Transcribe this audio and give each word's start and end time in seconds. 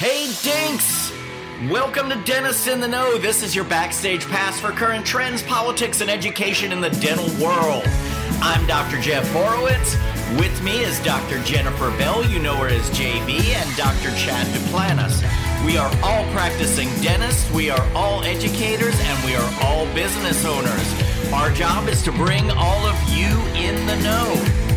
Hey, 0.00 0.32
Dinks! 0.42 1.12
Welcome 1.70 2.08
to 2.08 2.16
Dentist 2.24 2.66
in 2.68 2.80
the 2.80 2.88
Know. 2.88 3.18
This 3.18 3.42
is 3.42 3.54
your 3.54 3.66
backstage 3.66 4.26
pass 4.28 4.58
for 4.58 4.70
current 4.70 5.04
trends, 5.04 5.42
politics, 5.42 6.00
and 6.00 6.08
education 6.08 6.72
in 6.72 6.80
the 6.80 6.88
dental 6.88 7.28
world. 7.38 7.82
I'm 8.40 8.66
Dr. 8.66 8.98
Jeff 8.98 9.28
Borowitz. 9.34 10.00
With 10.40 10.62
me 10.62 10.80
is 10.80 10.98
Dr. 11.00 11.42
Jennifer 11.42 11.90
Bell, 11.98 12.24
you 12.24 12.38
know 12.38 12.56
her 12.56 12.68
as 12.68 12.88
JB, 12.98 13.44
and 13.52 13.76
Dr. 13.76 14.16
Chad 14.16 14.46
Duplantis. 14.46 15.20
We 15.66 15.76
are 15.76 15.94
all 16.02 16.24
practicing 16.32 16.88
dentists, 17.02 17.50
we 17.50 17.68
are 17.68 17.86
all 17.94 18.24
educators, 18.24 18.98
and 18.98 19.26
we 19.26 19.34
are 19.34 19.54
all 19.60 19.84
business 19.92 20.46
owners. 20.46 21.30
Our 21.30 21.50
job 21.52 21.88
is 21.90 22.02
to 22.04 22.12
bring 22.12 22.50
all 22.52 22.86
of 22.86 22.96
you 23.10 23.28
in 23.54 23.84
the 23.84 23.96
know. 23.96 24.69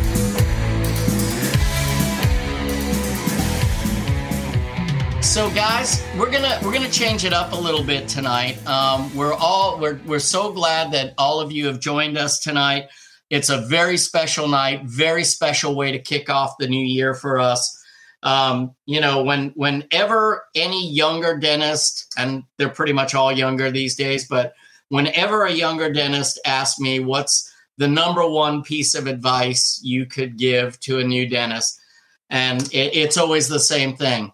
So, 5.34 5.50
guys, 5.50 6.05
we're 6.15 6.29
gonna 6.29 6.60
we're 6.64 6.71
gonna 6.71 6.92
change 6.92 7.25
it 7.25 7.33
up 7.33 7.54
a 7.54 7.55
little 7.55 7.83
bit 7.83 8.07
tonight. 8.07 8.64
Um, 8.68 9.11
we're 9.15 9.33
all 9.33 9.79
we're 9.79 10.00
we're 10.06 10.19
so 10.19 10.51
glad 10.51 10.92
that 10.92 11.15
all 11.18 11.39
of 11.39 11.51
you 11.51 11.65
have 11.65 11.79
joined 11.79 12.19
us 12.19 12.39
tonight. 12.39 12.89
It's 13.32 13.50
a 13.50 13.61
very 13.61 13.97
special 13.97 14.47
night, 14.47 14.83
very 14.83 15.23
special 15.23 15.73
way 15.73 15.92
to 15.92 15.97
kick 15.97 16.29
off 16.29 16.59
the 16.59 16.68
new 16.68 16.86
year 16.86 17.15
for 17.15 17.39
us. 17.39 17.83
Um, 18.21 18.75
you 18.86 19.01
know, 19.01 19.23
when 19.23 19.54
whenever 19.56 20.46
any 20.54 20.87
younger 20.92 21.36
dentist, 21.36 22.14
and 22.15 22.43
they're 22.59 22.70
pretty 22.70 22.93
much 22.93 23.15
all 23.15 23.31
younger 23.31 23.71
these 23.71 23.95
days, 23.95 24.28
but 24.28 24.54
whenever 24.89 25.45
a 25.45 25.51
younger 25.51 25.92
dentist 25.92 26.39
asks 26.45 26.79
me 26.79 27.00
what's 27.00 27.51
the 27.79 27.87
number 27.87 28.23
one 28.29 28.61
piece 28.61 28.93
of 28.93 29.07
advice 29.07 29.81
you 29.84 30.06
could 30.06 30.37
give 30.37 30.79
to 30.81 31.00
a 31.00 31.04
new 31.04 31.28
dentist, 31.28 31.81
and 32.30 32.61
it, 32.72 32.95
it's 32.95 33.17
always 33.17 33.47
the 33.47 33.59
same 33.59 33.97
thing 33.97 34.31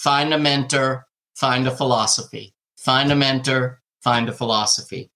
find 0.00 0.32
a 0.32 0.38
mentor, 0.38 1.06
find 1.34 1.66
a 1.66 1.70
philosophy. 1.70 2.54
Find 2.78 3.12
a 3.12 3.14
mentor, 3.14 3.82
find 4.02 4.30
a 4.30 4.32
philosophy. 4.32 5.10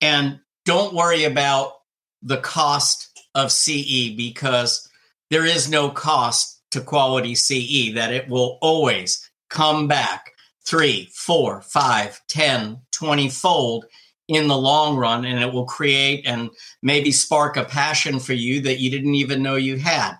And 0.00 0.40
don't 0.64 0.94
worry 0.94 1.24
about 1.24 1.74
the 2.22 2.38
cost 2.38 3.20
of 3.34 3.52
CE 3.52 4.16
because 4.16 4.88
there 5.28 5.44
is 5.44 5.68
no 5.68 5.90
cost 5.90 6.62
to 6.70 6.80
quality 6.80 7.34
CE, 7.34 7.94
that 7.94 8.14
it 8.14 8.28
will 8.30 8.58
always 8.62 9.30
come 9.50 9.86
back 9.86 10.32
three, 10.66 11.10
four, 11.12 11.60
five, 11.60 12.18
10, 12.28 12.80
20 12.92 13.28
fold 13.28 13.84
in 14.28 14.48
the 14.48 14.56
long 14.56 14.96
run. 14.96 15.26
And 15.26 15.38
it 15.38 15.52
will 15.52 15.66
create 15.66 16.26
and 16.26 16.48
maybe 16.82 17.12
spark 17.12 17.58
a 17.58 17.64
passion 17.64 18.20
for 18.20 18.32
you 18.32 18.62
that 18.62 18.80
you 18.80 18.90
didn't 18.90 19.16
even 19.16 19.42
know 19.42 19.56
you 19.56 19.76
had. 19.76 20.14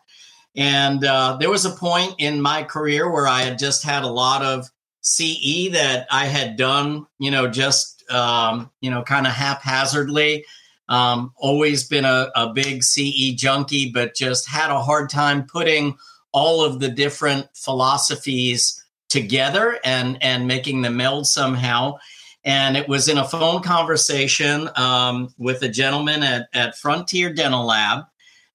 And 0.56 1.04
uh, 1.04 1.36
there 1.38 1.50
was 1.50 1.64
a 1.64 1.70
point 1.70 2.16
in 2.18 2.40
my 2.40 2.64
career 2.64 3.10
where 3.10 3.26
I 3.26 3.42
had 3.42 3.58
just 3.58 3.84
had 3.84 4.02
a 4.02 4.08
lot 4.08 4.42
of 4.42 4.68
CE 5.02 5.70
that 5.72 6.06
I 6.10 6.26
had 6.26 6.56
done, 6.56 7.06
you 7.18 7.30
know, 7.30 7.48
just, 7.48 8.04
um, 8.10 8.70
you 8.80 8.90
know, 8.90 9.02
kind 9.02 9.26
of 9.26 9.32
haphazardly. 9.32 10.44
Um, 10.88 11.32
always 11.36 11.86
been 11.86 12.04
a, 12.04 12.30
a 12.34 12.52
big 12.52 12.82
CE 12.82 13.34
junkie, 13.34 13.92
but 13.92 14.16
just 14.16 14.48
had 14.48 14.70
a 14.70 14.82
hard 14.82 15.08
time 15.08 15.46
putting 15.46 15.96
all 16.32 16.64
of 16.64 16.80
the 16.80 16.88
different 16.88 17.46
philosophies 17.54 18.84
together 19.08 19.78
and 19.84 20.22
and 20.22 20.46
making 20.46 20.82
them 20.82 20.96
meld 20.96 21.26
somehow. 21.26 21.96
And 22.44 22.76
it 22.76 22.88
was 22.88 23.08
in 23.08 23.18
a 23.18 23.28
phone 23.28 23.62
conversation 23.62 24.70
um, 24.76 25.34
with 25.36 25.62
a 25.62 25.68
gentleman 25.68 26.22
at, 26.22 26.48
at 26.54 26.76
Frontier 26.76 27.32
Dental 27.32 27.66
Lab 27.66 28.04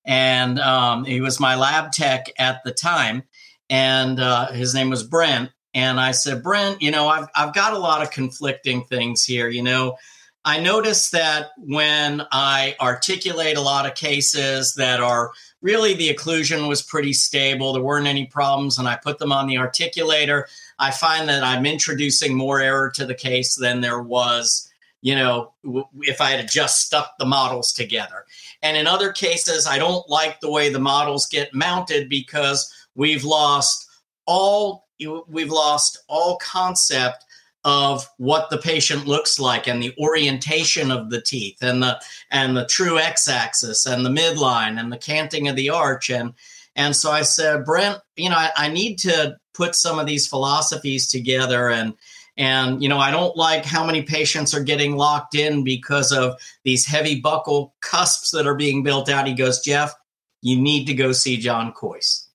and 0.06 0.60
um, 0.60 1.04
he 1.04 1.22
was 1.22 1.40
my 1.40 1.56
lab 1.56 1.92
tech 1.92 2.28
at 2.38 2.64
the 2.64 2.72
time, 2.72 3.24
and 3.70 4.20
uh, 4.20 4.52
his 4.52 4.74
name 4.74 4.90
was 4.90 5.04
Brent. 5.04 5.52
And 5.74 6.00
I 6.00 6.12
said, 6.12 6.44
Brent, 6.44 6.82
you 6.82 6.92
know, 6.92 7.08
I've 7.08 7.28
I've 7.36 7.54
got 7.54 7.74
a 7.74 7.80
lot 7.80 8.02
of 8.02 8.12
conflicting 8.12 8.86
things 8.86 9.24
here. 9.24 9.50
You 9.50 9.64
know, 9.64 9.98
I 10.46 10.60
noticed 10.60 11.12
that 11.12 11.48
when 11.58 12.22
I 12.32 12.76
articulate 12.80 13.58
a 13.58 13.62
lot 13.62 13.86
of 13.86 13.96
cases 13.96 14.76
that 14.76 15.00
are 15.00 15.32
really 15.62 15.96
the 15.96 16.14
occlusion 16.14 16.70
was 16.70 16.84
pretty 16.84 17.14
stable, 17.14 17.74
there 17.74 17.82
weren't 17.82 18.08
any 18.08 18.28
problems, 18.28 18.78
and 18.78 18.88
I 18.88 18.96
put 18.96 19.18
them 19.18 19.32
on 19.32 19.48
the 19.48 19.56
articulator, 19.56 20.44
I 20.78 20.92
find 20.92 21.28
that 21.30 21.44
I'm 21.44 21.66
introducing 21.66 22.38
more 22.38 22.60
error 22.60 22.92
to 22.92 23.06
the 23.06 23.16
case 23.16 23.56
than 23.56 23.82
there 23.82 24.02
was 24.02 24.72
you 25.06 25.14
know, 25.14 25.54
if 26.02 26.20
I 26.20 26.32
had 26.32 26.50
just 26.50 26.82
stuck 26.82 27.20
the 27.20 27.28
models 27.28 27.72
together. 27.74 28.25
And 28.66 28.76
in 28.76 28.88
other 28.88 29.12
cases, 29.12 29.68
I 29.68 29.78
don't 29.78 30.10
like 30.10 30.40
the 30.40 30.50
way 30.50 30.70
the 30.70 30.80
models 30.80 31.28
get 31.28 31.54
mounted 31.54 32.10
because 32.10 32.74
we've 32.96 33.24
lost 33.24 33.88
all 34.26 34.88
we've 35.28 35.52
lost 35.52 36.04
all 36.08 36.38
concept 36.38 37.26
of 37.64 38.08
what 38.18 38.50
the 38.50 38.58
patient 38.58 39.06
looks 39.06 39.40
like 39.40 39.68
and 39.68 39.84
the 39.84 39.94
orientation 40.00 40.90
of 40.90 41.12
the 41.12 41.22
teeth 41.22 41.58
and 41.62 41.84
the 41.84 42.02
and 42.32 42.58
the 42.58 42.66
true 42.66 42.98
x-axis 42.98 43.86
and 43.86 44.04
the 44.04 44.10
midline 44.10 44.80
and 44.80 44.92
the 44.92 44.98
canting 44.98 45.48
of 45.48 45.56
the 45.56 45.70
arch. 45.70 46.10
And 46.10 46.34
and 46.76 46.96
so 46.96 47.12
I 47.12 47.22
said, 47.22 47.66
Brent, 47.66 48.00
you 48.16 48.32
know, 48.32 48.36
I, 48.36 48.50
I 48.58 48.68
need 48.70 48.98
to 49.00 49.38
put 49.54 49.76
some 49.76 50.00
of 50.00 50.08
these 50.08 50.26
philosophies 50.26 51.08
together 51.08 51.70
and 51.70 51.94
and, 52.38 52.84
you 52.84 52.90
know, 52.90 52.98
I 52.98 53.12
don't 53.12 53.36
like 53.38 53.64
how 53.64 53.86
many 53.86 54.02
patients 54.02 54.54
are 54.54 54.64
getting 54.64 54.98
locked 54.98 55.36
in 55.36 55.64
because 55.64 56.12
of 56.12 56.40
these 56.64 56.86
heavy 56.86 57.22
buccal 57.22 57.72
cusps 57.82 58.32
that 58.32 58.46
are 58.46 58.56
being 58.56 58.84
built 58.84 59.10
out. 59.10 59.28
He 59.28 59.34
goes, 59.34 59.62
Jeff, 59.62 59.94
you 60.42 60.60
need 60.60 60.86
to 60.86 60.94
go 60.94 61.12
see 61.12 61.38
John 61.38 61.74
Kois. 61.74 62.26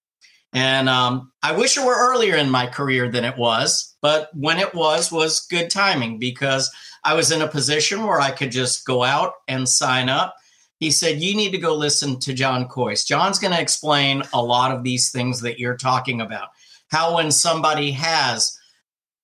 And 0.52 0.88
um, 0.88 1.30
I 1.42 1.52
wish 1.52 1.76
it 1.76 1.84
were 1.84 2.10
earlier 2.10 2.34
in 2.34 2.50
my 2.50 2.66
career 2.66 3.08
than 3.10 3.24
it 3.24 3.36
was, 3.36 3.94
but 4.02 4.30
when 4.34 4.58
it 4.58 4.74
was, 4.74 5.12
was 5.12 5.46
good 5.46 5.70
timing 5.70 6.18
because 6.18 6.70
I 7.04 7.14
was 7.14 7.30
in 7.30 7.42
a 7.42 7.48
position 7.48 8.04
where 8.04 8.20
I 8.20 8.30
could 8.30 8.50
just 8.50 8.84
go 8.84 9.04
out 9.04 9.34
and 9.46 9.68
sign 9.68 10.08
up. 10.08 10.34
He 10.80 10.90
said, 10.90 11.22
You 11.22 11.36
need 11.36 11.52
to 11.52 11.58
go 11.58 11.74
listen 11.74 12.18
to 12.20 12.34
John 12.34 12.66
Kois. 12.66 13.06
John's 13.06 13.38
going 13.38 13.52
to 13.52 13.60
explain 13.60 14.22
a 14.32 14.42
lot 14.42 14.72
of 14.72 14.82
these 14.82 15.12
things 15.12 15.42
that 15.42 15.58
you're 15.60 15.76
talking 15.76 16.20
about. 16.20 16.48
How, 16.88 17.14
when 17.14 17.30
somebody 17.30 17.92
has 17.92 18.58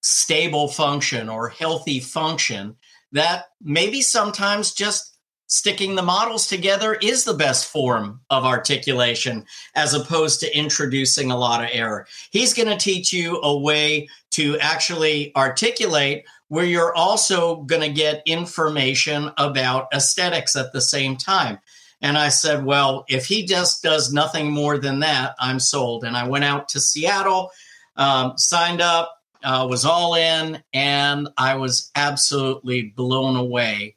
stable 0.07 0.69
function 0.69 1.29
or 1.29 1.49
healthy 1.49 1.99
function 1.99 2.77
that 3.11 3.47
maybe 3.61 4.01
sometimes 4.01 4.73
just 4.73 5.19
sticking 5.49 5.97
the 5.97 6.03
models 6.03 6.47
together 6.47 6.95
is 6.95 7.25
the 7.25 7.35
best 7.35 7.67
form 7.67 8.21
of 8.31 8.45
articulation 8.45 9.45
as 9.75 9.95
opposed 9.95 10.39
to 10.39 10.57
introducing 10.57 11.33
a 11.33 11.37
lot 11.37 11.63
of 11.63 11.71
error. 11.73 12.07
He's 12.31 12.55
going 12.55 12.69
to 12.69 12.77
teach 12.77 13.13
you 13.13 13.41
a 13.43 13.59
way 13.59 14.09
to 14.31 14.57
actually 14.61 15.35
articulate 15.35 16.25
where 16.49 16.65
you're 16.65 16.95
also 16.95 17.63
going 17.63 17.83
to 17.83 17.89
get 17.89 18.23
information 18.27 19.33
about 19.39 19.89
aesthetics 19.93 20.55
at 20.55 20.73
the 20.73 20.81
same 20.81 21.17
time. 21.17 21.59
And 22.01 22.17
I 22.17 22.29
said, 22.29 22.65
well, 22.65 23.05
if 23.09 23.27
he 23.27 23.45
just 23.45 23.83
does 23.83 24.13
nothing 24.13 24.53
more 24.53 24.79
than 24.79 25.01
that, 25.01 25.35
I'm 25.41 25.59
sold. 25.59 26.05
And 26.05 26.17
I 26.17 26.29
went 26.29 26.45
out 26.45 26.69
to 26.71 26.81
Seattle, 26.81 27.51
um, 27.97 28.35
signed 28.37 28.81
up, 28.81 29.16
uh, 29.47 29.67
was 29.71 29.85
all 29.85 30.15
in, 30.17 30.63
and 30.75 31.29
I 31.39 31.55
was 31.55 31.91
absolutely 31.95 32.83
blown 32.83 33.37
away 33.37 33.97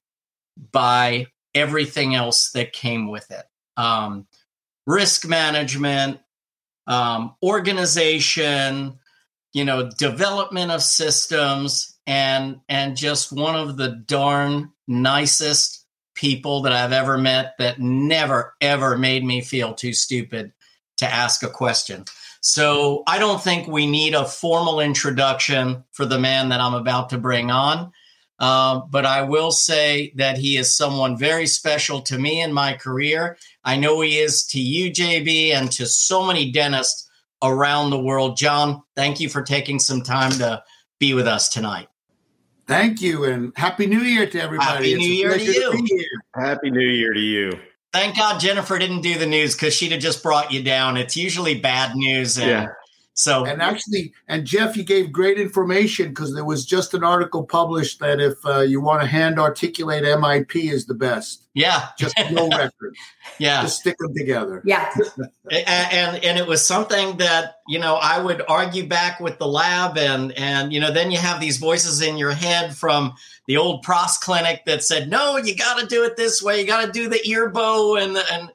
by 0.72 1.26
everything 1.56 2.14
else 2.14 2.52
that 2.52 2.72
came 2.72 3.10
with 3.10 3.30
it 3.32 3.44
um, 3.76 4.28
risk 4.86 5.28
management, 5.28 6.20
um, 6.86 7.36
organization, 7.42 9.00
you 9.54 9.66
know, 9.66 9.90
development 9.90 10.72
of 10.72 10.84
systems, 10.84 11.98
and 12.06 12.60
and 12.70 12.96
just 12.96 13.32
one 13.32 13.56
of 13.56 13.78
the 13.78 13.90
darn 13.90 14.72
nicest 14.88 15.86
people 16.14 16.64
that 16.64 16.74
I've 16.74 16.92
ever 16.92 17.18
met 17.18 17.54
that 17.58 17.80
never 17.80 18.54
ever 18.62 18.98
made 18.98 19.24
me 19.24 19.42
feel 19.42 19.74
too 19.74 19.94
stupid 19.94 20.52
to 20.98 21.12
ask 21.12 21.42
a 21.42 21.50
question. 21.50 22.06
So 22.42 23.04
I 23.06 23.20
don't 23.20 23.42
think 23.42 23.68
we 23.68 23.86
need 23.86 24.14
a 24.14 24.26
formal 24.26 24.80
introduction 24.80 25.84
for 25.92 26.06
the 26.06 26.20
man 26.20 26.50
that 26.50 26.62
I'm 26.62 26.74
about 26.74 27.10
to 27.10 27.18
bring 27.18 27.52
on. 27.52 27.92
Uh, 28.40 28.82
but 28.90 29.06
I 29.06 29.24
will 29.24 29.52
say 29.52 30.14
that 30.16 30.38
he 30.38 30.56
is 30.56 30.76
someone 30.76 31.18
very 31.18 31.46
special 31.46 32.02
to 32.04 32.18
me 32.18 32.42
in 32.42 32.54
my 32.54 32.74
career. 32.74 33.38
I 33.66 33.76
know 33.76 34.00
he 34.00 34.18
is 34.18 34.46
to 34.48 34.62
you, 34.62 34.92
JB, 34.92 35.52
and 35.52 35.70
to 35.74 35.86
so 35.86 36.26
many 36.26 36.50
dentists 36.50 37.10
around 37.44 37.90
the 37.90 38.00
world. 38.00 38.38
John, 38.38 38.82
thank 38.96 39.20
you 39.20 39.28
for 39.28 39.42
taking 39.42 39.78
some 39.78 40.02
time 40.02 40.32
to 40.32 40.64
be 41.00 41.14
with 41.14 41.28
us 41.28 41.50
tonight. 41.50 41.90
Thank 42.66 43.02
you, 43.02 43.26
and 43.26 43.52
Happy 43.58 43.88
New 43.88 44.02
Year 44.02 44.30
to 44.30 44.42
everybody. 44.42 44.92
Happy 44.92 44.96
New 44.96 45.12
Year 45.12 45.38
to 45.38 45.44
you. 45.44 45.72
To 45.72 46.08
Happy 46.36 46.70
New 46.70 46.88
Year 46.88 47.14
to 47.14 47.20
you. 47.20 47.52
Thank 47.92 48.18
God 48.18 48.40
Jennifer 48.40 48.78
didn't 48.78 49.02
do 49.02 49.18
the 49.18 49.26
news 49.26 49.56
because 49.56 49.74
she'd 49.74 49.92
have 49.92 50.02
just 50.02 50.22
brought 50.22 50.52
you 50.52 50.62
down. 50.62 50.96
It's 50.96 51.18
usually 51.18 51.60
bad 51.60 51.96
news. 51.96 52.38
And 52.38 52.50
yeah. 52.50 52.68
So 53.20 53.44
and 53.44 53.62
actually, 53.62 54.14
and 54.30 54.46
Jeff, 54.46 54.78
you 54.78 54.84
gave 54.86 55.12
great 55.12 55.38
information 55.38 56.08
because 56.08 56.34
there 56.34 56.46
was 56.46 56.66
just 56.66 56.94
an 56.94 57.04
article 57.04 57.44
published 57.44 58.00
that 58.00 58.22
if 58.22 58.46
uh, 58.46 58.62
you 58.62 58.80
want 58.80 59.02
to 59.02 59.08
hand 59.08 59.38
articulate 59.38 60.06
MIP 60.06 60.72
is 60.72 60.86
the 60.86 60.94
best. 60.94 61.44
Yeah, 61.54 61.90
just 61.98 62.16
no 62.32 62.48
record. 62.58 62.96
yeah, 63.38 63.62
just 63.64 63.82
stick 63.82 63.98
them 64.00 64.14
together. 64.16 64.62
Yeah, 64.64 64.90
and 65.52 66.24
and 66.24 66.40
it 66.40 66.48
was 66.48 66.66
something 66.66 67.18
that 67.18 67.58
you 67.68 67.78
know 67.78 67.96
I 67.96 68.24
would 68.24 68.42
argue 68.48 68.88
back 68.88 69.20
with 69.20 69.38
the 69.38 69.48
lab, 69.48 69.98
and 69.98 70.32
and 70.38 70.72
you 70.72 70.80
know 70.80 70.94
then 70.94 71.12
you 71.12 71.18
have 71.18 71.42
these 71.42 71.58
voices 71.58 72.02
in 72.02 72.18
your 72.18 72.32
head 72.32 72.74
from 72.74 73.16
the 73.48 73.58
old 73.58 73.84
pros 73.84 74.18
clinic 74.18 74.64
that 74.66 74.82
said 74.82 75.10
no, 75.10 75.36
you 75.36 75.58
got 75.58 75.78
to 75.78 75.86
do 75.88 76.06
it 76.06 76.16
this 76.16 76.42
way, 76.42 76.62
you 76.62 76.66
got 76.66 76.86
to 76.86 76.92
do 76.94 77.10
the 77.10 77.20
ear 77.28 77.50
bow, 77.50 77.98
and 77.98 78.16
and 78.32 78.50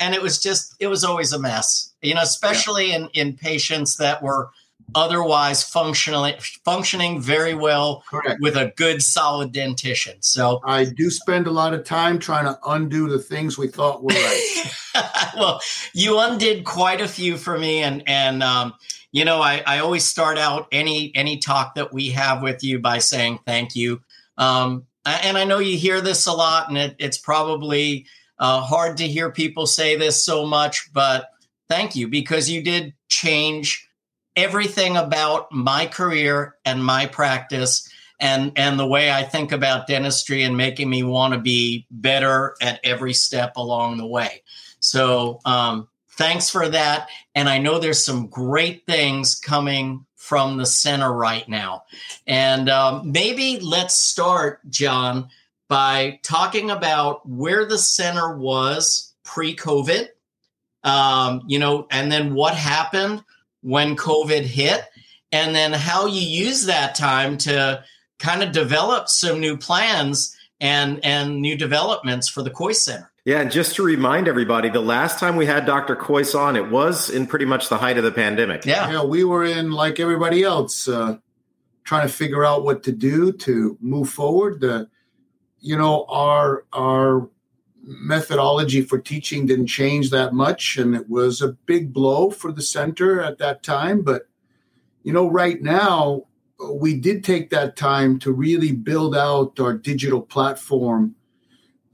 and 0.00 0.16
it 0.16 0.22
was 0.22 0.40
just 0.40 0.74
it 0.80 0.88
was 0.88 1.04
always 1.04 1.32
a 1.32 1.38
mess 1.38 1.87
you 2.02 2.14
know, 2.14 2.22
especially 2.22 2.90
yeah. 2.90 2.96
in, 2.96 3.08
in 3.14 3.32
patients 3.36 3.96
that 3.96 4.22
were 4.22 4.50
otherwise 4.94 5.62
functionally 5.62 6.34
functioning 6.64 7.20
very 7.20 7.54
well 7.54 8.02
Correct. 8.08 8.40
with 8.40 8.56
a 8.56 8.72
good 8.76 9.02
solid 9.02 9.52
dentition. 9.52 10.14
So 10.20 10.60
I 10.64 10.84
do 10.84 11.10
spend 11.10 11.46
a 11.46 11.50
lot 11.50 11.74
of 11.74 11.84
time 11.84 12.18
trying 12.18 12.46
to 12.46 12.58
undo 12.66 13.08
the 13.08 13.18
things 13.18 13.58
we 13.58 13.68
thought 13.68 14.02
were 14.02 14.14
right. 14.14 14.72
well, 15.36 15.60
you 15.92 16.18
undid 16.18 16.64
quite 16.64 17.00
a 17.00 17.08
few 17.08 17.36
for 17.36 17.58
me 17.58 17.82
and 17.82 18.02
and 18.06 18.42
um, 18.42 18.74
you 19.12 19.24
know, 19.24 19.40
I, 19.40 19.62
I 19.66 19.78
always 19.78 20.04
start 20.04 20.38
out 20.38 20.68
any 20.72 21.12
any 21.14 21.38
talk 21.38 21.74
that 21.74 21.92
we 21.92 22.10
have 22.10 22.42
with 22.42 22.62
you 22.62 22.78
by 22.78 22.98
saying 22.98 23.40
thank 23.46 23.74
you. 23.74 24.00
Um, 24.36 24.86
and 25.04 25.38
I 25.38 25.44
know 25.44 25.58
you 25.58 25.78
hear 25.78 26.00
this 26.00 26.26
a 26.26 26.32
lot, 26.32 26.68
and 26.68 26.76
it, 26.76 26.96
it's 26.98 27.16
probably 27.16 28.06
uh, 28.38 28.60
hard 28.60 28.98
to 28.98 29.08
hear 29.08 29.32
people 29.32 29.66
say 29.66 29.96
this 29.96 30.22
so 30.24 30.44
much, 30.44 30.92
but 30.92 31.30
thank 31.68 31.96
you 31.96 32.08
because 32.08 32.50
you 32.50 32.62
did 32.62 32.94
change 33.08 33.88
everything 34.36 34.96
about 34.96 35.50
my 35.50 35.86
career 35.86 36.56
and 36.64 36.84
my 36.84 37.06
practice 37.06 37.88
and 38.20 38.52
and 38.56 38.78
the 38.78 38.86
way 38.86 39.10
I 39.10 39.22
think 39.22 39.52
about 39.52 39.86
dentistry 39.86 40.42
and 40.42 40.56
making 40.56 40.90
me 40.90 41.02
want 41.02 41.34
to 41.34 41.40
be 41.40 41.86
better 41.90 42.56
at 42.60 42.80
every 42.84 43.12
step 43.14 43.56
along 43.56 43.98
the 43.98 44.06
way. 44.06 44.42
So 44.80 45.40
um, 45.44 45.88
thanks 46.10 46.50
for 46.50 46.68
that. 46.68 47.08
And 47.34 47.48
I 47.48 47.58
know 47.58 47.78
there's 47.78 48.04
some 48.04 48.26
great 48.26 48.86
things 48.86 49.36
coming 49.36 50.04
from 50.16 50.56
the 50.56 50.66
center 50.66 51.12
right 51.12 51.48
now. 51.48 51.84
And 52.26 52.68
um, 52.68 53.12
maybe 53.12 53.60
let's 53.60 53.94
start, 53.94 54.68
John, 54.68 55.28
by 55.68 56.18
talking 56.22 56.70
about 56.70 57.28
where 57.28 57.64
the 57.64 57.78
center 57.78 58.36
was 58.36 59.14
pre-COVID 59.24 60.08
um, 60.88 61.42
you 61.46 61.58
know, 61.58 61.86
and 61.90 62.10
then 62.10 62.34
what 62.34 62.54
happened 62.54 63.22
when 63.62 63.96
COVID 63.96 64.42
hit, 64.42 64.82
and 65.30 65.54
then 65.54 65.72
how 65.72 66.06
you 66.06 66.20
use 66.20 66.66
that 66.66 66.94
time 66.94 67.36
to 67.38 67.84
kind 68.18 68.42
of 68.42 68.52
develop 68.52 69.08
some 69.08 69.40
new 69.40 69.56
plans 69.56 70.34
and 70.60 71.04
and 71.04 71.40
new 71.40 71.56
developments 71.56 72.28
for 72.28 72.42
the 72.42 72.50
Kois 72.50 72.76
Center. 72.76 73.10
Yeah, 73.24 73.40
and 73.40 73.50
just 73.50 73.76
to 73.76 73.82
remind 73.82 74.26
everybody, 74.26 74.70
the 74.70 74.80
last 74.80 75.18
time 75.18 75.36
we 75.36 75.44
had 75.44 75.66
Dr. 75.66 75.94
Kois 75.94 76.34
on, 76.34 76.56
it 76.56 76.70
was 76.70 77.10
in 77.10 77.26
pretty 77.26 77.44
much 77.44 77.68
the 77.68 77.76
height 77.76 77.98
of 77.98 78.04
the 78.04 78.10
pandemic. 78.10 78.64
Yeah, 78.64 78.90
yeah 78.90 79.04
we 79.04 79.22
were 79.22 79.44
in 79.44 79.70
like 79.70 80.00
everybody 80.00 80.42
else, 80.42 80.88
uh, 80.88 81.18
trying 81.84 82.06
to 82.06 82.12
figure 82.12 82.44
out 82.44 82.64
what 82.64 82.82
to 82.84 82.92
do 82.92 83.32
to 83.32 83.76
move 83.80 84.08
forward. 84.08 84.60
The, 84.60 84.88
you 85.60 85.76
know, 85.76 86.06
our 86.08 86.64
our 86.72 87.28
methodology 87.88 88.82
for 88.82 88.98
teaching 88.98 89.46
didn't 89.46 89.66
change 89.66 90.10
that 90.10 90.34
much, 90.34 90.76
and 90.76 90.94
it 90.94 91.08
was 91.08 91.40
a 91.40 91.56
big 91.66 91.92
blow 91.92 92.30
for 92.30 92.52
the 92.52 92.62
center 92.62 93.20
at 93.22 93.38
that 93.38 93.62
time. 93.62 94.02
But 94.02 94.28
you 95.02 95.12
know, 95.12 95.28
right 95.28 95.60
now 95.62 96.24
we 96.72 96.94
did 96.94 97.24
take 97.24 97.50
that 97.50 97.76
time 97.76 98.18
to 98.18 98.32
really 98.32 98.72
build 98.72 99.16
out 99.16 99.58
our 99.58 99.72
digital 99.74 100.20
platform 100.20 101.14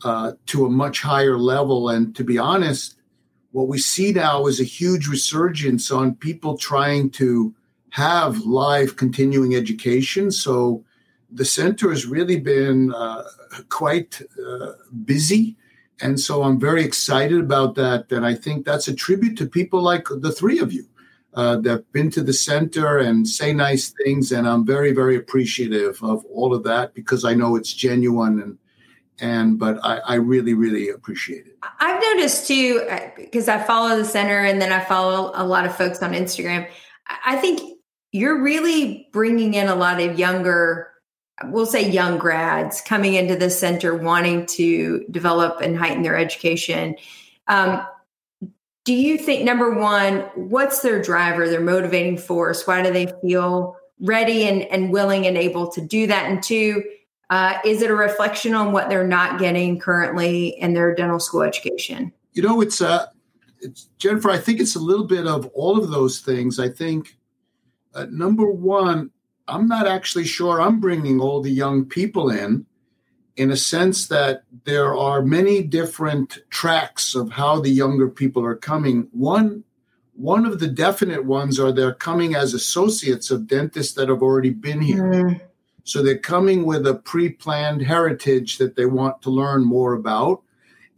uh, 0.03 0.33
to 0.47 0.67
a 0.67 0.71
much 0.71 1.01
higher 1.01 1.39
level. 1.39 1.89
And 1.89 2.15
to 2.17 2.25
be 2.25 2.39
honest, 2.39 2.97
what 3.53 3.69
we 3.69 3.79
see 3.79 4.13
now 4.13 4.47
is 4.47 4.61
a 4.61 4.65
huge 4.65 5.07
resurgence 5.07 5.91
on 5.91 6.17
people 6.17 6.57
trying 6.57 7.11
to 7.11 7.55
have 7.91 8.39
live 8.41 8.97
continuing 8.97 9.55
education. 9.55 10.31
So 10.33 10.85
the 11.31 11.45
center 11.45 11.91
has 11.91 12.07
really 12.07 12.41
been 12.41 12.93
uh, 12.93 13.23
quite 13.69 14.21
uh, 14.45 14.73
busy 15.05 15.57
and 16.01 16.19
so 16.19 16.43
I'm 16.43 16.59
very 16.59 16.85
excited 16.85 17.39
about 17.39 17.75
that. 17.77 18.11
And 18.11 18.27
I 18.27 18.35
think 18.35 18.65
that's 18.65 18.89
a 18.89 18.95
tribute 18.95 19.37
to 19.39 19.47
people 19.47 19.81
like 19.81 20.07
the 20.11 20.33
three 20.33 20.59
of 20.59 20.73
you 20.73 20.87
uh, 21.35 21.57
that 21.59 21.71
have 21.71 21.93
been 21.93 22.11
to 22.13 22.23
the 22.23 22.33
center 22.33 22.99
and 22.99 23.27
say 23.27 23.53
nice 23.53 23.95
things. 24.05 24.33
And 24.33 24.49
I'm 24.49 24.67
very, 24.67 24.93
very 24.93 25.17
appreciative 25.17 26.03
of 26.03 26.25
all 26.27 26.55
of 26.55 26.65
that 26.65 26.95
because 26.95 27.25
I 27.25 27.35
know 27.35 27.57
it's 27.57 27.73
genuine 27.73 28.41
and 28.41 28.59
and 29.21 29.61
but 29.61 29.79
I, 29.85 29.99
I 29.99 30.15
really, 30.15 30.55
really 30.55 30.89
appreciate 30.89 31.47
it. 31.47 31.57
I've 31.79 32.03
noticed 32.03 32.49
too 32.49 32.85
because 33.17 33.49
uh, 33.49 33.55
I 33.55 33.63
follow 33.63 33.97
the 33.97 34.05
center 34.05 34.41
and 34.41 34.61
then 34.61 34.73
I 34.73 34.81
follow 34.81 35.31
a 35.37 35.47
lot 35.47 35.67
of 35.67 35.77
folks 35.77 36.03
on 36.03 36.15
Instagram. 36.15 36.69
I 37.25 37.37
think 37.37 37.61
you're 38.11 38.43
really 38.43 39.09
bringing 39.13 39.55
in 39.55 39.69
a 39.69 39.75
lot 39.77 40.01
of 40.01 40.19
younger 40.19 40.94
we'll 41.45 41.67
say 41.67 41.89
young 41.91 42.19
grads 42.19 42.81
coming 42.81 43.15
into 43.15 43.37
the 43.37 43.51
center 43.51 43.97
wanting 43.97 44.47
to 44.47 45.05
develop 45.11 45.61
and 45.61 45.77
heighten 45.77 46.03
their 46.03 46.17
education. 46.17 46.97
Um, 47.49 47.85
do 48.85 48.95
you 48.95 49.17
think 49.19 49.45
number 49.45 49.71
one 49.71 50.21
what's 50.35 50.81
their 50.81 51.03
driver 51.03 51.49
their 51.49 51.61
motivating 51.61 52.19
force? 52.19 52.67
Why 52.67 52.83
do 52.83 52.93
they 52.93 53.07
feel 53.23 53.77
ready 54.01 54.45
and, 54.45 54.63
and 54.65 54.93
willing 54.93 55.27
and 55.27 55.37
able 55.37 55.71
to 55.73 55.81
do 55.81 56.07
that? 56.07 56.31
And 56.31 56.43
two 56.43 56.85
uh, 57.31 57.59
is 57.65 57.81
it 57.81 57.91
a 57.91 57.95
reflection 57.95 58.55
on 58.55 58.73
what 58.73 58.91
they're 58.91 59.07
not 59.07 59.41
getting 59.41 59.79
currently 59.79 60.49
in 60.49 60.75
their 60.75 60.95
dental 60.95 61.19
school 61.19 61.43
education? 61.43 62.13
You 62.33 62.43
know 62.43 62.61
it's 62.61 62.81
uh 62.81 63.07
it's 63.61 63.89
jennifer 63.99 64.29
i 64.29 64.37
think 64.37 64.61
it's 64.61 64.75
a 64.75 64.81
little 64.81 65.07
bit 65.07 65.27
of 65.27 65.47
all 65.55 65.79
of 65.79 65.91
those 65.91 66.21
things. 66.21 66.61
I 66.61 66.69
think 66.69 67.17
uh, 67.95 68.07
number 68.11 68.47
one 68.47 69.11
I'm 69.47 69.69
not 69.69 69.87
actually 69.87 70.25
sure 70.25 70.61
I'm 70.61 70.81
bringing 70.81 71.21
all 71.21 71.41
the 71.41 71.51
young 71.51 71.85
people 71.85 72.31
in, 72.31 72.67
in 73.37 73.51
a 73.51 73.57
sense 73.57 74.09
that 74.09 74.45
there 74.65 74.97
are 74.97 75.23
many 75.23 75.63
different 75.63 76.39
tracks 76.51 77.15
of 77.15 77.33
how 77.33 77.61
the 77.61 77.71
younger 77.71 78.09
people 78.09 78.45
are 78.45 78.57
coming. 78.57 79.09
One, 79.13 79.65
one 80.15 80.47
of 80.47 80.61
the 80.61 80.69
definite 80.69 81.25
ones 81.25 81.59
are 81.59 81.73
they're 81.73 81.95
coming 81.95 82.35
as 82.35 82.55
associates 82.55 83.31
of 83.31 83.47
dentists 83.47 83.95
that 83.95 84.09
have 84.09 84.23
already 84.23 84.51
been 84.51 84.81
here. 84.81 85.03
Mm. 85.03 85.41
So 85.83 86.03
they're 86.03 86.19
coming 86.19 86.65
with 86.65 86.87
a 86.87 86.95
pre-planned 86.95 87.83
heritage 87.83 88.59
that 88.59 88.77
they 88.77 88.87
want 88.87 89.21
to 89.23 89.31
learn 89.31 89.65
more 89.65 89.93
about 89.93 90.43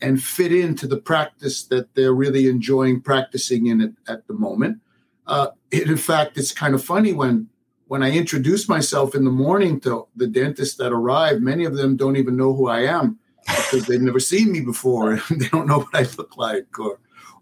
and 0.01 0.23
fit 0.23 0.53
into 0.53 0.87
the 0.87 0.99
practice 0.99 1.65
that 1.65 1.95
they're 1.95 2.15
really 2.15 2.49
enjoying 2.49 3.01
practicing 3.01 3.67
in 3.67 3.81
it 3.81 3.93
at 4.07 4.27
the 4.29 4.35
moment. 4.35 4.81
Uh, 5.27 5.49
in 5.73 5.97
fact, 5.97 6.39
it's 6.39 6.53
kind 6.53 6.75
of 6.75 6.85
funny 6.85 7.13
when 7.13 7.49
when 7.89 8.03
I 8.03 8.11
introduce 8.11 8.69
myself 8.69 9.15
in 9.15 9.25
the 9.25 9.31
morning 9.31 9.81
to 9.81 10.07
the 10.17 10.27
dentists 10.27 10.77
that 10.77 10.93
arrive, 10.93 11.41
many 11.41 11.65
of 11.65 11.77
them 11.77 11.97
don't 11.97 12.17
even 12.17 12.37
know 12.37 12.53
who 12.53 12.69
I 12.69 12.81
am 12.81 13.19
because 13.47 13.87
they've 13.87 14.01
never 14.01 14.19
seen 14.19 14.51
me 14.51 14.61
before 14.61 15.13
and 15.13 15.23
they 15.41 15.49
don't 15.49 15.69
know 15.69 15.79
what 15.79 15.95
I 15.95 16.07
look 16.17 16.37
like 16.37 16.79
or 16.79 16.99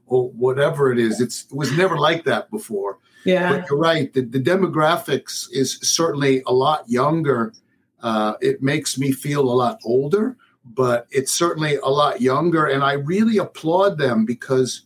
or 0.07 0.29
whatever 0.31 0.93
it 0.93 0.99
is. 0.99 1.19
It's, 1.19 1.47
it 1.47 1.57
was 1.57 1.75
never 1.79 1.97
like 1.97 2.25
that 2.25 2.51
before. 2.51 2.99
Yeah. 3.25 3.49
But 3.49 3.71
you're 3.71 3.79
right. 3.79 4.13
The, 4.13 4.21
the 4.21 4.39
demographics 4.39 5.49
is 5.51 5.79
certainly 5.81 6.43
a 6.47 6.53
lot 6.53 6.85
younger. 6.87 7.55
Uh, 8.03 8.35
it 8.43 8.63
makes 8.63 8.99
me 8.99 9.13
feel 9.13 9.41
a 9.41 9.51
lot 9.51 9.81
older, 9.83 10.37
but 10.63 11.07
it's 11.11 11.33
certainly 11.33 11.77
a 11.77 11.89
lot 11.89 12.21
younger. 12.21 12.67
And 12.67 12.85
I 12.85 12.93
really 12.93 13.39
applaud 13.39 13.97
them 13.97 14.27
because 14.27 14.83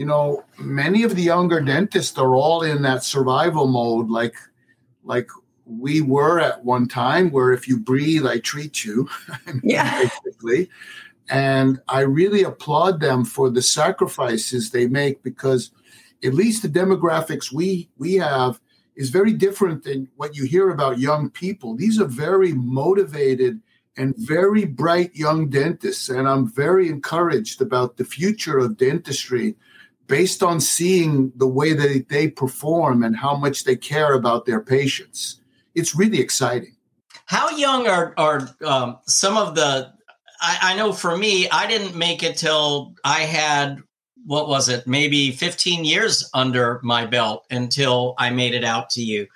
you 0.00 0.06
know, 0.06 0.44
many 0.58 1.02
of 1.02 1.14
the 1.14 1.22
younger 1.22 1.60
dentists 1.60 2.16
are 2.16 2.34
all 2.34 2.62
in 2.62 2.80
that 2.80 3.04
survival 3.04 3.66
mode, 3.66 4.08
like 4.08 4.34
like 5.04 5.28
we 5.66 6.00
were 6.00 6.40
at 6.40 6.64
one 6.64 6.88
time 6.88 7.30
where 7.30 7.52
if 7.52 7.68
you 7.68 7.78
breathe 7.78 8.26
i 8.26 8.38
treat 8.38 8.84
you 8.84 9.08
yeah. 9.62 10.02
basically. 10.02 10.68
And 11.28 11.80
i 11.88 12.00
really 12.00 12.42
applaud 12.42 13.00
them 13.00 13.24
for 13.24 13.50
the 13.50 13.62
sacrifices 13.62 14.70
they 14.70 14.86
make 14.86 15.22
because 15.22 15.70
at 16.24 16.34
least 16.34 16.62
the 16.62 16.68
demographics 16.68 17.52
we 17.52 17.88
we 17.98 18.14
have 18.14 18.60
is 18.96 19.10
very 19.10 19.32
different 19.32 19.84
than 19.84 20.08
what 20.16 20.36
you 20.36 20.44
hear 20.44 20.68
about 20.70 20.98
young 20.98 21.30
people. 21.30 21.74
These 21.74 21.98
are 21.98 22.06
very 22.06 22.52
motivated 22.52 23.60
and 23.96 24.14
very 24.16 24.64
bright 24.66 25.14
young 25.14 25.48
dentists. 25.48 26.08
And 26.08 26.28
i'm 26.28 26.50
very 26.50 26.88
encouraged 26.88 27.60
about 27.62 27.96
the 27.96 28.04
future 28.04 28.58
of 28.58 28.76
dentistry 28.76 29.56
based 30.10 30.42
on 30.42 30.60
seeing 30.60 31.32
the 31.36 31.46
way 31.46 31.72
that 31.72 32.06
they 32.08 32.28
perform 32.28 33.02
and 33.02 33.16
how 33.16 33.36
much 33.36 33.64
they 33.64 33.76
care 33.76 34.12
about 34.14 34.44
their 34.44 34.60
patients. 34.60 35.40
It's 35.74 35.94
really 35.94 36.20
exciting. 36.20 36.76
How 37.26 37.50
young 37.50 37.86
are 37.86 38.12
are 38.16 38.48
um, 38.64 38.98
some 39.06 39.36
of 39.36 39.54
the? 39.54 39.92
I, 40.40 40.58
I 40.62 40.76
know 40.76 40.92
for 40.92 41.16
me, 41.16 41.48
I 41.50 41.66
didn't 41.66 41.94
make 41.94 42.22
it 42.22 42.36
till 42.36 42.94
I 43.04 43.20
had 43.20 43.82
what 44.26 44.48
was 44.48 44.68
it, 44.68 44.86
maybe 44.86 45.30
15 45.30 45.84
years 45.84 46.28
under 46.34 46.80
my 46.82 47.06
belt 47.06 47.46
until 47.50 48.14
I 48.18 48.30
made 48.30 48.54
it 48.54 48.64
out 48.64 48.90
to 48.90 49.02
you. 49.02 49.26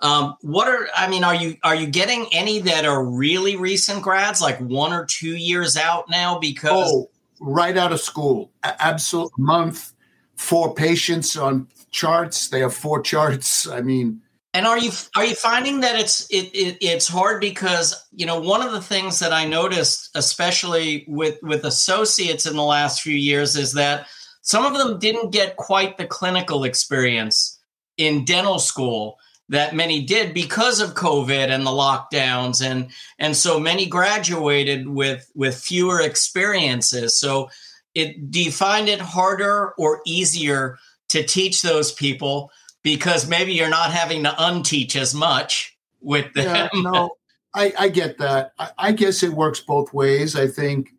Um, 0.00 0.36
what 0.42 0.68
are 0.68 0.88
I 0.94 1.08
mean, 1.08 1.24
are 1.24 1.34
you 1.34 1.56
are 1.62 1.74
you 1.74 1.86
getting 1.86 2.26
any 2.32 2.58
that 2.60 2.84
are 2.84 3.04
really 3.04 3.56
recent 3.56 4.02
grads, 4.02 4.42
like 4.42 4.58
one 4.58 4.92
or 4.92 5.06
two 5.06 5.36
years 5.36 5.76
out 5.76 6.04
now? 6.10 6.38
Because 6.38 6.92
oh, 6.92 7.10
right 7.40 7.76
out 7.76 7.92
of 7.92 8.00
school, 8.00 8.50
absolute 8.62 9.32
month, 9.38 9.94
four 10.36 10.74
patients 10.74 11.36
on 11.36 11.68
charts. 11.90 12.48
They 12.48 12.60
have 12.60 12.74
four 12.74 13.02
charts. 13.02 13.68
I 13.68 13.80
mean, 13.80 14.22
and 14.54 14.66
are 14.66 14.78
you 14.78 14.90
are 15.14 15.24
you 15.24 15.34
finding 15.34 15.80
that 15.80 16.00
it's 16.00 16.26
it, 16.30 16.46
it, 16.54 16.78
it's 16.80 17.08
hard 17.08 17.40
because 17.40 17.94
you 18.12 18.24
know 18.24 18.40
one 18.40 18.62
of 18.62 18.72
the 18.72 18.80
things 18.80 19.18
that 19.18 19.32
I 19.32 19.46
noticed, 19.46 20.10
especially 20.14 21.04
with 21.08 21.38
with 21.42 21.64
associates 21.64 22.46
in 22.46 22.56
the 22.56 22.62
last 22.62 23.02
few 23.02 23.16
years, 23.16 23.56
is 23.56 23.74
that 23.74 24.06
some 24.40 24.64
of 24.64 24.78
them 24.78 24.98
didn't 24.98 25.32
get 25.32 25.56
quite 25.56 25.98
the 25.98 26.06
clinical 26.06 26.64
experience 26.64 27.60
in 27.96 28.24
dental 28.24 28.58
school 28.58 29.18
that 29.48 29.74
many 29.74 30.04
did 30.04 30.34
because 30.34 30.80
of 30.80 30.94
COVID 30.94 31.48
and 31.48 31.66
the 31.66 31.70
lockdowns, 31.70 32.64
and 32.64 32.88
and 33.18 33.36
so 33.36 33.60
many 33.60 33.86
graduated 33.86 34.88
with 34.88 35.30
with 35.34 35.56
fewer 35.58 36.00
experiences. 36.00 37.18
So, 37.18 37.50
it 37.96 38.30
do 38.30 38.44
you 38.44 38.52
find 38.52 38.88
it 38.88 39.00
harder 39.00 39.72
or 39.78 40.02
easier 40.06 40.78
to 41.08 41.22
teach 41.22 41.62
those 41.62 41.90
people 41.90 42.50
because 42.82 43.28
maybe 43.28 43.54
you're 43.54 43.70
not 43.70 43.90
having 43.90 44.22
to 44.24 44.30
unteach 44.30 44.94
as 44.94 45.14
much 45.14 45.76
with 46.00 46.32
them? 46.34 46.68
Yeah, 46.74 46.80
no, 46.82 47.16
I, 47.54 47.72
I 47.78 47.88
get 47.88 48.18
that. 48.18 48.52
I, 48.58 48.70
I, 48.78 48.92
guess 48.92 49.22
it 49.22 49.32
works 49.32 49.60
both 49.60 49.92
ways. 49.92 50.36
I 50.36 50.46
think. 50.46 50.92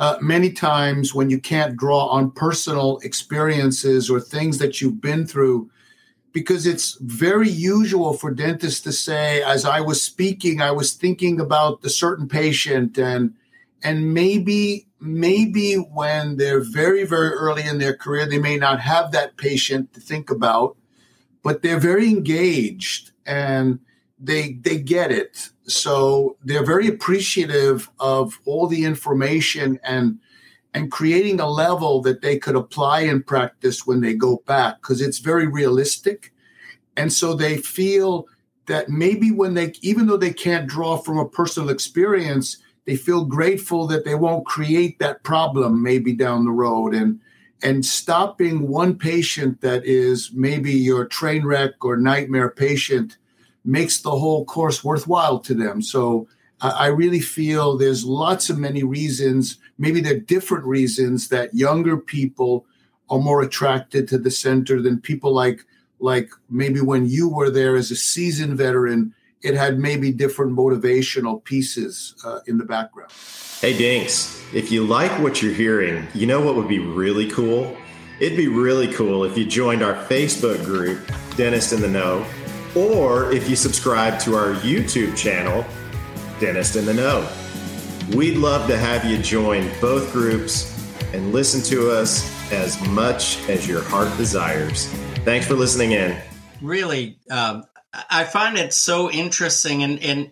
Uh, 0.00 0.16
many 0.20 0.52
times 0.52 1.12
when 1.12 1.28
you 1.28 1.40
can't 1.40 1.76
draw 1.76 2.06
on 2.06 2.30
personal 2.30 2.98
experiences 2.98 4.08
or 4.08 4.20
things 4.20 4.58
that 4.58 4.80
you've 4.80 5.00
been 5.00 5.26
through, 5.26 5.68
because 6.32 6.68
it's 6.68 6.96
very 7.00 7.48
usual 7.48 8.12
for 8.12 8.30
dentists 8.32 8.80
to 8.80 8.92
say, 8.92 9.42
as 9.42 9.64
I 9.64 9.80
was 9.80 10.00
speaking, 10.00 10.60
I 10.60 10.70
was 10.70 10.92
thinking 10.92 11.40
about 11.40 11.82
the 11.82 11.90
certain 11.90 12.28
patient 12.28 12.96
and 12.96 13.34
and 13.82 14.14
maybe 14.14 14.87
maybe 15.00 15.74
when 15.74 16.36
they're 16.36 16.62
very 16.62 17.04
very 17.04 17.30
early 17.30 17.62
in 17.62 17.78
their 17.78 17.94
career 17.94 18.26
they 18.26 18.38
may 18.38 18.56
not 18.56 18.80
have 18.80 19.12
that 19.12 19.36
patient 19.36 19.92
to 19.92 20.00
think 20.00 20.30
about 20.30 20.76
but 21.42 21.62
they're 21.62 21.78
very 21.78 22.08
engaged 22.08 23.12
and 23.26 23.78
they 24.18 24.54
they 24.62 24.78
get 24.78 25.12
it 25.12 25.50
so 25.66 26.36
they're 26.44 26.64
very 26.64 26.88
appreciative 26.88 27.90
of 28.00 28.40
all 28.44 28.66
the 28.66 28.84
information 28.84 29.78
and 29.84 30.18
and 30.74 30.92
creating 30.92 31.40
a 31.40 31.48
level 31.48 32.00
that 32.02 32.22
they 32.22 32.38
could 32.38 32.56
apply 32.56 33.00
in 33.00 33.22
practice 33.22 33.86
when 33.86 34.00
they 34.00 34.14
go 34.14 34.42
back 34.46 34.80
because 34.80 35.00
it's 35.00 35.18
very 35.18 35.46
realistic. 35.46 36.32
And 36.96 37.12
so 37.12 37.34
they 37.34 37.56
feel 37.56 38.26
that 38.66 38.88
maybe 38.88 39.30
when 39.30 39.54
they, 39.54 39.72
even 39.80 40.06
though 40.06 40.16
they 40.16 40.32
can't 40.32 40.68
draw 40.68 40.96
from 40.98 41.18
a 41.18 41.28
personal 41.28 41.70
experience, 41.70 42.58
they 42.88 42.96
feel 42.96 43.26
grateful 43.26 43.86
that 43.86 44.06
they 44.06 44.14
won't 44.14 44.46
create 44.46 44.98
that 44.98 45.22
problem 45.22 45.82
maybe 45.82 46.14
down 46.14 46.46
the 46.46 46.50
road. 46.50 46.94
And 46.94 47.20
and 47.62 47.84
stopping 47.84 48.66
one 48.66 48.96
patient 48.96 49.60
that 49.60 49.84
is 49.84 50.30
maybe 50.32 50.72
your 50.72 51.04
train 51.04 51.44
wreck 51.44 51.84
or 51.84 51.98
nightmare 51.98 52.48
patient 52.48 53.18
makes 53.62 54.00
the 54.00 54.12
whole 54.12 54.46
course 54.46 54.82
worthwhile 54.82 55.38
to 55.40 55.52
them. 55.54 55.82
So 55.82 56.28
I 56.62 56.86
really 56.86 57.20
feel 57.20 57.76
there's 57.76 58.06
lots 58.06 58.48
of 58.48 58.58
many 58.58 58.82
reasons, 58.84 59.58
maybe 59.76 60.00
there 60.00 60.16
are 60.16 60.20
different 60.20 60.64
reasons 60.64 61.28
that 61.28 61.54
younger 61.54 61.98
people 61.98 62.64
are 63.10 63.18
more 63.18 63.42
attracted 63.42 64.08
to 64.08 64.18
the 64.18 64.30
center 64.30 64.80
than 64.80 64.98
people 64.98 65.34
like 65.34 65.66
like 66.00 66.30
maybe 66.48 66.80
when 66.80 67.06
you 67.06 67.28
were 67.28 67.50
there 67.50 67.76
as 67.76 67.90
a 67.90 67.96
seasoned 67.96 68.56
veteran, 68.56 69.12
it 69.42 69.54
had 69.54 69.78
maybe 69.78 70.12
different 70.12 70.52
motivational 70.52 71.42
pieces 71.44 72.14
uh, 72.24 72.40
in 72.46 72.58
the 72.58 72.64
background. 72.64 73.12
Hey 73.60 73.76
Dinks, 73.76 74.42
if 74.54 74.70
you 74.70 74.84
like 74.84 75.10
what 75.20 75.42
you're 75.42 75.54
hearing, 75.54 76.06
you 76.14 76.26
know 76.26 76.40
what 76.40 76.54
would 76.56 76.68
be 76.68 76.78
really 76.78 77.30
cool? 77.30 77.76
It'd 78.20 78.36
be 78.36 78.48
really 78.48 78.92
cool 78.92 79.24
if 79.24 79.38
you 79.38 79.44
joined 79.46 79.82
our 79.82 79.94
Facebook 80.06 80.64
group, 80.64 81.00
Dentist 81.36 81.72
in 81.72 81.80
the 81.80 81.88
Know, 81.88 82.26
or 82.74 83.30
if 83.30 83.48
you 83.48 83.56
subscribe 83.56 84.18
to 84.20 84.34
our 84.34 84.54
YouTube 84.54 85.16
channel, 85.16 85.64
Dentist 86.40 86.76
in 86.76 86.84
the 86.84 86.94
Know. 86.94 87.28
We'd 88.16 88.36
love 88.36 88.66
to 88.68 88.76
have 88.76 89.04
you 89.04 89.18
join 89.18 89.70
both 89.80 90.12
groups 90.12 90.74
and 91.12 91.32
listen 91.32 91.62
to 91.64 91.90
us 91.90 92.28
as 92.52 92.80
much 92.88 93.48
as 93.48 93.68
your 93.68 93.82
heart 93.82 94.14
desires. 94.16 94.86
Thanks 95.24 95.46
for 95.46 95.54
listening 95.54 95.92
in. 95.92 96.16
Really, 96.60 97.18
um, 97.30 97.64
I 97.92 98.24
find 98.24 98.58
it 98.58 98.72
so 98.72 99.10
interesting. 99.10 99.82
And, 99.82 100.02
and 100.02 100.30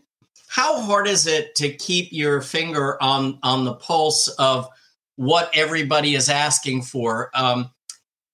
how 0.48 0.80
hard 0.80 1.08
is 1.08 1.26
it 1.26 1.54
to 1.56 1.72
keep 1.72 2.08
your 2.12 2.40
finger 2.40 3.02
on 3.02 3.38
on 3.42 3.64
the 3.64 3.74
pulse 3.74 4.28
of 4.28 4.68
what 5.16 5.50
everybody 5.54 6.14
is 6.14 6.28
asking 6.28 6.82
for? 6.82 7.30
Um, 7.34 7.70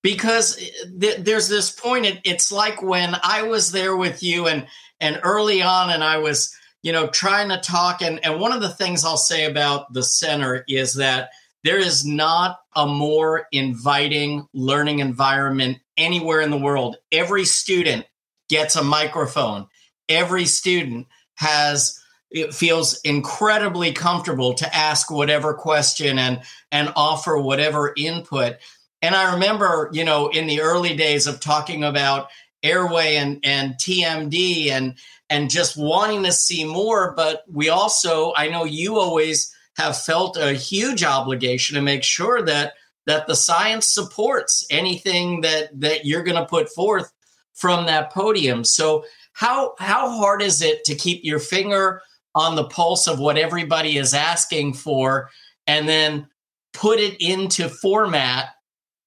because 0.03 0.57
th- 1.01 1.19
there's 1.19 1.49
this 1.49 1.71
point. 1.71 2.07
It, 2.07 2.21
it's 2.25 2.51
like 2.51 2.83
when 2.83 3.15
I 3.23 3.45
was 3.45 3.73
there 3.73 3.97
with 3.97 4.23
you, 4.23 4.49
and 4.49 4.67
and 5.01 5.21
early 5.23 5.63
on, 5.63 5.91
and 5.91 6.03
I 6.03 6.19
was 6.19 6.57
you 6.83 6.93
know, 6.93 7.07
trying 7.07 7.49
to 7.49 7.59
talk. 7.59 8.03
And, 8.03 8.25
and 8.25 8.41
one 8.41 8.53
of 8.53 8.61
the 8.61 8.69
things 8.69 9.05
I'll 9.05 9.17
say 9.17 9.45
about 9.45 9.93
the 9.93 10.03
center 10.03 10.65
is 10.69 10.95
that 10.95 11.31
there 11.65 11.79
is 11.79 12.05
not 12.05 12.59
a 12.75 12.87
more 12.87 13.47
inviting 13.53 14.49
learning 14.53 14.99
environment 14.99 15.79
anywhere 15.97 16.41
in 16.41 16.51
the 16.51 16.59
world. 16.59 16.97
Every 17.13 17.45
student 17.45 18.05
gets 18.49 18.77
a 18.77 18.85
microphone. 18.85 19.67
Every 20.09 20.45
student 20.45 21.07
has 21.37 21.99
it 22.31 22.55
feels 22.55 22.99
incredibly 23.03 23.93
comfortable 23.93 24.55
to 24.55 24.75
ask 24.75 25.11
whatever 25.11 25.55
question 25.55 26.19
and 26.19 26.41
and 26.71 26.93
offer 26.97 27.37
whatever 27.39 27.93
input. 27.97 28.57
And 29.03 29.15
I 29.15 29.35
remember, 29.35 29.91
you 29.93 30.05
know, 30.05 30.29
in 30.29 30.47
the 30.47 30.63
early 30.63 30.97
days 30.97 31.27
of 31.27 31.41
talking 31.41 31.85
about 31.85 32.29
airway 32.63 33.17
and 33.17 33.41
and 33.45 33.75
TMD 33.75 34.71
and 34.71 34.95
and 35.29 35.51
just 35.51 35.77
wanting 35.77 36.23
to 36.25 36.33
see 36.33 36.65
more. 36.65 37.13
But 37.17 37.45
we 37.51 37.69
also, 37.69 38.33
I 38.37 38.49
know 38.49 38.65
you 38.65 38.99
always 38.99 39.55
have 39.77 39.99
felt 39.99 40.37
a 40.37 40.53
huge 40.53 41.03
obligation 41.05 41.75
to 41.77 41.83
make 41.83 42.05
sure 42.05 42.43
that 42.43 42.75
that 43.07 43.27
the 43.27 43.37
science 43.37 43.89
supports 43.89 44.65
anything 44.71 45.41
that 45.43 45.69
that 45.81 46.05
you're 46.05 46.23
going 46.23 46.37
to 46.37 46.47
put 46.47 46.69
forth 46.71 47.13
from 47.55 47.87
that 47.87 48.13
podium. 48.13 48.65
So 48.65 49.05
how 49.33 49.75
how 49.79 50.11
hard 50.11 50.43
is 50.43 50.63
it 50.63 50.85
to 50.85 50.95
keep 50.95 51.21
your 51.25 51.39
finger 51.39 52.03
on 52.35 52.57
the 52.57 52.65
pulse 52.65 53.07
of 53.07 53.19
what 53.19 53.37
everybody 53.37 53.99
is 53.99 54.15
asking 54.15 54.75
for 54.75 55.31
and 55.67 55.89
then 55.89 56.27
put 56.73 56.99
it 56.99 57.21
into 57.21 57.69
format, 57.69 58.51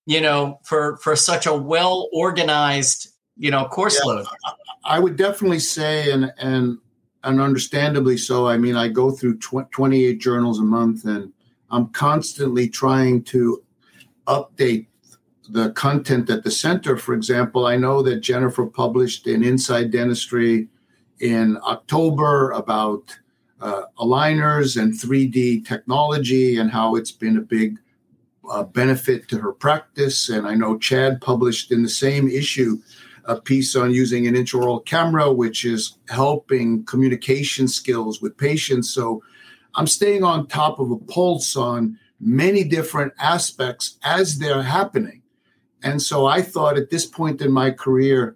you 0.05 0.21
know, 0.21 0.59
for 0.63 0.97
for 0.97 1.15
such 1.15 1.45
a 1.45 1.53
well 1.53 2.09
organized, 2.13 3.09
you 3.37 3.51
know, 3.51 3.65
course 3.65 3.99
yeah. 4.03 4.11
load? 4.11 4.25
I 4.83 4.99
would 4.99 5.15
definitely 5.15 5.59
say, 5.59 6.11
and 6.11 6.31
and 6.37 6.77
and 7.23 7.41
understandably 7.41 8.17
so. 8.17 8.47
I 8.47 8.57
mean, 8.57 8.75
I 8.75 8.87
go 8.87 9.11
through 9.11 9.39
tw- 9.39 9.71
28 9.71 10.19
journals 10.19 10.59
a 10.59 10.63
month, 10.63 11.05
and 11.05 11.33
I'm 11.71 11.87
constantly 11.89 12.69
trying 12.69 13.23
to 13.23 13.63
update 14.27 14.87
the 15.49 15.71
content 15.71 16.29
at 16.29 16.43
the 16.43 16.51
center. 16.51 16.97
For 16.97 17.13
example, 17.13 17.65
I 17.65 17.77
know 17.77 18.01
that 18.01 18.17
Jennifer 18.17 18.65
published 18.65 19.27
in 19.27 19.43
Inside 19.43 19.91
Dentistry 19.91 20.67
in 21.19 21.57
October 21.65 22.51
about 22.51 23.17
uh, 23.61 23.83
aligners 23.99 24.81
and 24.81 24.93
3D 24.93 25.65
technology 25.65 26.57
and 26.57 26.69
how 26.71 26.95
it's 26.95 27.11
been 27.11 27.37
a 27.37 27.41
big 27.41 27.79
uh, 28.49 28.63
benefit 28.63 29.27
to 29.29 29.37
her 29.39 29.53
practice. 29.53 30.29
And 30.29 30.47
I 30.47 30.55
know 30.55 30.77
Chad 30.77 31.21
published 31.21 31.71
in 31.71 31.83
the 31.83 31.89
same 31.89 32.27
issue 32.27 32.77
a 33.27 33.39
piece 33.39 33.75
on 33.75 33.91
using 33.91 34.27
an 34.27 34.35
intraoral 34.35 34.85
camera, 34.85 35.31
which 35.31 35.65
is 35.65 35.97
helping 36.09 36.83
communication 36.85 37.67
skills 37.67 38.21
with 38.21 38.37
patients. 38.37 38.91
So 38.91 39.23
I'm 39.75 39.87
staying 39.87 40.23
on 40.23 40.47
top 40.47 40.79
of 40.79 40.91
a 40.91 40.97
pulse 40.97 41.55
on 41.55 41.97
many 42.19 42.63
different 42.63 43.13
aspects 43.19 43.97
as 44.03 44.37
they're 44.37 44.63
happening. 44.63 45.21
And 45.83 46.01
so 46.01 46.25
I 46.25 46.41
thought 46.41 46.77
at 46.77 46.89
this 46.89 47.05
point 47.05 47.41
in 47.41 47.51
my 47.51 47.71
career, 47.71 48.35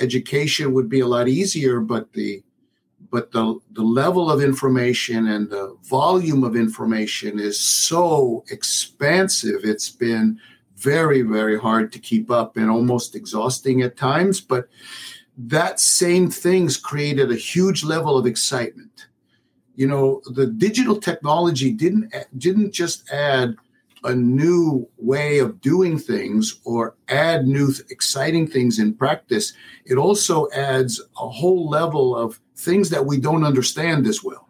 education 0.00 0.72
would 0.74 0.88
be 0.88 1.00
a 1.00 1.06
lot 1.06 1.28
easier, 1.28 1.80
but 1.80 2.12
the 2.12 2.42
but 3.10 3.30
the, 3.30 3.60
the 3.70 3.82
level 3.82 4.28
of 4.28 4.42
information 4.42 5.28
and 5.28 5.48
the 5.48 5.76
volume 5.84 6.42
of 6.42 6.56
information 6.56 7.38
is 7.38 7.60
so 7.60 8.44
expansive. 8.50 9.60
It's 9.62 9.88
been 9.88 10.40
very, 10.76 11.22
very 11.22 11.56
hard 11.56 11.92
to 11.92 12.00
keep 12.00 12.28
up 12.28 12.56
and 12.56 12.68
almost 12.68 13.14
exhausting 13.14 13.82
at 13.82 13.96
times. 13.96 14.40
But 14.40 14.68
that 15.38 15.78
same 15.78 16.28
things 16.28 16.76
created 16.76 17.30
a 17.30 17.36
huge 17.36 17.84
level 17.84 18.18
of 18.18 18.26
excitement. 18.26 19.06
You 19.76 19.86
know, 19.86 20.20
the 20.26 20.46
digital 20.46 20.96
technology 20.96 21.72
didn't 21.72 22.12
didn't 22.36 22.72
just 22.72 23.08
add 23.12 23.56
a 24.04 24.14
new 24.14 24.88
way 24.98 25.38
of 25.38 25.60
doing 25.60 25.98
things 25.98 26.60
or 26.64 26.94
add 27.08 27.46
new 27.46 27.72
exciting 27.90 28.46
things 28.46 28.78
in 28.78 28.94
practice, 28.94 29.54
it 29.86 29.96
also 29.96 30.48
adds 30.50 31.00
a 31.18 31.28
whole 31.28 31.68
level 31.68 32.14
of 32.14 32.38
things 32.56 32.90
that 32.90 33.06
we 33.06 33.18
don't 33.18 33.44
understand 33.44 34.06
as 34.06 34.22
well. 34.22 34.48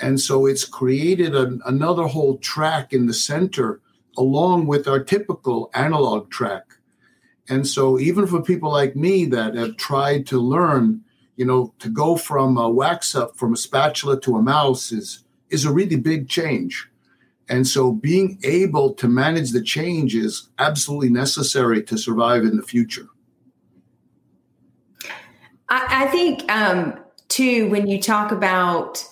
And 0.00 0.20
so 0.20 0.46
it's 0.46 0.64
created 0.64 1.34
an, 1.34 1.60
another 1.66 2.04
whole 2.04 2.38
track 2.38 2.92
in 2.92 3.06
the 3.06 3.12
center 3.14 3.80
along 4.16 4.66
with 4.66 4.88
our 4.88 5.02
typical 5.02 5.70
analog 5.74 6.30
track. 6.30 6.64
And 7.48 7.66
so 7.66 7.98
even 7.98 8.26
for 8.26 8.40
people 8.40 8.70
like 8.70 8.96
me 8.96 9.24
that 9.26 9.54
have 9.56 9.76
tried 9.76 10.26
to 10.28 10.40
learn, 10.40 11.02
you 11.36 11.44
know, 11.44 11.74
to 11.80 11.88
go 11.88 12.16
from 12.16 12.56
a 12.56 12.70
wax 12.70 13.14
up 13.14 13.36
from 13.36 13.52
a 13.52 13.56
spatula 13.56 14.20
to 14.20 14.36
a 14.36 14.42
mouse 14.42 14.92
is 14.92 15.24
is 15.48 15.64
a 15.64 15.72
really 15.72 15.96
big 15.96 16.28
change. 16.28 16.89
And 17.50 17.66
so 17.66 17.90
being 17.92 18.38
able 18.44 18.94
to 18.94 19.08
manage 19.08 19.50
the 19.50 19.60
change 19.60 20.14
is 20.14 20.48
absolutely 20.60 21.10
necessary 21.10 21.82
to 21.82 21.98
survive 21.98 22.44
in 22.44 22.56
the 22.56 22.62
future. 22.62 23.08
I, 25.68 26.04
I 26.04 26.06
think, 26.06 26.50
um, 26.50 26.98
too, 27.28 27.68
when 27.68 27.88
you 27.88 28.00
talk 28.00 28.30
about, 28.30 29.04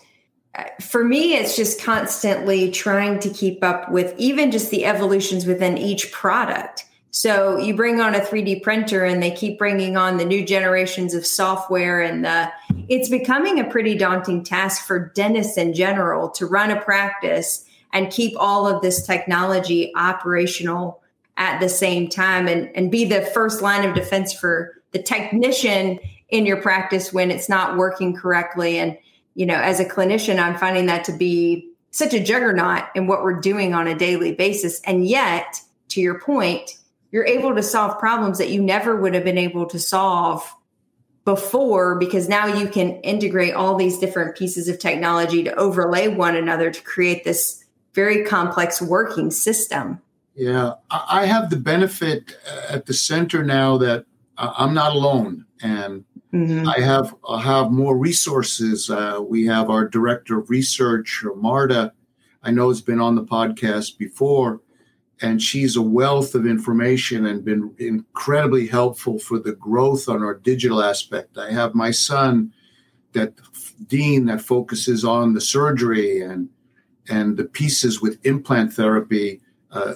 uh, 0.54 0.64
for 0.80 1.04
me, 1.04 1.34
it's 1.34 1.56
just 1.56 1.82
constantly 1.82 2.70
trying 2.70 3.18
to 3.20 3.28
keep 3.28 3.64
up 3.64 3.90
with 3.90 4.14
even 4.18 4.52
just 4.52 4.70
the 4.70 4.84
evolutions 4.84 5.44
within 5.44 5.76
each 5.76 6.12
product. 6.12 6.84
So 7.10 7.58
you 7.58 7.74
bring 7.74 8.00
on 8.00 8.14
a 8.14 8.20
3D 8.20 8.62
printer 8.62 9.04
and 9.04 9.20
they 9.20 9.32
keep 9.32 9.58
bringing 9.58 9.96
on 9.96 10.18
the 10.18 10.24
new 10.24 10.44
generations 10.44 11.12
of 11.12 11.26
software 11.26 12.00
and 12.00 12.24
the, 12.24 12.52
it's 12.88 13.08
becoming 13.08 13.58
a 13.58 13.64
pretty 13.64 13.96
daunting 13.96 14.44
task 14.44 14.86
for 14.86 15.10
dentists 15.16 15.56
in 15.56 15.74
general 15.74 16.30
to 16.30 16.46
run 16.46 16.70
a 16.70 16.80
practice 16.80 17.64
and 17.92 18.10
keep 18.10 18.34
all 18.38 18.66
of 18.66 18.82
this 18.82 19.06
technology 19.06 19.92
operational 19.96 21.02
at 21.36 21.60
the 21.60 21.68
same 21.68 22.08
time 22.08 22.48
and, 22.48 22.74
and 22.76 22.90
be 22.90 23.04
the 23.04 23.22
first 23.22 23.62
line 23.62 23.88
of 23.88 23.94
defense 23.94 24.32
for 24.32 24.82
the 24.92 25.02
technician 25.02 25.98
in 26.28 26.44
your 26.44 26.60
practice 26.60 27.12
when 27.12 27.30
it's 27.30 27.48
not 27.48 27.76
working 27.76 28.14
correctly. 28.14 28.78
And, 28.78 28.98
you 29.34 29.46
know, 29.46 29.54
as 29.54 29.80
a 29.80 29.84
clinician, 29.84 30.38
I'm 30.38 30.56
finding 30.56 30.86
that 30.86 31.04
to 31.04 31.12
be 31.12 31.70
such 31.90 32.12
a 32.12 32.22
juggernaut 32.22 32.84
in 32.94 33.06
what 33.06 33.22
we're 33.22 33.40
doing 33.40 33.72
on 33.72 33.86
a 33.86 33.94
daily 33.94 34.34
basis. 34.34 34.80
And 34.82 35.06
yet, 35.06 35.60
to 35.90 36.00
your 36.00 36.20
point, 36.20 36.76
you're 37.10 37.24
able 37.24 37.54
to 37.54 37.62
solve 37.62 37.98
problems 37.98 38.38
that 38.38 38.50
you 38.50 38.62
never 38.62 38.96
would 38.96 39.14
have 39.14 39.24
been 39.24 39.38
able 39.38 39.66
to 39.66 39.78
solve 39.78 40.54
before 41.24 41.96
because 41.96 42.28
now 42.28 42.46
you 42.46 42.68
can 42.68 43.00
integrate 43.02 43.54
all 43.54 43.76
these 43.76 43.98
different 43.98 44.36
pieces 44.36 44.68
of 44.68 44.78
technology 44.78 45.44
to 45.44 45.54
overlay 45.56 46.08
one 46.08 46.36
another 46.36 46.70
to 46.70 46.82
create 46.82 47.24
this 47.24 47.57
very 47.98 48.22
complex 48.22 48.80
working 48.80 49.28
system. 49.28 50.00
Yeah, 50.36 50.74
I 50.88 51.26
have 51.26 51.50
the 51.50 51.56
benefit 51.56 52.36
at 52.68 52.86
the 52.86 52.94
center 52.94 53.42
now 53.42 53.76
that 53.78 54.06
I'm 54.36 54.72
not 54.72 54.92
alone, 54.94 55.46
and 55.62 56.04
mm-hmm. 56.32 56.68
I 56.68 56.78
have 56.78 57.12
I 57.28 57.42
have 57.42 57.72
more 57.72 57.98
resources. 57.98 58.88
Uh, 58.88 59.18
we 59.20 59.46
have 59.46 59.68
our 59.68 59.88
director 59.88 60.38
of 60.38 60.48
research, 60.48 61.24
Marta. 61.34 61.92
I 62.44 62.52
know 62.52 62.68
has 62.68 62.80
been 62.80 63.00
on 63.00 63.16
the 63.16 63.24
podcast 63.24 63.98
before, 63.98 64.60
and 65.20 65.42
she's 65.42 65.74
a 65.74 65.82
wealth 65.82 66.36
of 66.36 66.46
information 66.46 67.26
and 67.26 67.44
been 67.44 67.74
incredibly 67.78 68.68
helpful 68.68 69.18
for 69.18 69.40
the 69.40 69.56
growth 69.56 70.08
on 70.08 70.22
our 70.22 70.34
digital 70.34 70.80
aspect. 70.84 71.36
I 71.36 71.50
have 71.50 71.74
my 71.74 71.90
son, 71.90 72.52
that 73.14 73.32
Dean, 73.88 74.26
that 74.26 74.40
focuses 74.40 75.04
on 75.04 75.34
the 75.34 75.40
surgery 75.40 76.22
and 76.22 76.48
and 77.08 77.36
the 77.36 77.44
pieces 77.44 78.00
with 78.00 78.24
implant 78.24 78.72
therapy. 78.72 79.40
Uh, 79.70 79.94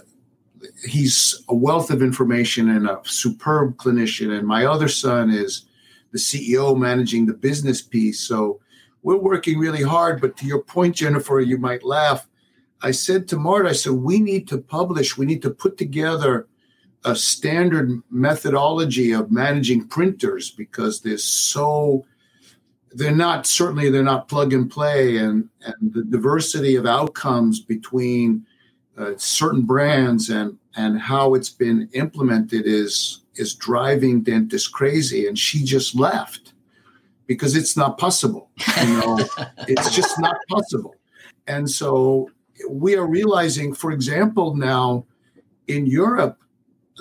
he's 0.85 1.43
a 1.49 1.55
wealth 1.55 1.91
of 1.91 2.03
information 2.03 2.71
and 2.71 2.89
a 2.89 3.01
superb 3.05 3.77
clinician. 3.77 4.37
And 4.37 4.47
my 4.47 4.67
other 4.67 4.89
son 4.89 5.31
is 5.31 5.67
the 6.13 6.19
CEO 6.19 6.77
managing 6.77 7.27
the 7.27 7.35
business 7.35 7.83
piece. 7.83 8.21
So 8.21 8.61
we're 9.03 9.17
working 9.17 9.59
really 9.59 9.83
hard. 9.83 10.21
But 10.21 10.37
to 10.39 10.47
your 10.47 10.63
point, 10.63 10.97
Jennifer, 10.97 11.41
you 11.41 11.59
might 11.59 11.83
laugh. 11.83 12.29
I 12.83 12.91
said 12.91 13.29
to 13.29 13.37
Marta, 13.37 13.71
I 13.71 13.73
said, 13.73 13.93
we 13.93 14.21
need 14.21 14.49
to 14.49 14.59
publish, 14.59 15.17
we 15.17 15.27
need 15.27 15.43
to 15.43 15.51
put 15.51 15.79
together 15.79 16.49
a 17.05 17.17
standard 17.17 18.03
methodology 18.11 19.13
of 19.13 19.31
managing 19.31 19.89
printers 19.89 20.51
because 20.51 21.01
there's 21.01 21.25
so 21.25 22.05
they're 22.95 23.15
not 23.15 23.47
certainly 23.47 23.91
they're 23.91 24.03
not 24.03 24.29
plug 24.29 24.53
and 24.53 24.71
play 24.71 25.19
and 25.19 25.49
and 25.65 25.93
the 25.95 26.05
diversity 26.05 26.77
of 26.77 26.87
outcomes 26.87 27.61
between 27.61 28.45
uh, 28.99 29.13
certain 29.17 29.63
brands 29.63 30.31
and 30.31 30.59
and 30.77 31.01
how 31.01 31.35
it's 31.35 31.51
been 31.51 31.89
implemented 31.93 32.67
is 32.67 33.23
is 33.35 33.55
driving 33.55 34.23
dentists 34.23 34.69
crazy 34.69 35.27
and 35.27 35.39
she 35.39 35.65
just 35.65 35.95
left 35.95 36.53
because 37.27 37.57
it's 37.57 37.77
not 37.77 37.99
possible 37.99 38.51
you 38.83 38.97
know? 38.97 39.19
It's 39.69 39.95
just 39.95 40.19
not 40.19 40.37
possible. 40.49 40.97
And 41.47 41.71
so 41.71 42.29
we 42.69 42.95
are 42.97 43.07
realizing 43.07 43.75
for 43.75 43.91
example 43.91 44.55
now 44.55 45.05
in 45.67 45.87
europe 45.87 46.39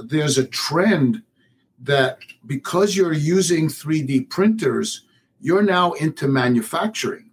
there's 0.06 0.38
a 0.38 0.48
trend 0.48 1.22
that 1.80 2.20
because 2.46 2.96
you're 2.96 3.14
using 3.14 3.68
3d 3.68 4.30
printers 4.30 5.06
you're 5.42 5.64
now 5.64 5.94
into 5.94 6.28
manufacturing. 6.28 7.30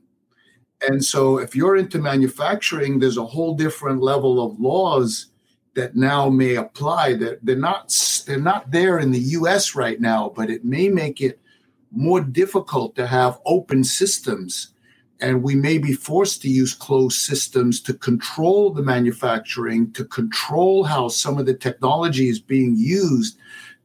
And 0.88 1.04
so 1.04 1.38
if 1.38 1.54
you're 1.54 1.76
into 1.76 1.98
manufacturing, 1.98 2.98
there's 2.98 3.16
a 3.16 3.24
whole 3.24 3.54
different 3.54 4.00
level 4.00 4.44
of 4.44 4.58
laws 4.60 5.26
that 5.74 5.96
now 5.96 6.28
may 6.28 6.56
apply 6.56 7.14
that 7.14 7.44
they're 7.44 7.56
not 7.56 7.94
they're 8.26 8.40
not 8.40 8.70
there 8.70 8.98
in 8.98 9.10
the 9.10 9.18
US 9.18 9.74
right 9.74 10.00
now, 10.00 10.32
but 10.34 10.50
it 10.50 10.64
may 10.64 10.88
make 10.88 11.20
it 11.20 11.40
more 11.90 12.20
difficult 12.20 12.94
to 12.96 13.06
have 13.06 13.40
open 13.46 13.82
systems 13.84 14.72
and 15.20 15.42
we 15.42 15.54
may 15.54 15.78
be 15.78 15.92
forced 15.92 16.42
to 16.42 16.48
use 16.48 16.74
closed 16.74 17.20
systems 17.20 17.80
to 17.80 17.94
control 17.94 18.70
the 18.70 18.82
manufacturing, 18.82 19.92
to 19.92 20.04
control 20.04 20.84
how 20.84 21.08
some 21.08 21.38
of 21.38 21.46
the 21.46 21.54
technology 21.54 22.28
is 22.28 22.38
being 22.38 22.76
used, 22.76 23.36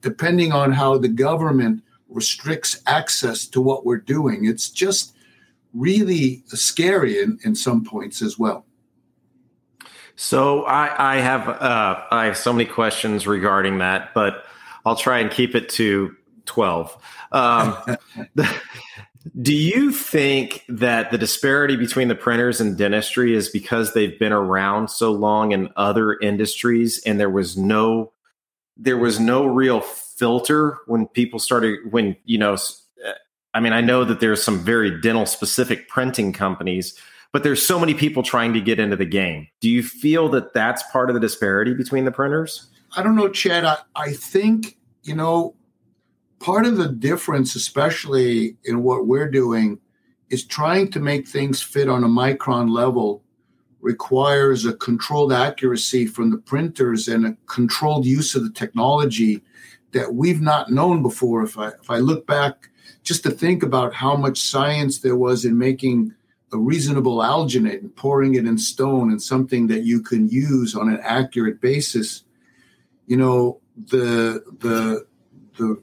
depending 0.01 0.51
on 0.51 0.71
how 0.71 0.97
the 0.97 1.07
government 1.07 1.81
restricts 2.13 2.81
access 2.85 3.45
to 3.47 3.61
what 3.61 3.85
we're 3.85 3.97
doing. 3.97 4.45
It's 4.45 4.69
just 4.69 5.15
really 5.73 6.43
scary 6.47 7.19
in, 7.19 7.39
in 7.43 7.55
some 7.55 7.83
points 7.83 8.21
as 8.21 8.37
well. 8.37 8.65
So 10.15 10.63
I, 10.63 11.15
I 11.15 11.19
have 11.19 11.49
uh, 11.49 12.03
I 12.11 12.25
have 12.25 12.37
so 12.37 12.53
many 12.53 12.65
questions 12.65 13.25
regarding 13.25 13.79
that, 13.79 14.13
but 14.13 14.45
I'll 14.85 14.95
try 14.95 15.19
and 15.19 15.31
keep 15.31 15.55
it 15.55 15.69
to 15.69 16.15
twelve. 16.45 16.95
Um, 17.31 17.75
do 19.41 19.55
you 19.55 19.91
think 19.91 20.63
that 20.69 21.11
the 21.11 21.17
disparity 21.17 21.75
between 21.75 22.09
the 22.09 22.15
printers 22.15 22.61
and 22.61 22.77
dentistry 22.77 23.33
is 23.33 23.49
because 23.49 23.93
they've 23.93 24.19
been 24.19 24.33
around 24.33 24.89
so 24.89 25.11
long 25.11 25.51
in 25.51 25.69
other 25.75 26.13
industries, 26.13 27.01
and 27.07 27.19
there 27.19 27.29
was 27.29 27.57
no 27.57 28.13
there 28.77 28.97
was 28.97 29.19
no 29.19 29.45
real 29.45 29.81
filter 30.23 30.77
when 30.87 31.05
people 31.07 31.37
started 31.37 31.79
when 31.91 32.15
you 32.23 32.37
know 32.37 32.55
i 33.53 33.59
mean 33.59 33.73
i 33.73 33.81
know 33.81 34.05
that 34.05 34.21
there's 34.21 34.41
some 34.41 34.57
very 34.59 35.01
dental 35.01 35.25
specific 35.25 35.89
printing 35.89 36.31
companies 36.31 36.97
but 37.33 37.41
there's 37.41 37.65
so 37.65 37.79
many 37.79 37.95
people 37.95 38.21
trying 38.21 38.53
to 38.53 38.61
get 38.61 38.79
into 38.79 38.95
the 38.95 39.05
game. 39.05 39.47
Do 39.59 39.67
you 39.67 39.83
feel 39.83 40.29
that 40.29 40.53
that's 40.53 40.83
part 40.91 41.09
of 41.09 41.15
the 41.15 41.19
disparity 41.19 41.73
between 41.73 42.05
the 42.05 42.11
printers? 42.11 42.69
I 42.95 43.01
don't 43.01 43.15
know 43.15 43.27
chad. 43.27 43.65
I, 43.65 43.77
I 43.95 44.13
think 44.13 44.77
you 45.01 45.15
know 45.15 45.55
part 46.39 46.65
of 46.65 46.77
the 46.77 46.89
difference 46.89 47.55
especially 47.55 48.55
in 48.63 48.83
what 48.83 49.07
we're 49.07 49.29
doing 49.29 49.79
is 50.29 50.45
trying 50.45 50.91
to 50.91 50.99
make 50.99 51.27
things 51.27 51.61
fit 51.61 51.89
on 51.89 52.03
a 52.03 52.07
micron 52.07 52.69
level 52.69 53.23
requires 53.81 54.65
a 54.65 54.73
controlled 54.73 55.33
accuracy 55.33 56.05
from 56.05 56.31
the 56.31 56.37
printers 56.37 57.07
and 57.07 57.25
a 57.25 57.37
controlled 57.47 58.05
use 58.05 58.35
of 58.35 58.43
the 58.43 58.51
technology 58.51 59.41
that 59.93 60.13
we've 60.13 60.41
not 60.41 60.71
known 60.71 61.01
before. 61.01 61.43
If 61.43 61.57
I 61.57 61.69
if 61.69 61.89
I 61.89 61.97
look 61.97 62.27
back 62.27 62.69
just 63.03 63.23
to 63.23 63.31
think 63.31 63.63
about 63.63 63.93
how 63.93 64.15
much 64.15 64.39
science 64.39 64.99
there 64.99 65.15
was 65.15 65.45
in 65.45 65.57
making 65.57 66.13
a 66.51 66.57
reasonable 66.57 67.17
alginate 67.17 67.79
and 67.79 67.95
pouring 67.95 68.35
it 68.35 68.45
in 68.45 68.57
stone 68.57 69.09
and 69.09 69.21
something 69.21 69.67
that 69.67 69.83
you 69.83 70.01
can 70.01 70.29
use 70.29 70.75
on 70.75 70.87
an 70.87 70.99
accurate 71.01 71.59
basis, 71.59 72.23
you 73.07 73.17
know, 73.17 73.59
the 73.75 74.43
the 74.59 75.05
the 75.57 75.81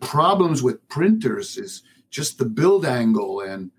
problems 0.00 0.62
with 0.62 0.86
printers 0.88 1.56
is 1.56 1.82
just 2.10 2.38
the 2.38 2.44
build 2.44 2.84
angle 2.84 3.40
and 3.40 3.70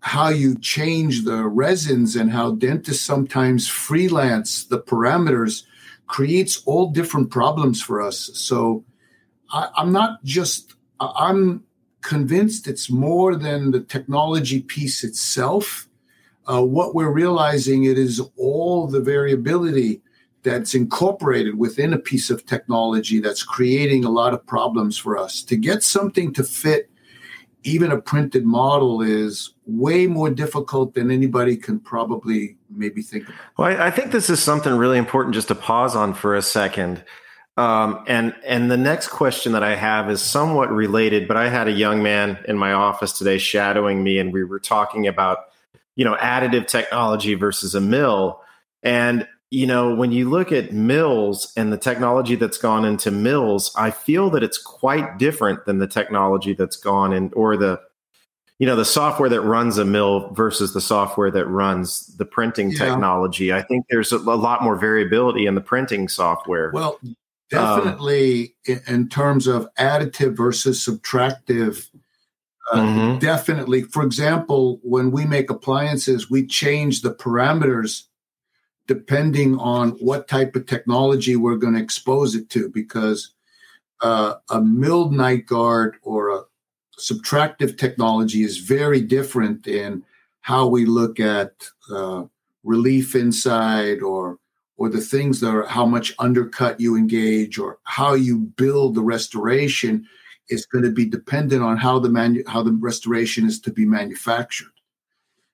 how 0.00 0.28
you 0.28 0.58
change 0.58 1.24
the 1.24 1.44
resins 1.44 2.16
and 2.16 2.32
how 2.32 2.52
dentists 2.52 3.04
sometimes 3.04 3.68
freelance 3.68 4.64
the 4.64 4.80
parameters 4.80 5.64
creates 6.12 6.62
all 6.68 6.92
different 6.92 7.28
problems 7.30 7.80
for 7.80 7.96
us. 8.08 8.30
So 8.34 8.84
I, 9.48 9.62
I'm 9.78 9.92
not 9.92 10.22
just, 10.22 10.74
I'm 11.00 11.64
convinced 12.02 12.68
it's 12.68 12.90
more 12.90 13.34
than 13.46 13.70
the 13.72 13.80
technology 13.80 14.60
piece 14.60 15.08
itself. 15.08 15.88
uh, 16.46 16.62
what 16.62 16.94
we're 16.94 17.12
realizing 17.12 17.84
it 17.84 17.98
is 17.98 18.20
all 18.36 18.86
the 18.86 19.00
variability 19.00 20.00
that's 20.42 20.74
incorporated 20.74 21.56
within 21.56 21.92
a 21.92 21.98
piece 21.98 22.28
of 22.30 22.44
technology 22.46 23.20
that's 23.20 23.44
creating 23.44 24.04
a 24.04 24.10
lot 24.10 24.34
of 24.34 24.44
problems 24.44 24.98
for 24.98 25.16
us. 25.16 25.42
To 25.44 25.56
get 25.56 25.82
something 25.84 26.32
to 26.34 26.42
fit 26.42 26.90
even 27.64 27.92
a 27.92 28.00
printed 28.00 28.44
model 28.44 29.02
is 29.02 29.52
way 29.66 30.06
more 30.06 30.30
difficult 30.30 30.94
than 30.94 31.10
anybody 31.10 31.56
can 31.56 31.78
probably 31.78 32.56
maybe 32.70 33.02
think 33.02 33.24
about. 33.24 33.38
Well, 33.56 33.68
I, 33.68 33.86
I 33.86 33.90
think 33.90 34.12
this 34.12 34.30
is 34.30 34.42
something 34.42 34.74
really 34.74 34.98
important 34.98 35.34
just 35.34 35.48
to 35.48 35.54
pause 35.54 35.94
on 35.94 36.14
for 36.14 36.34
a 36.34 36.42
second. 36.42 37.04
Um, 37.56 38.02
and 38.06 38.34
and 38.46 38.70
the 38.70 38.78
next 38.78 39.08
question 39.08 39.52
that 39.52 39.62
I 39.62 39.74
have 39.76 40.10
is 40.10 40.22
somewhat 40.22 40.72
related, 40.72 41.28
but 41.28 41.36
I 41.36 41.48
had 41.48 41.68
a 41.68 41.72
young 41.72 42.02
man 42.02 42.38
in 42.48 42.56
my 42.56 42.72
office 42.72 43.12
today 43.12 43.38
shadowing 43.38 44.02
me, 44.02 44.18
and 44.18 44.32
we 44.32 44.42
were 44.42 44.58
talking 44.58 45.06
about 45.06 45.38
you 45.94 46.04
know 46.04 46.16
additive 46.16 46.66
technology 46.66 47.34
versus 47.34 47.74
a 47.74 47.80
mill. 47.80 48.40
And 48.82 49.28
you 49.52 49.66
know, 49.66 49.94
when 49.94 50.12
you 50.12 50.30
look 50.30 50.50
at 50.50 50.72
mills 50.72 51.52
and 51.58 51.70
the 51.70 51.76
technology 51.76 52.36
that's 52.36 52.56
gone 52.56 52.86
into 52.86 53.10
mills, 53.10 53.70
I 53.76 53.90
feel 53.90 54.30
that 54.30 54.42
it's 54.42 54.56
quite 54.56 55.18
different 55.18 55.66
than 55.66 55.78
the 55.78 55.86
technology 55.86 56.54
that's 56.54 56.76
gone 56.76 57.12
in, 57.12 57.30
or 57.34 57.58
the, 57.58 57.78
you 58.58 58.66
know, 58.66 58.76
the 58.76 58.86
software 58.86 59.28
that 59.28 59.42
runs 59.42 59.76
a 59.76 59.84
mill 59.84 60.30
versus 60.32 60.72
the 60.72 60.80
software 60.80 61.30
that 61.32 61.44
runs 61.44 62.16
the 62.16 62.24
printing 62.24 62.70
yeah. 62.70 62.78
technology. 62.78 63.52
I 63.52 63.60
think 63.60 63.84
there's 63.90 64.10
a, 64.10 64.16
a, 64.16 64.40
lot 64.40 64.62
more 64.62 64.74
variability 64.74 65.44
in 65.44 65.54
the 65.54 65.60
printing 65.60 66.08
software. 66.08 66.70
Well, 66.72 66.98
definitely 67.50 68.54
um, 68.70 68.80
in 68.86 69.08
terms 69.10 69.46
of 69.46 69.68
additive 69.78 70.34
versus 70.34 70.82
subtractive. 70.82 71.90
Uh, 72.72 72.76
mm-hmm. 72.78 73.18
Definitely. 73.18 73.82
For 73.82 74.02
example, 74.02 74.80
when 74.82 75.10
we 75.10 75.26
make 75.26 75.50
appliances, 75.50 76.30
we 76.30 76.46
change 76.46 77.02
the 77.02 77.14
parameters 77.14 78.04
depending 78.86 79.58
on 79.58 79.90
what 79.92 80.28
type 80.28 80.56
of 80.56 80.66
technology 80.66 81.36
we're 81.36 81.56
going 81.56 81.74
to 81.74 81.82
expose 81.82 82.34
it 82.34 82.50
to, 82.50 82.68
because 82.68 83.34
uh, 84.02 84.34
a 84.50 84.60
milled 84.60 85.12
night 85.12 85.46
guard 85.46 85.96
or 86.02 86.30
a 86.30 86.42
subtractive 86.98 87.78
technology 87.78 88.42
is 88.42 88.58
very 88.58 89.00
different 89.00 89.66
in 89.66 90.02
how 90.40 90.66
we 90.66 90.84
look 90.84 91.20
at 91.20 91.52
uh, 91.90 92.24
relief 92.64 93.14
inside 93.14 94.02
or 94.02 94.38
or 94.76 94.88
the 94.88 95.00
things 95.00 95.38
that 95.40 95.54
are 95.54 95.66
how 95.66 95.86
much 95.86 96.12
undercut 96.18 96.80
you 96.80 96.96
engage 96.96 97.58
or 97.58 97.78
how 97.84 98.14
you 98.14 98.38
build 98.38 98.94
the 98.94 99.02
restoration 99.02 100.04
is 100.48 100.66
going 100.66 100.82
to 100.82 100.90
be 100.90 101.04
dependent 101.04 101.62
on 101.62 101.76
how 101.76 101.98
the 102.00 102.08
manu- 102.08 102.42
how 102.48 102.62
the 102.62 102.72
restoration 102.72 103.46
is 103.46 103.60
to 103.60 103.70
be 103.70 103.84
manufactured. 103.84 104.72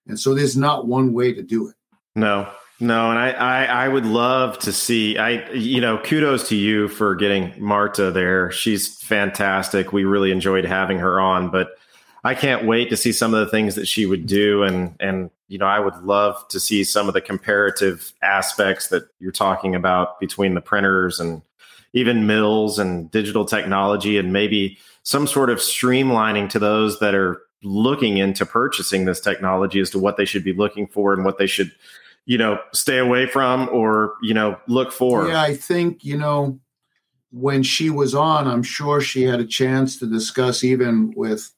And 0.07 0.19
so 0.19 0.35
there's 0.35 0.57
not 0.57 0.87
one 0.87 1.13
way 1.13 1.35
to 1.35 1.43
do 1.43 1.69
it. 1.69 1.75
No 2.15 2.49
no, 2.81 3.11
and 3.11 3.19
I, 3.19 3.31
I, 3.31 3.65
I 3.65 3.89
would 3.89 4.07
love 4.07 4.59
to 4.61 4.73
see. 4.73 5.19
I 5.19 5.51
you 5.51 5.81
know 5.81 5.99
kudos 5.99 6.49
to 6.51 6.57
you 6.57 6.87
for 6.89 7.17
getting 7.17 7.53
Marta 7.59 8.13
there. 8.13 8.53
She's 8.53 8.97
fantastic. 9.03 9.93
We 9.93 10.05
really 10.05 10.31
enjoyed 10.31 10.65
having 10.65 10.99
her 10.99 11.21
on, 11.21 11.51
but 11.51 11.71
I 12.23 12.35
can't 12.35 12.67
wait 12.67 12.91
to 12.91 12.97
see 12.97 13.11
some 13.11 13.35
of 13.35 13.41
the 13.41 13.51
things 13.51 13.75
that 13.75 13.87
she 13.87 14.07
would 14.07 14.27
do, 14.27 14.63
and 14.63 14.95
and 15.01 15.31
you 15.49 15.59
know 15.59 15.67
I 15.67 15.81
would 15.81 15.97
love 16.05 16.47
to 16.49 16.61
see 16.61 16.85
some 16.85 17.09
of 17.09 17.15
the 17.15 17.21
comparative 17.21 18.13
aspects 18.23 18.89
that 18.89 19.09
you're 19.19 19.33
talking 19.33 19.75
about 19.75 20.21
between 20.21 20.55
the 20.55 20.61
printers 20.61 21.19
and 21.19 21.43
even 21.95 22.29
mills 22.29 22.79
and 22.79 23.11
digital 23.11 23.45
technology, 23.45 24.19
and 24.19 24.33
maybe 24.33 24.79
some 25.03 25.27
sort 25.27 25.51
of 25.51 25.59
streamlining 25.59 26.49
to 26.51 26.61
those 26.61 27.01
that 27.01 27.15
are 27.15 27.43
looking 27.65 28.19
into 28.19 28.47
purchasing 28.47 29.05
this 29.05 29.21
technology 29.21 29.81
as 29.81 29.91
to 29.91 29.99
what 29.99 30.17
they 30.17 30.25
should 30.25 30.45
be 30.45 30.53
looking 30.53 30.87
for 30.87 31.13
and 31.13 31.25
what 31.25 31.39
they 31.39 31.47
should 31.47 31.73
you 32.29 32.37
know, 32.37 32.61
stay 32.75 32.99
away 32.99 33.27
from 33.27 33.71
or, 33.71 34.13
you 34.21 34.35
know, 34.35 34.61
look 34.69 34.93
for? 34.93 35.27
Yeah, 35.27 35.41
I 35.41 35.55
think, 35.55 36.05
you 36.05 36.19
know, 36.19 36.61
when 37.31 37.63
she 37.63 37.89
was 37.89 38.15
on, 38.15 38.47
I'm 38.47 38.63
sure 38.63 39.01
she 39.01 39.23
had 39.23 39.41
a 39.41 39.47
chance 39.47 39.99
to 39.99 40.07
discuss 40.07 40.63
even 40.63 41.15
with 41.17 41.51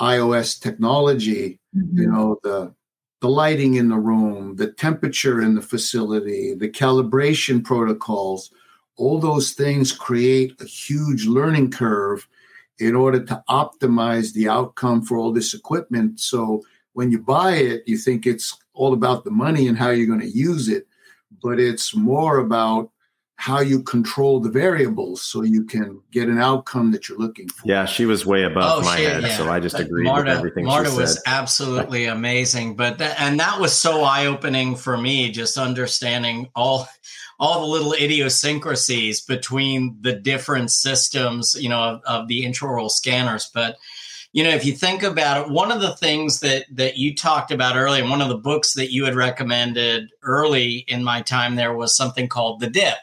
iOS 0.00 0.60
technology, 0.60 1.60
mm-hmm. 1.74 1.98
you 1.98 2.06
know, 2.10 2.40
the 2.42 2.74
the 3.20 3.28
lighting 3.28 3.74
in 3.74 3.88
the 3.88 3.96
room, 3.96 4.56
the 4.56 4.70
temperature 4.72 5.40
in 5.40 5.54
the 5.54 5.62
facility, 5.62 6.52
the 6.52 6.68
calibration 6.68 7.64
protocols, 7.64 8.52
all 8.96 9.18
those 9.18 9.52
things 9.52 9.92
create 9.92 10.60
a 10.60 10.64
huge 10.64 11.26
learning 11.26 11.70
curve 11.70 12.28
in 12.78 12.94
order 12.94 13.24
to 13.24 13.42
optimize 13.48 14.32
the 14.32 14.48
outcome 14.48 15.00
for 15.00 15.16
all 15.16 15.32
this 15.32 15.54
equipment. 15.54 16.20
So 16.20 16.62
when 16.96 17.10
you 17.10 17.18
buy 17.18 17.52
it, 17.52 17.82
you 17.86 17.98
think 17.98 18.26
it's 18.26 18.56
all 18.72 18.94
about 18.94 19.22
the 19.22 19.30
money 19.30 19.68
and 19.68 19.76
how 19.76 19.90
you're 19.90 20.06
going 20.06 20.18
to 20.20 20.38
use 20.38 20.66
it, 20.66 20.86
but 21.42 21.60
it's 21.60 21.94
more 21.94 22.38
about 22.38 22.90
how 23.36 23.60
you 23.60 23.82
control 23.82 24.40
the 24.40 24.48
variables 24.48 25.20
so 25.20 25.42
you 25.42 25.62
can 25.62 26.00
get 26.10 26.26
an 26.26 26.38
outcome 26.38 26.92
that 26.92 27.06
you're 27.06 27.18
looking 27.18 27.48
for. 27.48 27.68
Yeah, 27.68 27.84
she 27.84 28.06
was 28.06 28.24
way 28.24 28.44
above 28.44 28.78
oh, 28.78 28.80
my 28.80 28.96
she, 28.96 29.04
head, 29.04 29.24
yeah. 29.24 29.36
so 29.36 29.46
I 29.46 29.60
just 29.60 29.78
agreed 29.78 30.04
Marta, 30.04 30.30
with 30.30 30.38
everything 30.38 30.64
Marta 30.64 30.88
she 30.88 30.96
was 30.96 31.22
absolutely 31.26 32.06
amazing, 32.06 32.76
but 32.76 32.96
that, 32.96 33.20
and 33.20 33.38
that 33.40 33.60
was 33.60 33.74
so 33.74 34.02
eye-opening 34.02 34.74
for 34.74 34.96
me 34.96 35.30
just 35.30 35.58
understanding 35.58 36.48
all 36.54 36.88
all 37.38 37.60
the 37.60 37.66
little 37.66 37.92
idiosyncrasies 37.92 39.20
between 39.20 39.98
the 40.00 40.14
different 40.14 40.70
systems, 40.70 41.54
you 41.60 41.68
know, 41.68 41.82
of, 41.82 42.00
of 42.06 42.28
the 42.28 42.42
intraoral 42.42 42.90
scanners, 42.90 43.50
but 43.52 43.76
you 44.32 44.44
know, 44.44 44.50
if 44.50 44.64
you 44.64 44.72
think 44.72 45.02
about 45.02 45.46
it, 45.46 45.52
one 45.52 45.72
of 45.72 45.80
the 45.80 45.94
things 45.96 46.40
that 46.40 46.66
that 46.72 46.96
you 46.96 47.14
talked 47.14 47.50
about 47.50 47.76
earlier, 47.76 48.04
one 48.04 48.20
of 48.20 48.28
the 48.28 48.36
books 48.36 48.74
that 48.74 48.92
you 48.92 49.04
had 49.04 49.14
recommended 49.14 50.10
early 50.22 50.84
in 50.88 51.02
my 51.02 51.22
time 51.22 51.56
there 51.56 51.74
was 51.74 51.96
something 51.96 52.28
called 52.28 52.60
The 52.60 52.68
Dip. 52.68 52.96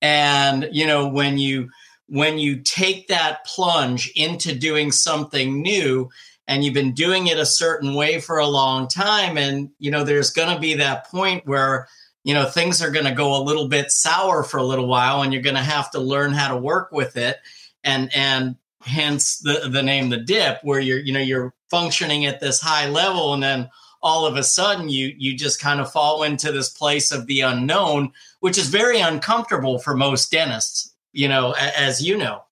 And, 0.00 0.68
you 0.72 0.86
know, 0.86 1.08
when 1.08 1.38
you 1.38 1.70
when 2.08 2.38
you 2.38 2.60
take 2.60 3.08
that 3.08 3.44
plunge 3.44 4.10
into 4.16 4.54
doing 4.54 4.90
something 4.90 5.60
new 5.60 6.08
and 6.46 6.64
you've 6.64 6.74
been 6.74 6.94
doing 6.94 7.26
it 7.26 7.38
a 7.38 7.46
certain 7.46 7.94
way 7.94 8.18
for 8.18 8.38
a 8.38 8.46
long 8.46 8.88
time 8.88 9.36
and 9.36 9.70
you 9.78 9.90
know 9.90 10.02
there's 10.02 10.30
going 10.30 10.52
to 10.52 10.58
be 10.58 10.74
that 10.74 11.06
point 11.06 11.46
where 11.46 11.86
you 12.24 12.32
know 12.32 12.46
things 12.46 12.82
are 12.82 12.90
going 12.90 13.04
to 13.04 13.12
go 13.12 13.36
a 13.36 13.44
little 13.44 13.68
bit 13.68 13.90
sour 13.90 14.42
for 14.42 14.56
a 14.56 14.64
little 14.64 14.86
while 14.86 15.22
and 15.22 15.32
you're 15.32 15.42
going 15.42 15.54
to 15.54 15.62
have 15.62 15.90
to 15.90 16.00
learn 16.00 16.32
how 16.32 16.48
to 16.48 16.56
work 16.56 16.90
with 16.90 17.16
it 17.16 17.36
and 17.84 18.10
and 18.14 18.56
hence 18.82 19.38
the 19.38 19.68
the 19.70 19.82
name 19.82 20.08
the 20.08 20.16
dip 20.16 20.58
where 20.62 20.80
you're 20.80 21.00
you 21.00 21.12
know 21.12 21.20
you're 21.20 21.52
functioning 21.70 22.26
at 22.26 22.40
this 22.40 22.60
high 22.60 22.88
level 22.88 23.34
and 23.34 23.42
then 23.42 23.68
all 24.02 24.24
of 24.24 24.36
a 24.36 24.42
sudden 24.42 24.88
you 24.88 25.12
you 25.16 25.36
just 25.36 25.60
kind 25.60 25.80
of 25.80 25.90
fall 25.90 26.22
into 26.22 26.52
this 26.52 26.68
place 26.70 27.10
of 27.10 27.26
the 27.26 27.40
unknown 27.40 28.12
which 28.40 28.56
is 28.56 28.68
very 28.68 29.00
uncomfortable 29.00 29.78
for 29.78 29.96
most 29.96 30.30
dentists 30.30 30.94
you 31.12 31.28
know 31.28 31.54
as 31.58 32.02
you 32.02 32.16
know. 32.16 32.44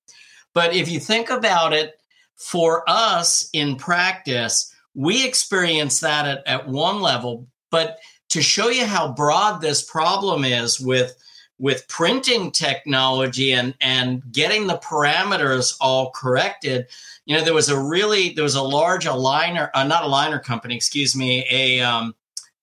But 0.53 0.75
if 0.75 0.89
you 0.91 0.99
think 0.99 1.31
about 1.31 1.73
it 1.73 2.01
for 2.35 2.83
us 2.89 3.49
in 3.53 3.77
practice 3.77 4.75
we 4.97 5.27
experience 5.27 6.01
that 6.01 6.27
at, 6.27 6.47
at 6.47 6.67
one 6.67 7.01
level. 7.01 7.47
But 7.71 7.99
to 8.31 8.43
show 8.43 8.71
you 8.71 8.87
how 8.87 9.13
broad 9.13 9.61
this 9.61 9.83
problem 9.83 10.43
is 10.43 10.81
with 10.81 11.15
with 11.59 11.87
printing 11.89 12.51
technology 12.51 13.53
and 13.53 13.75
and 13.81 14.23
getting 14.33 14.67
the 14.67 14.79
parameters 14.79 15.77
all 15.81 16.11
corrected 16.11 16.87
you 17.25 17.37
know 17.37 17.43
there 17.43 17.55
was 17.55 17.69
a 17.69 17.79
really 17.79 18.31
there 18.31 18.45
was 18.45 18.57
a 18.57 18.63
large 18.63 19.07
aligner 19.07 19.71
uh, 19.75 19.85
not 19.85 20.05
a 20.05 20.09
liner 20.09 20.39
company 20.39 20.77
excuse 20.77 21.17
me 21.17 21.47
a 21.51 21.81
um, 21.81 22.15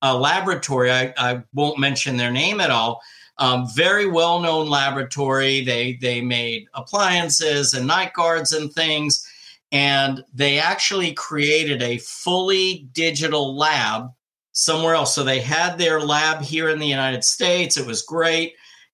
a 0.02 0.16
laboratory 0.16 0.92
I, 0.92 1.14
I 1.18 1.44
won't 1.54 1.80
mention 1.80 2.18
their 2.18 2.32
name 2.32 2.62
at 2.62 2.70
all 2.70 3.02
um, 3.38 3.68
very 3.74 4.06
well 4.06 4.40
known 4.40 4.70
laboratory. 4.70 5.64
They 5.64 5.94
they 5.94 6.22
made 6.22 6.68
appliances 6.74 7.74
and 7.74 7.88
night 7.88 8.14
guards 8.14 8.54
and 8.54 8.72
things 8.72 9.28
and 9.72 10.24
they 10.34 10.60
actually 10.60 11.14
created 11.14 11.82
a 11.82 11.98
fully 11.98 12.88
digital 12.94 13.58
lab 13.58 14.12
somewhere 14.52 14.94
else. 14.94 15.16
So 15.16 15.24
they 15.24 15.40
had 15.42 15.80
their 15.80 16.00
lab 16.00 16.44
here 16.44 16.70
in 16.70 16.78
the 16.78 16.88
united 16.88 17.24
states. 17.24 17.76
It 17.76 17.88
was 17.88 18.04
great 18.04 18.54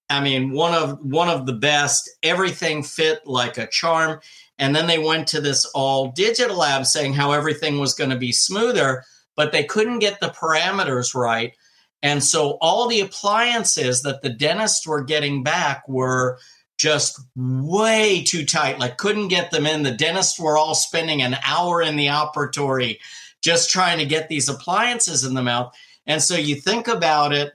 I 0.09 0.21
mean, 0.21 0.51
one 0.51 0.73
of 0.73 0.99
one 1.01 1.29
of 1.29 1.45
the 1.45 1.53
best. 1.53 2.09
Everything 2.23 2.83
fit 2.83 3.25
like 3.25 3.57
a 3.57 3.67
charm. 3.67 4.19
And 4.57 4.75
then 4.75 4.87
they 4.87 4.99
went 4.99 5.27
to 5.27 5.39
this 5.39 5.65
all 5.73 6.11
digital 6.11 6.57
lab 6.57 6.85
saying 6.85 7.13
how 7.13 7.31
everything 7.31 7.79
was 7.79 7.93
going 7.93 8.09
to 8.09 8.17
be 8.17 8.33
smoother, 8.33 9.03
but 9.35 9.51
they 9.51 9.63
couldn't 9.63 9.99
get 9.99 10.19
the 10.19 10.29
parameters 10.29 11.15
right. 11.15 11.53
And 12.01 12.23
so 12.23 12.57
all 12.61 12.87
the 12.87 13.01
appliances 13.01 14.01
that 14.03 14.21
the 14.21 14.29
dentists 14.29 14.85
were 14.87 15.03
getting 15.03 15.43
back 15.43 15.87
were 15.87 16.39
just 16.77 17.19
way 17.35 18.23
too 18.23 18.45
tight, 18.45 18.79
like 18.79 18.97
couldn't 18.97 19.27
get 19.27 19.51
them 19.51 19.65
in. 19.65 19.83
The 19.83 19.91
dentists 19.91 20.39
were 20.39 20.57
all 20.57 20.75
spending 20.75 21.21
an 21.21 21.37
hour 21.45 21.81
in 21.81 21.97
the 21.97 22.07
operatory 22.07 22.99
just 23.41 23.69
trying 23.69 23.99
to 23.99 24.05
get 24.05 24.29
these 24.29 24.49
appliances 24.49 25.23
in 25.23 25.33
the 25.33 25.43
mouth. 25.43 25.73
And 26.05 26.21
so 26.21 26.35
you 26.35 26.55
think 26.55 26.87
about 26.87 27.33
it, 27.33 27.53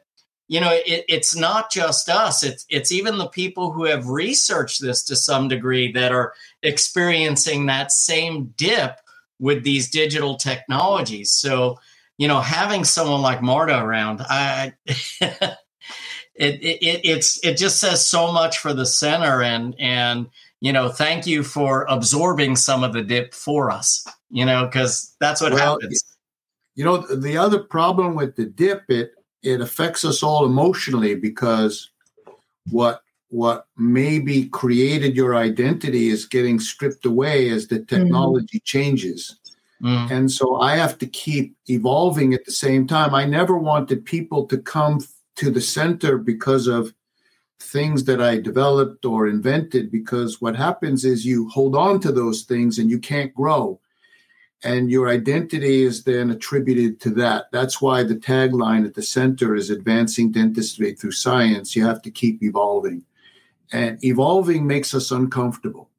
you 0.49 0.61
know 0.61 0.71
it, 0.73 1.05
it's 1.09 1.35
not 1.35 1.71
just 1.71 2.09
us 2.09 2.43
it's 2.43 2.67
it's 2.69 2.93
even 2.93 3.19
the 3.19 3.29
people 3.29 3.73
who 3.73 3.85
have 3.85 4.09
researched 4.09 4.81
this 4.81 5.03
to 5.03 5.17
some 5.17 5.49
degree 5.49 5.91
that 5.93 6.13
are 6.13 6.35
experiencing 6.63 7.67
that 7.67 7.91
same 7.91 8.53
dip 8.57 8.99
with 9.39 9.65
these 9.65 9.91
digital 9.91 10.37
technologies 10.37 11.33
so 11.33 11.79
you 12.17 12.29
know, 12.29 12.41
having 12.41 12.85
someone 12.85 13.23
like 13.23 13.43
Marta 13.43 13.81
around, 13.83 14.21
I 14.23 14.75
it, 14.87 15.57
it 16.37 17.01
it's 17.05 17.45
it 17.45 17.57
just 17.57 17.81
says 17.81 18.07
so 18.07 18.33
much 18.33 18.59
for 18.59 18.73
the 18.73 18.87
center 18.87 19.43
and 19.43 19.75
and 19.79 20.29
you 20.61 20.73
know, 20.73 20.89
thank 20.89 21.27
you 21.27 21.43
for 21.43 21.85
absorbing 21.89 22.57
some 22.57 22.85
of 22.85 22.93
the 22.93 23.03
dip 23.03 23.35
for 23.35 23.71
us, 23.71 24.07
you 24.31 24.47
know, 24.47 24.65
because 24.65 25.15
that's 25.21 25.41
what 25.41 25.53
well, 25.53 25.75
happens. 25.75 26.05
You 26.75 26.85
know, 26.85 26.99
the 26.99 27.37
other 27.37 27.59
problem 27.59 28.15
with 28.15 28.37
the 28.37 28.47
dip, 28.47 28.85
it 28.89 29.13
it 29.45 29.61
affects 29.61 30.05
us 30.05 30.23
all 30.23 30.47
emotionally 30.47 31.15
because 31.15 31.91
what 32.71 33.03
what 33.29 33.67
maybe 33.77 34.47
created 34.47 35.17
your 35.17 35.35
identity 35.35 36.09
is 36.09 36.25
getting 36.25 36.61
stripped 36.61 37.05
away 37.05 37.51
as 37.51 37.67
the 37.67 37.77
mm-hmm. 37.77 38.03
technology 38.03 38.61
mm. 38.61 38.65
changes. 38.65 39.41
Mm. 39.83 40.11
And 40.11 40.33
so 40.33 40.61
I 40.61 40.77
have 40.77 40.99
to 40.99 41.07
keep 41.07 41.57
evolving 41.69 42.33
at 42.33 42.45
the 42.45 42.53
same 42.53 42.87
time. 42.87 43.13
I 43.13 43.25
never 43.25 43.59
wanted 43.59 44.05
people 44.05 44.47
to 44.47 44.59
come 44.59 45.01
to 45.37 45.51
the 45.51 45.61
center 45.61 46.17
because 46.17 46.69
of 46.69 46.95
things 47.59 48.05
that 48.05 48.23
I 48.23 48.39
developed 48.39 49.05
or 49.05 49.27
invented, 49.27 49.91
because 49.91 50.41
what 50.41 50.55
happens 50.55 51.05
is 51.05 51.27
you 51.27 51.49
hold 51.49 51.75
on 51.75 51.99
to 52.01 52.13
those 52.13 52.43
things 52.43 52.79
and 52.79 52.89
you 52.89 53.01
can't 53.01 53.35
grow. 53.35 53.81
And 54.65 54.91
your 54.91 55.11
identity 55.11 55.83
is 55.83 56.05
then 56.05 56.31
attributed 56.31 56.99
to 57.03 57.11
that. 57.11 57.53
That's 57.53 57.83
why 57.83 58.03
the 58.03 58.17
tagline 58.17 58.87
at 58.87 58.95
the 58.95 59.03
center 59.03 59.55
is 59.55 59.69
advancing 59.69 60.33
dentistry 60.33 60.95
through 60.95 61.13
science. 61.13 61.77
You 61.77 61.85
have 61.85 62.01
to 62.03 62.11
keep 62.11 62.43
evolving. 62.43 63.05
And 63.73 64.03
evolving 64.03 64.67
makes 64.67 64.95
us 64.95 65.11
uncomfortable. 65.11 65.91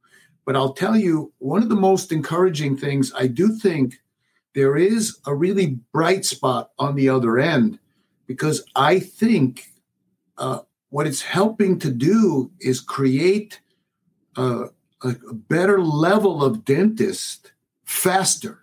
But 0.46 0.56
I'll 0.56 0.74
tell 0.74 0.98
you, 0.98 1.32
one 1.38 1.62
of 1.62 1.70
the 1.70 1.76
most 1.76 2.12
encouraging 2.12 2.76
things, 2.76 3.14
I 3.16 3.28
do 3.28 3.56
think 3.56 4.00
there 4.56 4.78
is 4.78 5.20
a 5.28 5.36
really 5.36 5.78
bright 5.92 6.26
spot 6.26 6.72
on 6.80 6.96
the 6.96 7.10
other 7.10 7.38
end 7.38 7.78
because 8.26 8.64
I 8.76 9.00
think 9.00 9.72
uh, 10.40 10.60
what 10.90 11.06
it's 11.06 11.22
helping 11.22 11.78
to 11.80 11.92
do 11.92 12.52
is 12.60 12.80
create 12.80 13.60
a, 14.38 14.70
a 15.04 15.14
better 15.34 15.82
level 15.82 16.44
of 16.44 16.66
dentist 16.66 17.52
faster. 17.86 18.60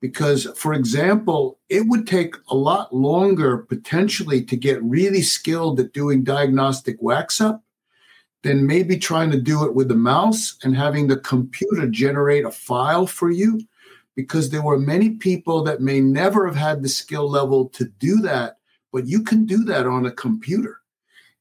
Because, 0.00 0.46
for 0.56 0.74
example, 0.74 1.58
it 1.68 1.88
would 1.88 2.06
take 2.06 2.36
a 2.50 2.54
lot 2.54 2.94
longer 2.94 3.58
potentially 3.58 4.44
to 4.44 4.56
get 4.56 4.82
really 4.82 5.22
skilled 5.22 5.80
at 5.80 5.92
doing 5.92 6.22
diagnostic 6.22 6.96
wax 7.00 7.40
up 7.40 7.64
than 8.42 8.64
maybe 8.64 8.96
trying 8.96 9.32
to 9.32 9.40
do 9.40 9.64
it 9.64 9.74
with 9.74 9.90
a 9.90 9.96
mouse 9.96 10.56
and 10.62 10.76
having 10.76 11.08
the 11.08 11.16
computer 11.16 11.88
generate 11.88 12.44
a 12.44 12.50
file 12.52 13.08
for 13.08 13.30
you. 13.30 13.60
Because 14.14 14.50
there 14.50 14.62
were 14.62 14.78
many 14.78 15.10
people 15.10 15.64
that 15.64 15.80
may 15.80 16.00
never 16.00 16.46
have 16.46 16.56
had 16.56 16.82
the 16.82 16.88
skill 16.88 17.28
level 17.28 17.68
to 17.70 17.84
do 17.84 18.20
that 18.22 18.58
but 18.92 19.06
you 19.06 19.22
can 19.22 19.44
do 19.44 19.64
that 19.64 19.86
on 19.86 20.06
a 20.06 20.10
computer. 20.10 20.80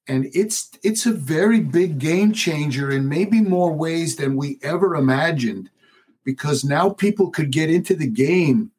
And 0.07 0.29
it's 0.33 0.71
it's 0.83 1.05
a 1.05 1.11
very 1.11 1.59
big 1.59 1.99
game 1.99 2.31
changer 2.31 2.91
in 2.91 3.09
maybe 3.09 3.41
more 3.41 3.73
ways 3.73 4.15
than 4.15 4.37
we 4.37 4.57
ever 4.61 4.95
imagined 4.95 5.69
because 6.27 6.65
now 6.65 6.89
people 6.89 7.29
could 7.29 7.51
get 7.53 7.69
into 7.69 7.95
the 7.95 8.05
game 8.05 8.69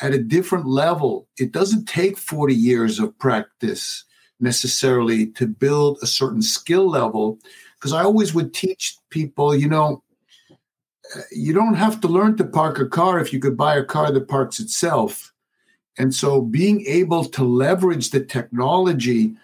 at 0.00 0.12
a 0.12 0.22
different 0.22 0.66
level 0.66 1.26
it 1.38 1.52
doesn't 1.52 1.86
take 1.86 2.18
40 2.18 2.54
years 2.54 2.98
of 2.98 3.18
practice 3.18 4.04
necessarily 4.40 5.26
to 5.32 5.46
build 5.46 5.98
a 6.02 6.06
certain 6.06 6.42
skill 6.42 6.88
level 6.88 7.38
because 7.78 7.92
I 7.92 8.02
always 8.02 8.34
would 8.34 8.54
teach 8.54 8.96
people, 9.10 9.54
you 9.54 9.68
know, 9.68 10.02
eh, 10.50 11.20
you 11.32 11.52
don't 11.52 11.74
have 11.74 12.00
to 12.00 12.08
learn 12.08 12.36
to 12.36 12.44
park 12.44 12.78
a 12.78 12.88
car 12.88 13.18
if 13.20 13.32
you 13.32 13.40
could 13.40 13.56
buy 13.56 13.76
a 13.76 13.84
car 13.84 14.10
that 14.10 14.28
parks 14.28 14.60
itself. 14.60 15.32
And 15.96 16.14
so 16.14 16.40
being 16.40 16.84
able 16.86 17.24
to 17.24 17.44
leverage 17.44 18.10
the 18.10 18.24
technology 18.24 19.34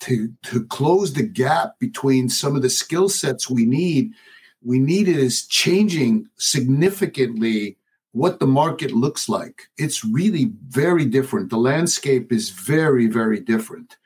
to, 0.00 0.32
to 0.44 0.64
close 0.66 1.12
the 1.12 1.22
gap 1.22 1.78
between 1.78 2.28
some 2.28 2.56
of 2.56 2.62
the 2.62 2.70
skill 2.70 3.08
sets 3.08 3.50
we 3.50 3.66
need, 3.66 4.12
we 4.62 4.78
need 4.78 5.08
is 5.08 5.46
changing 5.46 6.28
significantly 6.36 7.76
what 8.12 8.40
the 8.40 8.46
market 8.46 8.92
looks 8.92 9.28
like. 9.28 9.68
It's 9.76 10.04
really 10.04 10.52
very 10.68 11.04
different. 11.04 11.50
The 11.50 11.58
landscape 11.58 12.32
is 12.32 12.50
very, 12.50 13.06
very 13.06 13.40
different. 13.40 13.96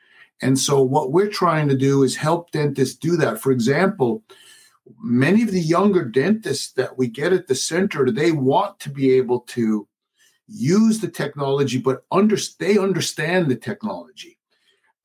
And 0.41 0.59
so, 0.59 0.81
what 0.81 1.11
we're 1.11 1.29
trying 1.29 1.69
to 1.69 1.77
do 1.77 2.03
is 2.03 2.15
help 2.15 2.51
dentists 2.51 2.97
do 2.97 3.15
that. 3.17 3.39
For 3.39 3.51
example, 3.51 4.23
many 5.01 5.41
of 5.41 5.51
the 5.51 5.61
younger 5.61 6.03
dentists 6.03 6.73
that 6.73 6.97
we 6.97 7.07
get 7.07 7.33
at 7.33 7.47
the 7.47 7.55
center, 7.55 8.11
they 8.11 8.31
want 8.31 8.79
to 8.81 8.89
be 8.89 9.11
able 9.11 9.41
to 9.41 9.87
use 10.47 10.99
the 10.99 11.07
technology, 11.07 11.77
but 11.77 12.03
under, 12.11 12.35
they 12.59 12.77
understand 12.77 13.49
the 13.49 13.55
technology. 13.55 14.37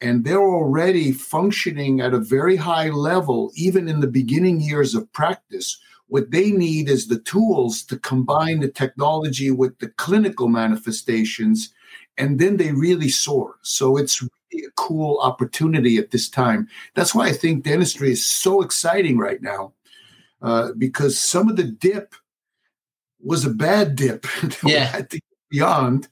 And 0.00 0.24
they're 0.24 0.40
already 0.40 1.12
functioning 1.12 2.00
at 2.00 2.14
a 2.14 2.20
very 2.20 2.56
high 2.56 2.90
level, 2.90 3.50
even 3.56 3.88
in 3.88 4.00
the 4.00 4.06
beginning 4.06 4.61
years 4.61 4.94
of 4.94 5.12
practice. 5.12 5.80
What 6.06 6.30
they 6.30 6.52
need 6.52 6.88
is 6.88 7.06
the 7.06 7.18
tools 7.18 7.82
to 7.84 7.98
combine 7.98 8.61
the 8.61 8.68
technology 8.68 9.50
with 9.50 9.78
the 9.78 9.88
clinical 9.88 10.48
manifestations, 10.48 11.74
and 12.16 12.38
then 12.38 12.56
they 12.56 12.72
really 12.72 13.08
soar. 13.08 13.56
So 13.62 13.96
it's 13.96 14.22
a 14.22 14.58
cool 14.76 15.18
opportunity 15.20 15.98
at 15.98 16.11
this 16.11 16.28
time. 16.28 16.68
That's 16.94 17.14
why 17.14 17.26
I 17.26 17.32
think 17.32 17.64
dentistry 17.64 18.12
is 18.12 18.24
so 18.24 18.62
exciting 18.62 19.18
right 19.18 19.42
now, 19.42 19.72
uh, 20.40 20.72
because 20.78 21.18
some 21.18 21.48
of 21.48 21.56
the 21.56 21.64
dip 21.64 22.14
was 23.20 23.44
a 23.44 23.50
bad 23.50 23.96
dip 23.96 24.26
yeah. 24.64 24.84
had 24.84 25.11
to 25.11 25.20
beyond 25.50 26.08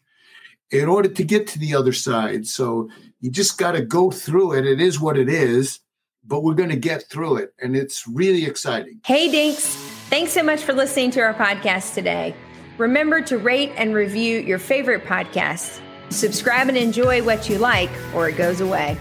in 0.70 0.88
order 0.88 1.09
to 1.09 1.25
get 1.25 1.46
to 1.46 1.59
the 1.59 1.75
other 1.75 1.92
side. 1.92 2.46
So 2.46 2.90
you 3.20 3.31
just 3.31 3.59
got 3.59 3.72
to 3.72 3.83
go 3.83 4.11
through 4.11 4.55
it. 4.55 4.66
It 4.66 4.81
is 4.81 5.00
what 5.00 5.16
it 5.16 5.29
is, 5.29 5.81
but 6.24 6.42
we're 6.42 6.55
going 6.55 6.70
to 6.70 6.76
get 6.76 7.05
through 7.05 7.37
it, 7.37 7.55
and 7.61 7.76
it's 7.76 8.07
really 8.07 8.44
exciting. 8.44 9.00
Hey, 9.05 9.31
Dinks! 9.31 9.76
Thanks 10.09 10.33
so 10.33 10.42
much 10.42 10.62
for 10.62 10.72
listening 10.72 11.11
to 11.12 11.20
our 11.20 11.35
podcast 11.35 11.94
today. 11.94 12.35
Remember 12.79 13.20
to 13.22 13.38
rate 13.38 13.72
and 13.76 13.94
review 13.94 14.40
your 14.40 14.59
favorite 14.59 15.05
podcasts 15.05 15.81
Subscribe 16.11 16.68
and 16.68 16.76
enjoy 16.76 17.22
what 17.22 17.48
you 17.48 17.59
like, 17.59 17.90
or 18.14 18.29
it 18.29 18.37
goes 18.37 18.61
away. 18.61 18.98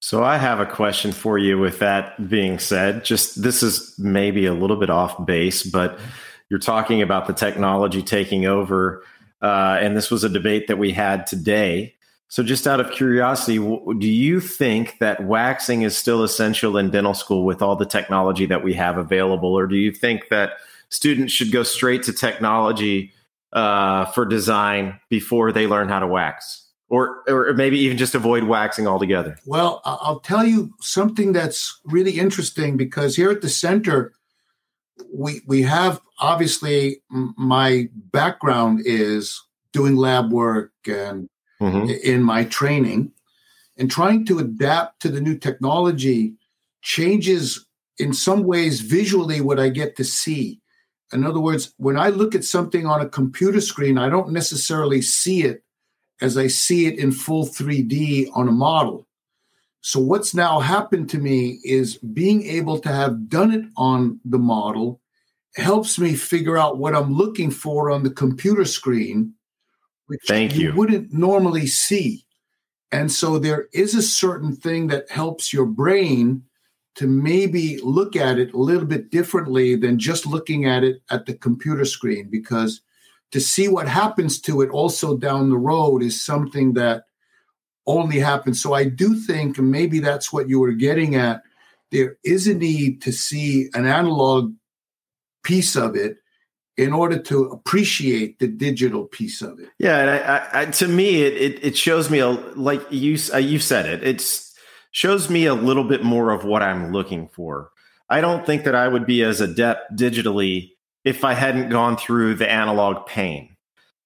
So, 0.00 0.22
I 0.22 0.36
have 0.36 0.60
a 0.60 0.66
question 0.66 1.12
for 1.12 1.38
you 1.38 1.58
with 1.58 1.78
that 1.78 2.28
being 2.28 2.58
said. 2.58 3.04
Just 3.04 3.42
this 3.42 3.62
is 3.62 3.94
maybe 3.98 4.46
a 4.46 4.54
little 4.54 4.76
bit 4.76 4.90
off 4.90 5.24
base, 5.24 5.62
but 5.64 5.98
you're 6.50 6.60
talking 6.60 7.02
about 7.02 7.26
the 7.26 7.32
technology 7.32 8.02
taking 8.02 8.46
over. 8.46 9.02
Uh, 9.42 9.78
and 9.80 9.96
this 9.96 10.10
was 10.10 10.24
a 10.24 10.28
debate 10.28 10.68
that 10.68 10.78
we 10.78 10.92
had 10.92 11.26
today. 11.26 11.94
So, 12.34 12.42
just 12.42 12.66
out 12.66 12.80
of 12.80 12.90
curiosity, 12.90 13.58
do 13.58 14.08
you 14.08 14.40
think 14.40 14.98
that 14.98 15.22
waxing 15.22 15.82
is 15.82 15.96
still 15.96 16.24
essential 16.24 16.76
in 16.76 16.90
dental 16.90 17.14
school 17.14 17.44
with 17.44 17.62
all 17.62 17.76
the 17.76 17.86
technology 17.86 18.44
that 18.46 18.64
we 18.64 18.74
have 18.74 18.98
available? 18.98 19.56
Or 19.56 19.68
do 19.68 19.76
you 19.76 19.92
think 19.92 20.30
that 20.30 20.54
students 20.88 21.32
should 21.32 21.52
go 21.52 21.62
straight 21.62 22.02
to 22.02 22.12
technology 22.12 23.12
uh, 23.52 24.06
for 24.06 24.26
design 24.26 24.98
before 25.08 25.52
they 25.52 25.68
learn 25.68 25.88
how 25.88 26.00
to 26.00 26.08
wax, 26.08 26.66
or 26.88 27.22
or 27.28 27.54
maybe 27.54 27.78
even 27.78 27.96
just 27.96 28.16
avoid 28.16 28.42
waxing 28.42 28.88
altogether? 28.88 29.38
Well, 29.46 29.80
I'll 29.84 30.18
tell 30.18 30.44
you 30.44 30.74
something 30.80 31.34
that's 31.34 31.80
really 31.84 32.18
interesting 32.18 32.76
because 32.76 33.14
here 33.14 33.30
at 33.30 33.42
the 33.42 33.48
center, 33.48 34.12
we 35.16 35.40
we 35.46 35.62
have 35.62 36.00
obviously 36.18 37.00
my 37.10 37.88
background 37.94 38.80
is 38.84 39.40
doing 39.72 39.94
lab 39.94 40.32
work 40.32 40.72
and 40.88 41.28
mm-hmm. 41.64 41.90
in 42.02 42.22
my 42.22 42.44
training 42.44 43.12
and 43.76 43.90
trying 43.90 44.24
to 44.26 44.38
adapt 44.38 45.00
to 45.00 45.08
the 45.08 45.20
new 45.20 45.36
technology 45.36 46.34
changes 46.82 47.66
in 47.98 48.12
some 48.12 48.44
ways 48.44 48.80
visually 48.80 49.40
what 49.40 49.58
I 49.58 49.68
get 49.68 49.96
to 49.96 50.04
see. 50.04 50.60
In 51.12 51.24
other 51.24 51.40
words, 51.40 51.72
when 51.76 51.96
I 51.96 52.08
look 52.08 52.34
at 52.34 52.44
something 52.44 52.86
on 52.86 53.00
a 53.00 53.08
computer 53.08 53.60
screen, 53.60 53.98
I 53.98 54.08
don't 54.08 54.32
necessarily 54.32 55.00
see 55.00 55.42
it 55.42 55.62
as 56.20 56.36
I 56.36 56.46
see 56.46 56.86
it 56.86 56.98
in 56.98 57.12
full 57.12 57.46
3D 57.46 58.28
on 58.34 58.48
a 58.48 58.52
model. 58.52 59.06
So, 59.80 60.00
what's 60.00 60.34
now 60.34 60.60
happened 60.60 61.10
to 61.10 61.18
me 61.18 61.60
is 61.62 61.98
being 61.98 62.42
able 62.46 62.78
to 62.80 62.88
have 62.88 63.28
done 63.28 63.52
it 63.52 63.66
on 63.76 64.18
the 64.24 64.38
model 64.38 65.00
helps 65.56 65.98
me 65.98 66.14
figure 66.14 66.56
out 66.56 66.78
what 66.78 66.94
I'm 66.94 67.12
looking 67.12 67.50
for 67.50 67.90
on 67.90 68.02
the 68.02 68.10
computer 68.10 68.64
screen, 68.64 69.34
which 70.06 70.20
Thank 70.26 70.54
you, 70.54 70.70
you. 70.70 70.74
wouldn't 70.74 71.12
normally 71.12 71.66
see. 71.66 72.24
And 72.92 73.10
so, 73.10 73.38
there 73.38 73.68
is 73.72 73.94
a 73.94 74.02
certain 74.02 74.54
thing 74.54 74.86
that 74.88 75.10
helps 75.10 75.52
your 75.52 75.66
brain 75.66 76.44
to 76.96 77.06
maybe 77.06 77.78
look 77.82 78.14
at 78.14 78.38
it 78.38 78.52
a 78.52 78.58
little 78.58 78.86
bit 78.86 79.10
differently 79.10 79.74
than 79.74 79.98
just 79.98 80.26
looking 80.26 80.64
at 80.66 80.84
it 80.84 81.02
at 81.10 81.26
the 81.26 81.34
computer 81.34 81.84
screen 81.84 82.28
because 82.30 82.80
to 83.32 83.40
see 83.40 83.66
what 83.66 83.88
happens 83.88 84.40
to 84.40 84.60
it 84.60 84.70
also 84.70 85.16
down 85.16 85.50
the 85.50 85.58
road 85.58 86.02
is 86.02 86.22
something 86.22 86.74
that 86.74 87.04
only 87.86 88.18
happens. 88.18 88.62
So 88.62 88.74
i 88.74 88.84
do 88.84 89.14
think 89.16 89.58
maybe 89.58 89.98
that's 89.98 90.32
what 90.32 90.48
you 90.48 90.60
were 90.60 90.72
getting 90.72 91.16
at. 91.16 91.42
There 91.90 92.16
is 92.24 92.46
a 92.46 92.54
need 92.54 93.02
to 93.02 93.12
see 93.12 93.70
an 93.74 93.86
analog 93.86 94.52
piece 95.42 95.76
of 95.76 95.96
it 95.96 96.18
in 96.76 96.92
order 96.92 97.18
to 97.18 97.44
appreciate 97.44 98.38
the 98.38 98.48
digital 98.48 99.04
piece 99.04 99.42
of 99.42 99.58
it. 99.60 99.68
Yeah, 99.78 99.98
and 99.98 100.10
I, 100.10 100.48
I, 100.52 100.64
to 100.66 100.88
me, 100.88 101.22
it, 101.22 101.34
it, 101.34 101.64
it 101.64 101.76
shows 101.76 102.10
me 102.10 102.18
a 102.18 102.28
like 102.28 102.82
you 102.90 103.18
uh, 103.32 103.38
you 103.38 103.58
said 103.58 103.86
it. 103.86 104.02
It 104.02 104.40
shows 104.90 105.30
me 105.30 105.46
a 105.46 105.54
little 105.54 105.84
bit 105.84 106.02
more 106.02 106.30
of 106.30 106.44
what 106.44 106.62
I'm 106.62 106.92
looking 106.92 107.28
for. 107.28 107.70
I 108.10 108.20
don't 108.20 108.44
think 108.44 108.64
that 108.64 108.74
I 108.74 108.88
would 108.88 109.06
be 109.06 109.22
as 109.22 109.40
adept 109.40 109.96
digitally 109.96 110.72
if 111.04 111.24
I 111.24 111.34
hadn't 111.34 111.70
gone 111.70 111.96
through 111.96 112.34
the 112.34 112.50
analog 112.50 113.06
pain. 113.06 113.56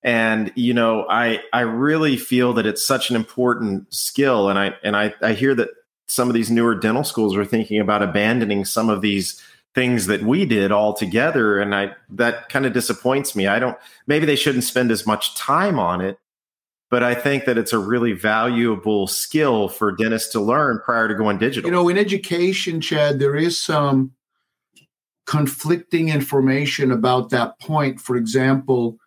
And 0.02 0.52
you 0.54 0.74
know, 0.74 1.06
I 1.08 1.40
I 1.52 1.60
really 1.60 2.16
feel 2.16 2.52
that 2.54 2.66
it's 2.66 2.84
such 2.84 3.10
an 3.10 3.16
important 3.16 3.92
skill, 3.92 4.48
and 4.48 4.58
I 4.58 4.74
and 4.84 4.96
I, 4.96 5.14
I 5.22 5.32
hear 5.32 5.54
that 5.54 5.70
some 6.06 6.28
of 6.28 6.34
these 6.34 6.50
newer 6.50 6.74
dental 6.74 7.04
schools 7.04 7.36
are 7.36 7.44
thinking 7.44 7.80
about 7.80 8.02
abandoning 8.02 8.64
some 8.64 8.88
of 8.88 9.02
these 9.02 9.42
things 9.74 10.06
that 10.06 10.22
we 10.22 10.44
did 10.44 10.72
all 10.72 10.92
together 10.92 11.58
and 11.58 11.74
i 11.74 11.92
that 12.08 12.48
kind 12.48 12.66
of 12.66 12.72
disappoints 12.72 13.36
me. 13.36 13.46
I 13.46 13.58
don't 13.58 13.76
maybe 14.06 14.26
they 14.26 14.36
shouldn't 14.36 14.64
spend 14.64 14.90
as 14.90 15.06
much 15.06 15.36
time 15.36 15.78
on 15.78 16.00
it 16.00 16.18
but 16.90 17.02
i 17.02 17.14
think 17.14 17.44
that 17.44 17.58
it's 17.58 17.72
a 17.72 17.78
really 17.78 18.12
valuable 18.12 19.06
skill 19.06 19.68
for 19.68 19.92
dentists 19.92 20.32
to 20.32 20.40
learn 20.40 20.80
prior 20.84 21.06
to 21.08 21.14
going 21.14 21.38
digital. 21.38 21.68
You 21.68 21.72
know 21.72 21.88
in 21.88 21.98
education 21.98 22.80
chad 22.80 23.18
there 23.18 23.36
is 23.36 23.60
some 23.60 24.12
conflicting 25.26 26.08
information 26.08 26.90
about 26.90 27.28
that 27.30 27.60
point. 27.60 28.00
For 28.00 28.16
example 28.16 28.98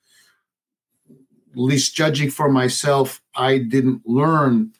at 1.51 1.57
least 1.57 1.95
judging 1.95 2.29
for 2.29 2.49
myself 2.49 3.21
i 3.35 3.57
didn't 3.57 4.01
learn 4.05 4.71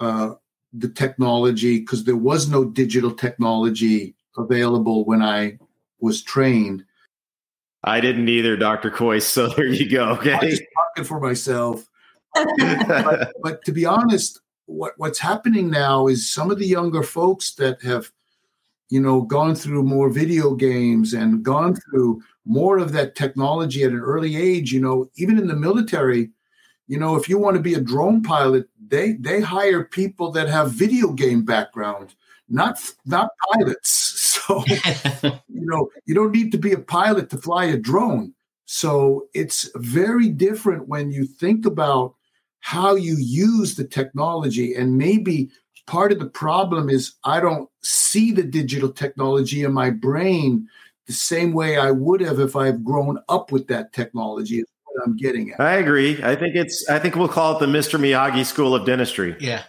uh, 0.00 0.34
the 0.72 0.88
technology 0.88 1.80
because 1.80 2.04
there 2.04 2.16
was 2.16 2.48
no 2.48 2.64
digital 2.64 3.12
technology 3.12 4.14
available 4.38 5.04
when 5.04 5.22
I 5.22 5.58
was 6.00 6.22
trained. 6.22 6.84
I 7.84 8.00
didn't 8.00 8.28
either, 8.28 8.56
Dr. 8.56 8.90
Kois. 8.90 9.22
So 9.22 9.48
there 9.56 9.66
you 9.66 9.88
go. 9.88 10.10
Okay. 10.10 10.34
I'm 10.34 10.40
just 10.40 10.62
talking 10.74 11.04
for 11.04 11.20
myself. 11.20 11.88
but, 12.34 13.32
but, 13.42 13.64
to 13.64 13.72
be 13.72 13.84
honest, 13.84 14.40
what, 14.66 14.92
what's 14.96 15.18
happening 15.18 15.70
now 15.70 16.08
is 16.08 16.30
some 16.30 16.50
of 16.50 16.58
the 16.58 16.66
younger 16.66 17.02
folks 17.02 17.54
that 17.54 17.80
have, 17.82 18.10
you 18.90 19.00
know, 19.00 19.22
gone 19.22 19.54
through 19.54 19.82
more 19.82 20.10
video 20.10 20.54
games 20.54 21.14
and 21.14 21.42
gone 21.42 21.74
through 21.74 22.22
more 22.44 22.78
of 22.78 22.92
that 22.92 23.14
technology 23.14 23.82
at 23.82 23.92
an 23.92 24.00
early 24.00 24.36
age, 24.36 24.72
you 24.72 24.80
know, 24.80 25.10
even 25.16 25.38
in 25.38 25.46
the 25.46 25.56
military, 25.56 26.30
you 26.88 26.98
know, 26.98 27.14
if 27.16 27.28
you 27.28 27.38
want 27.38 27.56
to 27.56 27.62
be 27.62 27.74
a 27.74 27.80
drone 27.80 28.22
pilot, 28.22 28.66
they 28.88 29.12
they 29.12 29.40
hire 29.42 29.84
people 29.84 30.32
that 30.32 30.48
have 30.48 30.72
video 30.72 31.12
game 31.12 31.44
background, 31.44 32.14
not 32.48 32.80
not 33.04 33.28
pilots. 33.52 33.90
So, 34.46 34.64
you 35.48 35.66
know, 35.66 35.90
you 36.06 36.14
don't 36.14 36.32
need 36.32 36.52
to 36.52 36.58
be 36.58 36.72
a 36.72 36.78
pilot 36.78 37.30
to 37.30 37.38
fly 37.38 37.64
a 37.64 37.76
drone. 37.76 38.34
So 38.66 39.26
it's 39.34 39.70
very 39.76 40.28
different 40.28 40.88
when 40.88 41.10
you 41.10 41.24
think 41.24 41.66
about 41.66 42.14
how 42.60 42.94
you 42.94 43.16
use 43.18 43.74
the 43.74 43.84
technology. 43.84 44.74
And 44.74 44.98
maybe 44.98 45.50
part 45.86 46.12
of 46.12 46.18
the 46.18 46.28
problem 46.28 46.90
is 46.90 47.14
I 47.24 47.40
don't 47.40 47.68
see 47.82 48.32
the 48.32 48.42
digital 48.42 48.90
technology 48.90 49.64
in 49.64 49.72
my 49.72 49.90
brain 49.90 50.68
the 51.06 51.12
same 51.14 51.52
way 51.52 51.78
I 51.78 51.90
would 51.90 52.20
have 52.20 52.38
if 52.38 52.56
I've 52.56 52.84
grown 52.84 53.18
up 53.28 53.50
with 53.50 53.68
that 53.68 53.92
technology. 53.94 54.58
Is 54.60 54.66
what 54.84 55.06
I'm 55.06 55.16
getting 55.16 55.52
at. 55.52 55.60
I 55.60 55.76
agree. 55.76 56.22
I 56.22 56.36
think 56.36 56.54
it's. 56.54 56.86
I 56.90 56.98
think 56.98 57.16
we'll 57.16 57.28
call 57.28 57.56
it 57.56 57.60
the 57.60 57.66
Mr. 57.66 57.98
Miyagi 57.98 58.44
School 58.44 58.74
of 58.74 58.84
Dentistry. 58.84 59.34
Yeah 59.40 59.62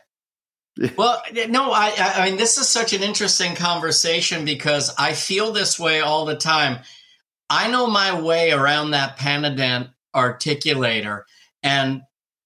well, 0.97 1.21
no, 1.49 1.71
I, 1.71 1.93
I 1.97 2.29
mean, 2.29 2.37
this 2.37 2.57
is 2.57 2.67
such 2.67 2.93
an 2.93 3.03
interesting 3.03 3.55
conversation 3.55 4.45
because 4.45 4.93
I 4.97 5.13
feel 5.13 5.51
this 5.51 5.79
way 5.79 5.99
all 5.99 6.25
the 6.25 6.37
time. 6.37 6.79
I 7.49 7.69
know 7.69 7.87
my 7.87 8.21
way 8.21 8.51
around 8.51 8.91
that 8.91 9.17
Panadent 9.17 9.89
articulator 10.15 11.23
and, 11.63 12.01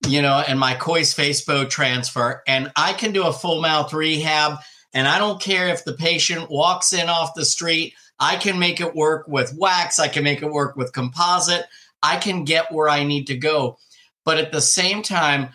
you 0.07 0.21
know, 0.21 0.43
and 0.47 0.59
my 0.59 0.73
Kois 0.73 1.13
Facebow 1.13 1.69
transfer, 1.69 2.41
and 2.47 2.71
I 2.75 2.93
can 2.93 3.11
do 3.11 3.23
a 3.23 3.33
full 3.33 3.61
mouth 3.61 3.93
rehab. 3.93 4.59
And 4.93 5.07
I 5.07 5.17
don't 5.17 5.41
care 5.41 5.69
if 5.69 5.85
the 5.85 5.93
patient 5.93 6.49
walks 6.49 6.93
in 6.93 7.09
off 7.09 7.35
the 7.35 7.45
street, 7.45 7.93
I 8.19 8.35
can 8.35 8.59
make 8.59 8.79
it 8.79 8.95
work 8.95 9.27
with 9.27 9.53
wax, 9.57 9.99
I 9.99 10.07
can 10.07 10.23
make 10.23 10.41
it 10.41 10.51
work 10.51 10.75
with 10.75 10.93
composite, 10.93 11.65
I 12.01 12.17
can 12.17 12.43
get 12.43 12.71
where 12.71 12.89
I 12.89 13.03
need 13.03 13.27
to 13.27 13.37
go. 13.37 13.77
But 14.23 14.37
at 14.37 14.51
the 14.51 14.61
same 14.61 15.01
time, 15.01 15.49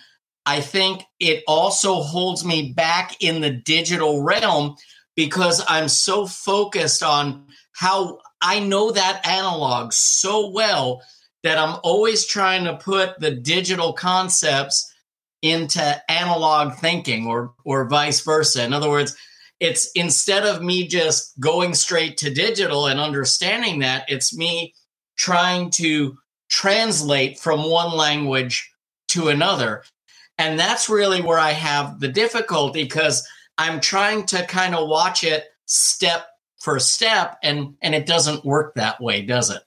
I 0.49 0.63
think 0.63 1.05
it 1.21 1.45
also 1.47 1.97
holds 1.97 2.43
me 2.43 2.73
back 2.73 3.23
in 3.23 3.43
the 3.43 3.51
digital 3.51 4.23
realm 4.23 4.77
because 5.15 5.63
I'm 5.69 5.89
so 5.89 6.27
focused 6.27 7.03
on 7.03 7.45
how 7.73 8.21
I 8.41 8.61
know 8.61 8.91
that 8.93 9.27
analog 9.27 9.93
so 9.93 10.49
well 10.49 11.03
that 11.43 11.59
I'm 11.59 11.79
always 11.85 12.25
trying 12.25 12.65
to 12.65 12.79
put 12.79 13.21
the 13.21 13.31
digital 13.31 13.93
concepts 13.93 14.91
into 15.43 16.03
analog 16.11 16.77
thinking 16.77 17.27
or 17.27 17.53
or 17.67 17.87
vice 17.87 18.23
versa. 18.23 18.65
In 18.65 18.73
other 18.73 18.89
words, 18.89 19.15
it's 19.61 19.91
instead 19.93 20.47
of 20.47 20.63
me 20.63 20.89
just 20.89 21.39
going 21.39 21.75
straight 21.75 22.17
to 22.19 22.33
digital 22.33 22.87
and 22.87 22.99
understanding 22.99 23.81
that, 23.81 24.07
it's 24.09 24.35
me 24.35 24.73
trying 25.19 25.69
to 25.73 26.17
translate 26.49 27.39
from 27.39 27.69
one 27.69 27.95
language 27.95 28.73
to 29.09 29.29
another. 29.29 29.85
And 30.39 30.59
that's 30.59 30.89
really 30.89 31.21
where 31.21 31.39
I 31.39 31.51
have 31.51 32.01
the 32.01 32.09
difficulty 32.09 32.85
because 32.85 33.27
I'm 33.59 33.81
trying 33.81 34.25
to 34.27 34.47
kind 34.47 34.75
of 34.75 34.89
watch 34.89 35.25
it 35.25 35.47
step 35.67 36.29
for 36.61 36.79
step 36.79 37.39
and 37.43 37.75
and 37.83 37.95
it 37.95 38.07
doesn't 38.07 38.45
work 38.45 38.75
that 38.75 39.01
way, 39.01 39.23
does 39.23 39.51
it? 39.51 39.63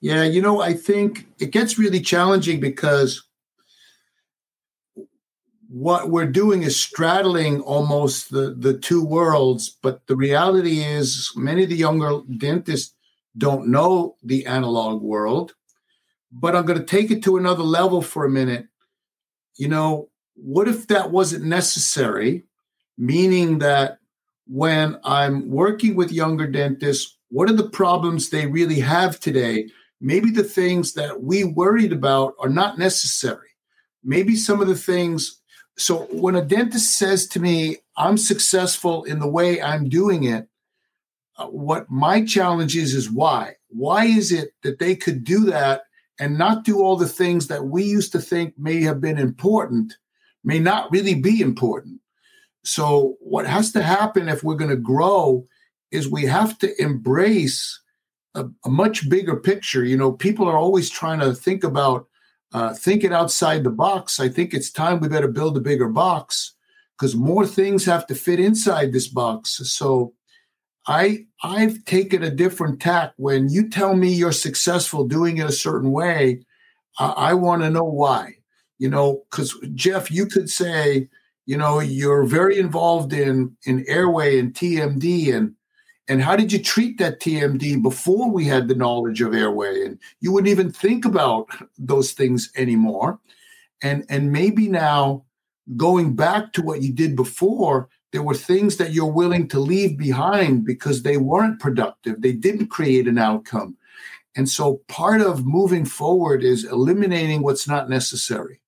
Yeah, 0.00 0.24
you 0.24 0.42
know, 0.42 0.60
I 0.60 0.74
think 0.74 1.26
it 1.38 1.52
gets 1.52 1.78
really 1.78 2.00
challenging 2.00 2.60
because 2.60 3.22
what 5.68 6.10
we're 6.10 6.26
doing 6.26 6.62
is 6.62 6.78
straddling 6.78 7.60
almost 7.62 8.30
the, 8.30 8.54
the 8.58 8.76
two 8.76 9.02
worlds. 9.02 9.78
But 9.80 10.06
the 10.06 10.16
reality 10.16 10.80
is, 10.80 11.32
many 11.34 11.62
of 11.62 11.70
the 11.70 11.76
younger 11.76 12.20
dentists 12.36 12.94
don't 13.38 13.68
know 13.68 14.16
the 14.22 14.44
analog 14.44 15.00
world. 15.00 15.54
But 16.30 16.56
I'm 16.56 16.66
going 16.66 16.78
to 16.78 16.84
take 16.84 17.10
it 17.10 17.22
to 17.24 17.38
another 17.38 17.62
level 17.62 18.02
for 18.02 18.24
a 18.24 18.30
minute 18.30 18.66
you 19.56 19.68
know, 19.68 20.08
what 20.34 20.68
if 20.68 20.88
that 20.88 21.10
wasn't 21.10 21.44
necessary? 21.44 22.44
Meaning 22.98 23.58
that 23.58 23.98
when 24.46 24.98
I'm 25.04 25.50
working 25.50 25.94
with 25.94 26.12
younger 26.12 26.46
dentists, 26.46 27.16
what 27.30 27.48
are 27.48 27.54
the 27.54 27.70
problems 27.70 28.28
they 28.28 28.46
really 28.46 28.80
have 28.80 29.18
today? 29.18 29.68
Maybe 30.00 30.30
the 30.30 30.44
things 30.44 30.94
that 30.94 31.22
we 31.22 31.44
worried 31.44 31.92
about 31.92 32.34
are 32.38 32.48
not 32.48 32.78
necessary. 32.78 33.48
Maybe 34.04 34.36
some 34.36 34.60
of 34.60 34.68
the 34.68 34.76
things. 34.76 35.40
So 35.78 36.08
when 36.10 36.34
a 36.34 36.44
dentist 36.44 36.96
says 36.98 37.26
to 37.28 37.40
me, 37.40 37.78
I'm 37.96 38.18
successful 38.18 39.04
in 39.04 39.20
the 39.20 39.28
way 39.28 39.62
I'm 39.62 39.88
doing 39.88 40.24
it, 40.24 40.48
uh, 41.38 41.46
what 41.46 41.90
my 41.90 42.24
challenge 42.24 42.76
is, 42.76 42.94
is 42.94 43.10
why? 43.10 43.54
Why 43.68 44.04
is 44.04 44.32
it 44.32 44.50
that 44.62 44.78
they 44.78 44.94
could 44.94 45.24
do 45.24 45.46
that 45.46 45.82
and 46.18 46.38
not 46.38 46.64
do 46.64 46.80
all 46.80 46.96
the 46.96 47.08
things 47.08 47.48
that 47.48 47.64
we 47.64 47.82
used 47.82 48.12
to 48.12 48.20
think 48.20 48.58
may 48.58 48.82
have 48.82 49.00
been 49.00 49.18
important 49.18 49.94
may 50.44 50.58
not 50.58 50.90
really 50.90 51.14
be 51.14 51.40
important. 51.40 52.00
So, 52.64 53.16
what 53.20 53.46
has 53.46 53.72
to 53.72 53.82
happen 53.82 54.28
if 54.28 54.42
we're 54.42 54.54
going 54.54 54.70
to 54.70 54.76
grow 54.76 55.46
is 55.90 56.08
we 56.08 56.24
have 56.26 56.58
to 56.58 56.80
embrace 56.80 57.80
a, 58.34 58.46
a, 58.64 58.70
much 58.70 59.08
bigger 59.10 59.36
picture. 59.36 59.84
You 59.84 59.96
know, 59.96 60.12
people 60.12 60.48
are 60.48 60.56
always 60.56 60.88
trying 60.88 61.20
to 61.20 61.34
think 61.34 61.64
about 61.64 62.06
uh, 62.52 62.74
thinking 62.74 63.12
outside 63.12 63.64
the 63.64 63.70
box. 63.70 64.20
I 64.20 64.28
think 64.28 64.54
it's 64.54 64.70
time 64.70 65.00
we 65.00 65.08
better 65.08 65.28
build 65.28 65.56
a 65.56 65.60
bigger 65.60 65.88
box 65.88 66.54
because 66.96 67.16
more 67.16 67.46
things 67.46 67.84
have 67.84 68.06
to 68.06 68.14
fit 68.14 68.38
inside 68.38 68.92
this 68.92 69.08
box. 69.08 69.56
So, 69.64 70.14
I 70.86 71.26
I've 71.42 71.84
taken 71.84 72.22
a 72.22 72.30
different 72.30 72.80
tack. 72.80 73.12
When 73.16 73.48
you 73.48 73.68
tell 73.68 73.96
me 73.96 74.12
you're 74.12 74.32
successful 74.32 75.06
doing 75.06 75.38
it 75.38 75.46
a 75.46 75.52
certain 75.52 75.92
way, 75.92 76.44
I, 76.98 77.34
want 77.34 77.62
to 77.62 77.70
know 77.70 77.84
why. 77.84 78.36
You 78.78 78.90
know, 78.90 79.22
because 79.30 79.56
Jeff, 79.74 80.10
you 80.10 80.26
could 80.26 80.50
say, 80.50 81.08
you 81.46 81.56
know, 81.56 81.80
you're 81.80 82.24
very 82.24 82.58
involved 82.58 83.12
in 83.12 83.56
in 83.64 83.84
airway 83.88 84.38
and 84.38 84.52
TMD 84.52 85.34
and 85.34 85.54
and 86.08 86.20
how 86.20 86.34
did 86.34 86.52
you 86.52 86.58
treat 86.58 86.98
that 86.98 87.20
TMD 87.20 87.80
before 87.80 88.28
we 88.30 88.44
had 88.44 88.66
the 88.66 88.74
knowledge 88.74 89.20
of 89.20 89.34
airway? 89.34 89.84
And 89.84 89.98
you 90.20 90.32
wouldn't 90.32 90.50
even 90.50 90.72
think 90.72 91.04
about 91.04 91.48
those 91.78 92.12
things 92.12 92.50
anymore. 92.56 93.20
And 93.82 94.04
and 94.08 94.32
maybe 94.32 94.68
now 94.68 95.24
going 95.76 96.16
back 96.16 96.52
to 96.54 96.62
what 96.62 96.82
you 96.82 96.92
did 96.92 97.14
before 97.14 97.88
there 98.12 98.22
were 98.22 98.34
things 98.34 98.76
that 98.76 98.92
you're 98.92 99.06
willing 99.06 99.48
to 99.48 99.58
leave 99.58 99.96
behind 99.96 100.64
because 100.64 101.02
they 101.02 101.16
weren't 101.16 101.60
productive. 101.60 102.20
They 102.20 102.32
didn't 102.32 102.66
create 102.66 103.08
an 103.08 103.18
outcome. 103.18 103.76
And 104.36 104.48
so 104.48 104.80
part 104.88 105.20
of 105.20 105.46
moving 105.46 105.84
forward 105.84 106.44
is 106.44 106.64
eliminating 106.64 107.42
what's 107.42 107.66
not 107.66 107.88
necessary. 107.88 108.60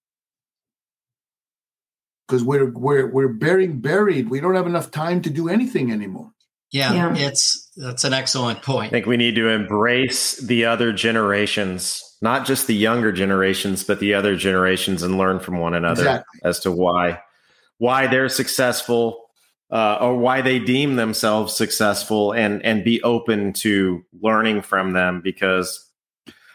Because 2.26 2.42
we're 2.42 2.70
we're 2.70 3.06
we're 3.06 3.28
buried 3.28 3.82
buried. 3.82 4.30
We 4.30 4.40
don't 4.40 4.54
have 4.54 4.66
enough 4.66 4.90
time 4.90 5.20
to 5.22 5.30
do 5.30 5.48
anything 5.48 5.92
anymore. 5.92 6.32
Yeah, 6.70 6.94
yeah, 6.94 7.14
it's 7.16 7.70
that's 7.76 8.04
an 8.04 8.14
excellent 8.14 8.62
point. 8.62 8.88
I 8.88 8.90
think 8.90 9.06
we 9.06 9.18
need 9.18 9.34
to 9.36 9.48
embrace 9.48 10.38
the 10.38 10.64
other 10.64 10.92
generations, 10.92 12.02
not 12.22 12.46
just 12.46 12.66
the 12.66 12.74
younger 12.74 13.12
generations, 13.12 13.84
but 13.84 14.00
the 14.00 14.14
other 14.14 14.36
generations, 14.36 15.02
and 15.02 15.18
learn 15.18 15.38
from 15.38 15.58
one 15.58 15.74
another 15.74 16.00
exactly. 16.00 16.40
as 16.42 16.60
to 16.60 16.72
why 16.72 17.20
why 17.78 18.06
they're 18.06 18.30
successful 18.30 19.23
uh, 19.74 19.98
or 20.00 20.16
why 20.16 20.40
they 20.40 20.60
deem 20.60 20.94
themselves 20.94 21.54
successful, 21.54 22.32
and 22.32 22.64
and 22.64 22.84
be 22.84 23.02
open 23.02 23.52
to 23.54 24.04
learning 24.22 24.62
from 24.62 24.92
them 24.92 25.20
because 25.20 25.90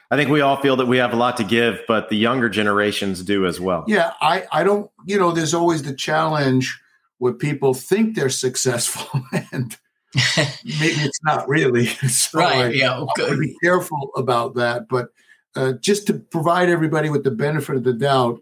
I 0.10 0.16
think 0.16 0.30
we 0.30 0.42
all 0.42 0.60
feel 0.62 0.78
that 0.78 0.88
we 0.88 0.98
have 0.98 1.14
a 1.14 1.18
lot 1.18 1.38
to 1.38 1.44
give, 1.44 1.82
but 1.88 2.10
the 2.10 2.16
younger 2.16 2.50
generations 2.50 3.22
do 3.22 3.46
as 3.46 3.60
well. 3.60 3.84
Yeah, 3.88 4.14
I 4.22 4.46
I 4.52 4.64
don't 4.64 4.90
you 5.06 5.20
know 5.20 5.32
there's 5.32 5.54
always 5.54 5.84
the 5.84 5.94
challenge 5.94 6.80
where 7.18 7.34
people 7.34 7.74
think 7.74 8.16
they're 8.16 8.30
successful 8.30 9.22
and 9.52 9.78
maybe 10.16 11.02
it's 11.02 11.20
not 11.24 11.48
really. 11.48 11.86
So 12.08 12.40
right. 12.40 12.66
I, 12.66 12.70
yeah. 12.70 12.98
Okay. 12.98 13.36
Be 13.36 13.56
careful 13.62 14.12
about 14.16 14.56
that. 14.56 14.88
But 14.88 15.10
uh, 15.56 15.74
just 15.74 16.08
to 16.08 16.14
provide 16.14 16.70
everybody 16.70 17.10
with 17.10 17.24
the 17.24 17.32
benefit 17.32 17.76
of 17.76 17.84
the 17.84 17.94
doubt, 17.94 18.42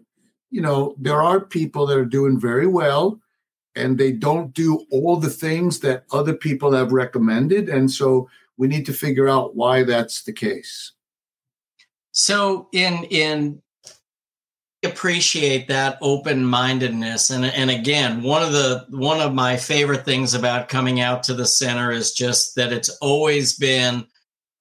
you 0.52 0.62
know, 0.62 0.96
there 0.98 1.22
are 1.22 1.40
people 1.40 1.86
that 1.88 1.98
are 1.98 2.06
doing 2.06 2.40
very 2.40 2.68
well 2.68 3.20
and 3.78 3.98
they 3.98 4.12
don't 4.12 4.54
do 4.54 4.86
all 4.92 5.18
the 5.18 5.30
things 5.30 5.80
that 5.82 6.04
other 6.12 6.34
people 6.34 6.74
have 6.74 6.92
recommended. 6.92 7.70
And 7.70 7.90
so 7.90 8.30
we 8.58 8.68
need 8.68 8.86
to 8.88 8.94
figure 8.94 9.30
out 9.30 9.56
why 9.56 9.84
that's 9.84 10.24
the 10.24 10.34
case. 10.34 10.94
So 12.12 12.68
in 12.74 13.04
in 13.06 13.62
appreciate 14.84 15.68
that 15.68 15.98
open-mindedness 16.02 17.32
and 17.32 17.46
and 17.46 17.72
again 17.72 18.22
one 18.22 18.44
of 18.44 18.54
the 18.54 18.86
one 18.90 19.20
of 19.20 19.34
my 19.34 19.58
favorite 19.58 20.06
things 20.06 20.36
about 20.36 20.70
coming 20.70 21.00
out 21.00 21.24
to 21.24 21.34
the 21.34 21.48
center 21.48 21.92
is 21.92 22.12
just 22.14 22.56
that 22.56 22.72
it's 22.72 22.90
always 23.02 23.58
been 23.58 24.06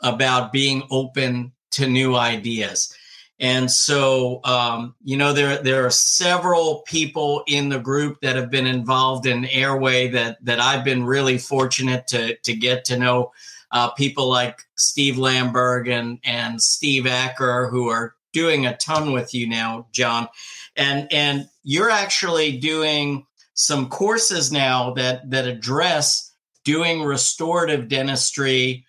about 0.00 0.52
being 0.52 0.82
open 0.90 1.52
to 1.70 1.86
new 1.86 2.16
ideas 2.16 2.95
and 3.38 3.70
so 3.70 4.40
um, 4.44 4.94
you 5.04 5.16
know 5.16 5.32
there 5.32 5.62
there 5.62 5.84
are 5.84 5.90
several 5.90 6.82
people 6.86 7.42
in 7.46 7.68
the 7.68 7.78
group 7.78 8.20
that 8.22 8.36
have 8.36 8.50
been 8.50 8.66
involved 8.66 9.26
in 9.26 9.44
airway 9.46 10.08
that 10.08 10.44
that 10.44 10.60
I've 10.60 10.84
been 10.84 11.04
really 11.04 11.38
fortunate 11.38 12.06
to 12.08 12.36
to 12.36 12.54
get 12.54 12.84
to 12.86 12.98
know 12.98 13.32
uh, 13.72 13.90
people 13.90 14.28
like 14.28 14.60
Steve 14.76 15.16
Lamberg 15.16 15.88
and 15.90 16.18
and 16.24 16.60
Steve 16.62 17.06
Acker 17.06 17.68
who 17.70 17.88
are 17.88 18.14
doing 18.32 18.66
a 18.66 18.76
ton 18.76 19.12
with 19.12 19.34
you 19.34 19.48
now, 19.48 19.86
John, 19.92 20.28
and 20.76 21.12
and 21.12 21.48
you're 21.62 21.90
actually 21.90 22.58
doing 22.58 23.26
some 23.54 23.88
courses 23.88 24.52
now 24.52 24.92
that 24.94 25.30
that 25.30 25.46
address 25.46 26.32
doing 26.64 27.02
restorative 27.02 27.88
dentistry 27.88 28.84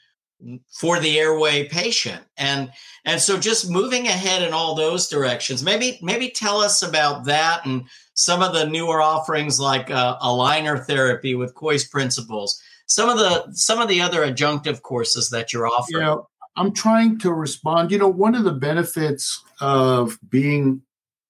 for 0.71 0.99
the 0.99 1.19
airway 1.19 1.67
patient 1.67 2.23
and 2.38 2.71
and 3.05 3.19
so 3.19 3.39
just 3.39 3.71
moving 3.71 4.05
ahead 4.05 4.43
in 4.43 4.53
all 4.53 4.75
those 4.75 5.07
directions 5.07 5.63
maybe 5.63 5.97
maybe 6.03 6.29
tell 6.29 6.59
us 6.59 6.83
about 6.83 7.25
that 7.25 7.65
and 7.65 7.83
some 8.13 8.43
of 8.43 8.53
the 8.53 8.65
newer 8.65 9.01
offerings 9.01 9.59
like 9.59 9.89
uh, 9.89 10.17
aligner 10.19 10.85
therapy 10.85 11.33
with 11.33 11.55
Kois 11.55 11.89
principles 11.89 12.61
some 12.85 13.09
of 13.09 13.17
the 13.17 13.51
some 13.51 13.79
of 13.79 13.88
the 13.88 13.99
other 13.99 14.21
adjunctive 14.21 14.83
courses 14.83 15.31
that 15.31 15.51
you're 15.51 15.67
offering 15.67 16.19
I'm 16.57 16.73
trying 16.73 17.19
to 17.19 17.31
respond. 17.31 17.91
You 17.91 17.99
know, 17.99 18.07
one 18.07 18.33
of 18.33 18.43
the 18.43 18.51
benefits 18.51 19.43
of 19.61 20.17
being 20.27 20.81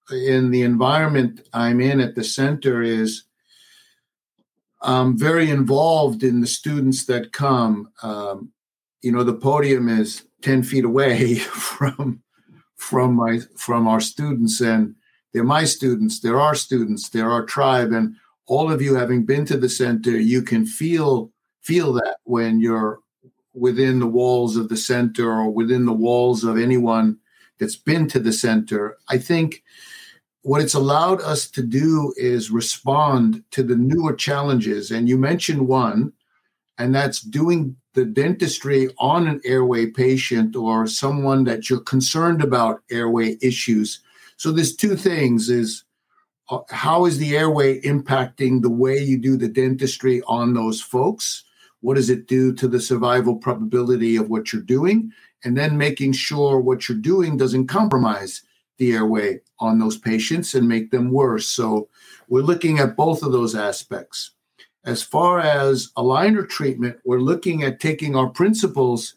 in 0.09 0.51
the 0.51 0.61
environment 0.61 1.47
I'm 1.51 1.81
in 1.81 1.99
at 1.99 2.15
the 2.15 2.23
center 2.23 2.81
is 2.81 3.23
I'm 4.81 5.17
very 5.17 5.49
involved 5.49 6.23
in 6.23 6.39
the 6.39 6.47
students 6.47 7.05
that 7.07 7.33
come. 7.33 7.89
Um, 8.01 8.53
you 9.01 9.11
know, 9.11 9.23
the 9.23 9.33
podium 9.33 9.89
is 9.89 10.23
10 10.41 10.63
feet 10.63 10.85
away 10.85 11.35
from 11.35 12.21
from 12.75 13.15
my 13.15 13.39
from 13.55 13.87
our 13.87 13.99
students 13.99 14.61
and 14.61 14.93
they're 15.33 15.43
my 15.43 15.63
students 15.63 16.19
they're 16.19 16.39
our 16.39 16.53
students 16.53 17.09
they're 17.09 17.31
our 17.31 17.43
tribe 17.43 17.91
and 17.91 18.15
all 18.45 18.71
of 18.71 18.83
you 18.83 18.93
having 18.93 19.25
been 19.25 19.43
to 19.43 19.57
the 19.57 19.67
center 19.67 20.11
you 20.11 20.43
can 20.43 20.63
feel 20.63 21.31
feel 21.63 21.91
that 21.91 22.17
when 22.25 22.59
you're 22.59 22.99
within 23.57 23.99
the 23.99 24.07
walls 24.07 24.55
of 24.55 24.69
the 24.69 24.77
center 24.77 25.29
or 25.29 25.49
within 25.49 25.85
the 25.85 25.93
walls 25.93 26.43
of 26.43 26.57
anyone 26.57 27.17
that's 27.59 27.75
been 27.75 28.07
to 28.07 28.19
the 28.19 28.31
center. 28.31 28.97
I 29.09 29.17
think 29.17 29.63
what 30.43 30.61
it's 30.61 30.75
allowed 30.75 31.21
us 31.21 31.49
to 31.51 31.63
do 31.63 32.13
is 32.17 32.51
respond 32.51 33.43
to 33.51 33.63
the 33.63 33.75
newer 33.75 34.13
challenges. 34.13 34.91
And 34.91 35.09
you 35.09 35.17
mentioned 35.17 35.67
one, 35.67 36.13
and 36.77 36.93
that's 36.93 37.19
doing 37.19 37.75
the 37.97 38.05
dentistry 38.05 38.87
on 38.99 39.27
an 39.27 39.41
airway 39.43 39.87
patient 39.87 40.55
or 40.55 40.85
someone 40.85 41.43
that 41.45 41.67
you're 41.67 41.79
concerned 41.79 42.43
about 42.43 42.83
airway 42.91 43.35
issues. 43.41 44.01
So 44.35 44.51
there's 44.51 44.75
two 44.75 44.95
things 44.95 45.49
is 45.49 45.83
uh, 46.49 46.59
how 46.69 47.05
is 47.05 47.17
the 47.17 47.35
airway 47.35 47.81
impacting 47.81 48.61
the 48.61 48.69
way 48.69 48.99
you 48.99 49.17
do 49.17 49.35
the 49.35 49.47
dentistry 49.47 50.21
on 50.27 50.53
those 50.53 50.79
folks? 50.79 51.43
What 51.81 51.95
does 51.95 52.11
it 52.11 52.27
do 52.27 52.53
to 52.53 52.67
the 52.67 52.79
survival 52.79 53.35
probability 53.35 54.15
of 54.15 54.29
what 54.29 54.53
you're 54.53 54.61
doing? 54.61 55.11
And 55.43 55.57
then 55.57 55.75
making 55.75 56.11
sure 56.11 56.59
what 56.59 56.87
you're 56.87 56.99
doing 56.99 57.35
doesn't 57.35 57.65
compromise 57.65 58.43
the 58.77 58.91
airway 58.91 59.39
on 59.59 59.79
those 59.79 59.97
patients 59.97 60.53
and 60.53 60.67
make 60.67 60.91
them 60.91 61.09
worse. 61.09 61.47
So 61.47 61.89
we're 62.29 62.41
looking 62.41 62.77
at 62.77 62.95
both 62.95 63.23
of 63.23 63.31
those 63.31 63.55
aspects. 63.55 64.36
As 64.88 65.03
far 65.03 65.41
as 65.41 65.91
aligner 65.97 66.47
treatment, 66.47 66.97
we're 67.03 67.19
looking 67.19 67.61
at 67.61 67.81
taking 67.81 68.15
our 68.15 68.29
principles. 68.29 69.15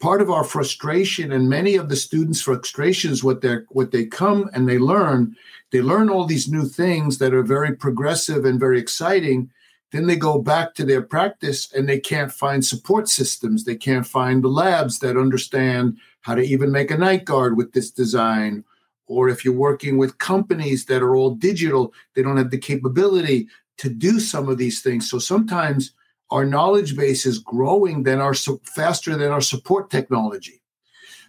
Part 0.00 0.20
of 0.20 0.28
our 0.28 0.42
frustration 0.42 1.30
and 1.30 1.48
many 1.48 1.76
of 1.76 1.88
the 1.88 1.94
students' 1.94 2.42
frustrations, 2.42 3.22
what 3.22 3.40
they 3.40 3.58
what 3.68 3.92
they 3.92 4.06
come 4.06 4.50
and 4.52 4.68
they 4.68 4.76
learn, 4.76 5.36
they 5.70 5.80
learn 5.80 6.10
all 6.10 6.26
these 6.26 6.48
new 6.48 6.64
things 6.64 7.18
that 7.18 7.32
are 7.32 7.44
very 7.44 7.76
progressive 7.76 8.44
and 8.44 8.58
very 8.58 8.80
exciting, 8.80 9.50
then 9.92 10.08
they 10.08 10.16
go 10.16 10.42
back 10.42 10.74
to 10.74 10.84
their 10.84 11.02
practice 11.02 11.72
and 11.72 11.88
they 11.88 12.00
can't 12.00 12.32
find 12.32 12.64
support 12.64 13.08
systems. 13.08 13.62
They 13.62 13.76
can't 13.76 14.04
find 14.04 14.42
the 14.42 14.48
labs 14.48 14.98
that 14.98 15.16
understand 15.16 15.96
how 16.22 16.34
to 16.34 16.42
even 16.42 16.72
make 16.72 16.90
a 16.90 16.98
night 16.98 17.24
guard 17.24 17.56
with 17.56 17.72
this 17.72 17.92
design. 17.92 18.64
Or 19.06 19.28
if 19.28 19.44
you're 19.44 19.54
working 19.54 19.96
with 19.96 20.18
companies 20.18 20.86
that 20.86 21.02
are 21.02 21.14
all 21.14 21.36
digital, 21.36 21.92
they 22.14 22.22
don't 22.22 22.38
have 22.38 22.50
the 22.50 22.58
capability 22.58 23.46
to 23.78 23.88
do 23.88 24.20
some 24.20 24.48
of 24.48 24.58
these 24.58 24.82
things. 24.82 25.08
So 25.08 25.18
sometimes 25.18 25.92
our 26.30 26.44
knowledge 26.44 26.96
base 26.96 27.26
is 27.26 27.38
growing 27.38 28.02
than 28.02 28.20
our 28.20 28.34
faster 28.34 29.16
than 29.16 29.30
our 29.30 29.40
support 29.40 29.90
technology. 29.90 30.62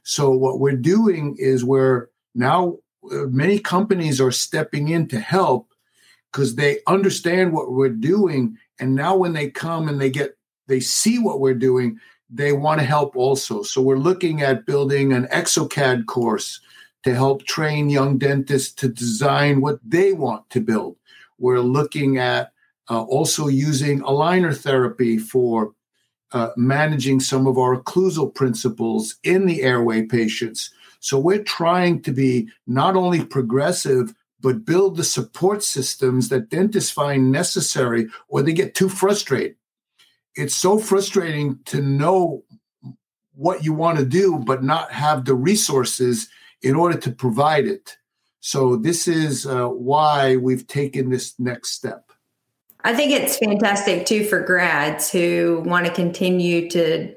So 0.03 0.31
what 0.31 0.59
we're 0.59 0.75
doing 0.77 1.35
is 1.39 1.63
we're 1.63 2.07
now 2.33 2.77
uh, 3.11 3.25
many 3.25 3.59
companies 3.59 4.19
are 4.19 4.31
stepping 4.31 4.87
in 4.87 5.07
to 5.09 5.19
help 5.19 5.69
because 6.31 6.55
they 6.55 6.79
understand 6.87 7.53
what 7.53 7.71
we're 7.71 7.89
doing. 7.89 8.57
And 8.79 8.95
now 8.95 9.15
when 9.15 9.33
they 9.33 9.49
come 9.49 9.87
and 9.87 10.01
they 10.01 10.09
get, 10.09 10.37
they 10.67 10.79
see 10.79 11.19
what 11.19 11.39
we're 11.39 11.53
doing, 11.53 11.99
they 12.29 12.51
want 12.51 12.79
to 12.79 12.85
help 12.85 13.15
also. 13.15 13.63
So 13.63 13.81
we're 13.81 13.97
looking 13.97 14.41
at 14.41 14.65
building 14.65 15.13
an 15.13 15.27
exocad 15.27 16.07
course 16.07 16.59
to 17.03 17.13
help 17.13 17.45
train 17.45 17.89
young 17.89 18.17
dentists 18.17 18.73
to 18.73 18.87
design 18.87 19.61
what 19.61 19.79
they 19.83 20.11
want 20.11 20.49
to 20.49 20.59
build. 20.59 20.97
We're 21.37 21.59
looking 21.59 22.17
at 22.17 22.51
uh, 22.89 23.03
also 23.03 23.47
using 23.47 24.01
aligner 24.01 24.55
therapy 24.55 25.17
for 25.17 25.73
uh, 26.31 26.49
managing 26.55 27.19
some 27.19 27.47
of 27.47 27.57
our 27.57 27.77
occlusal 27.77 28.33
principles 28.33 29.15
in 29.23 29.45
the 29.45 29.61
airway 29.61 30.03
patients. 30.03 30.71
So 30.99 31.19
we're 31.19 31.43
trying 31.43 32.01
to 32.01 32.11
be 32.11 32.49
not 32.67 32.95
only 32.95 33.23
progressive, 33.23 34.13
but 34.41 34.65
build 34.65 34.97
the 34.97 35.03
support 35.03 35.63
systems 35.63 36.29
that 36.29 36.49
dentists 36.49 36.91
find 36.91 37.31
necessary 37.31 38.07
or 38.27 38.41
they 38.41 38.53
get 38.53 38.75
too 38.75 38.89
frustrated. 38.89 39.55
It's 40.35 40.55
so 40.55 40.77
frustrating 40.77 41.59
to 41.65 41.81
know 41.81 42.43
what 43.33 43.63
you 43.63 43.73
want 43.73 43.99
to 43.99 44.05
do, 44.05 44.37
but 44.37 44.63
not 44.63 44.91
have 44.91 45.25
the 45.25 45.35
resources 45.35 46.27
in 46.61 46.75
order 46.75 46.97
to 46.97 47.11
provide 47.11 47.65
it. 47.67 47.97
So, 48.45 48.75
this 48.75 49.07
is 49.07 49.47
uh, 49.47 49.69
why 49.69 50.35
we've 50.35 50.67
taken 50.67 51.09
this 51.09 51.33
next 51.39 51.71
step. 51.71 52.11
I 52.83 52.93
think 52.93 53.11
it's 53.11 53.39
fantastic 53.39 54.05
too 54.05 54.23
for 54.23 54.39
grads 54.39 55.09
who 55.09 55.63
want 55.65 55.87
to 55.87 55.91
continue 55.91 56.69
to 56.69 57.15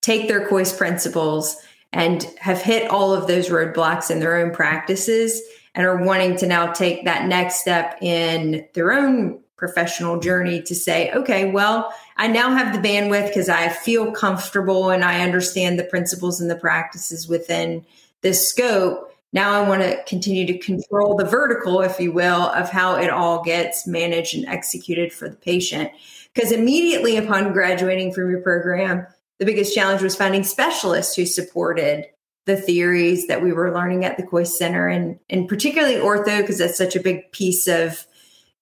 take 0.00 0.28
their 0.28 0.48
Kois 0.48 0.74
principles 0.74 1.58
and 1.92 2.22
have 2.40 2.62
hit 2.62 2.90
all 2.90 3.12
of 3.12 3.26
those 3.26 3.50
roadblocks 3.50 4.10
in 4.10 4.18
their 4.18 4.38
own 4.38 4.50
practices 4.50 5.42
and 5.74 5.86
are 5.86 6.02
wanting 6.02 6.38
to 6.38 6.46
now 6.46 6.72
take 6.72 7.04
that 7.04 7.26
next 7.26 7.60
step 7.60 7.98
in 8.00 8.66
their 8.72 8.94
own 8.94 9.40
professional 9.58 10.20
journey 10.20 10.62
to 10.62 10.74
say, 10.74 11.12
okay, 11.12 11.50
well, 11.50 11.92
I 12.16 12.28
now 12.28 12.50
have 12.50 12.72
the 12.72 12.88
bandwidth 12.88 13.26
because 13.26 13.50
I 13.50 13.68
feel 13.68 14.10
comfortable 14.10 14.88
and 14.88 15.04
I 15.04 15.20
understand 15.20 15.78
the 15.78 15.84
principles 15.84 16.40
and 16.40 16.50
the 16.50 16.56
practices 16.56 17.28
within 17.28 17.84
this 18.22 18.48
scope. 18.48 19.11
Now 19.32 19.52
I 19.52 19.66
want 19.66 19.82
to 19.82 20.02
continue 20.04 20.46
to 20.46 20.58
control 20.58 21.16
the 21.16 21.24
vertical, 21.24 21.80
if 21.80 21.98
you 21.98 22.12
will, 22.12 22.48
of 22.48 22.68
how 22.68 22.96
it 22.96 23.08
all 23.08 23.42
gets 23.42 23.86
managed 23.86 24.34
and 24.34 24.46
executed 24.46 25.12
for 25.12 25.28
the 25.28 25.36
patient. 25.36 25.90
Because 26.34 26.52
immediately 26.52 27.16
upon 27.16 27.52
graduating 27.52 28.12
from 28.12 28.30
your 28.30 28.40
program, 28.40 29.06
the 29.38 29.46
biggest 29.46 29.74
challenge 29.74 30.02
was 30.02 30.14
finding 30.14 30.44
specialists 30.44 31.16
who 31.16 31.26
supported 31.26 32.06
the 32.44 32.56
theories 32.56 33.26
that 33.28 33.42
we 33.42 33.52
were 33.52 33.72
learning 33.72 34.04
at 34.04 34.16
the 34.16 34.22
Kois 34.22 34.48
Center 34.48 34.88
and, 34.88 35.18
and 35.30 35.48
particularly 35.48 35.96
ortho, 35.96 36.40
because 36.40 36.58
that's 36.58 36.76
such 36.76 36.96
a 36.96 37.00
big 37.00 37.30
piece 37.32 37.68
of, 37.68 38.06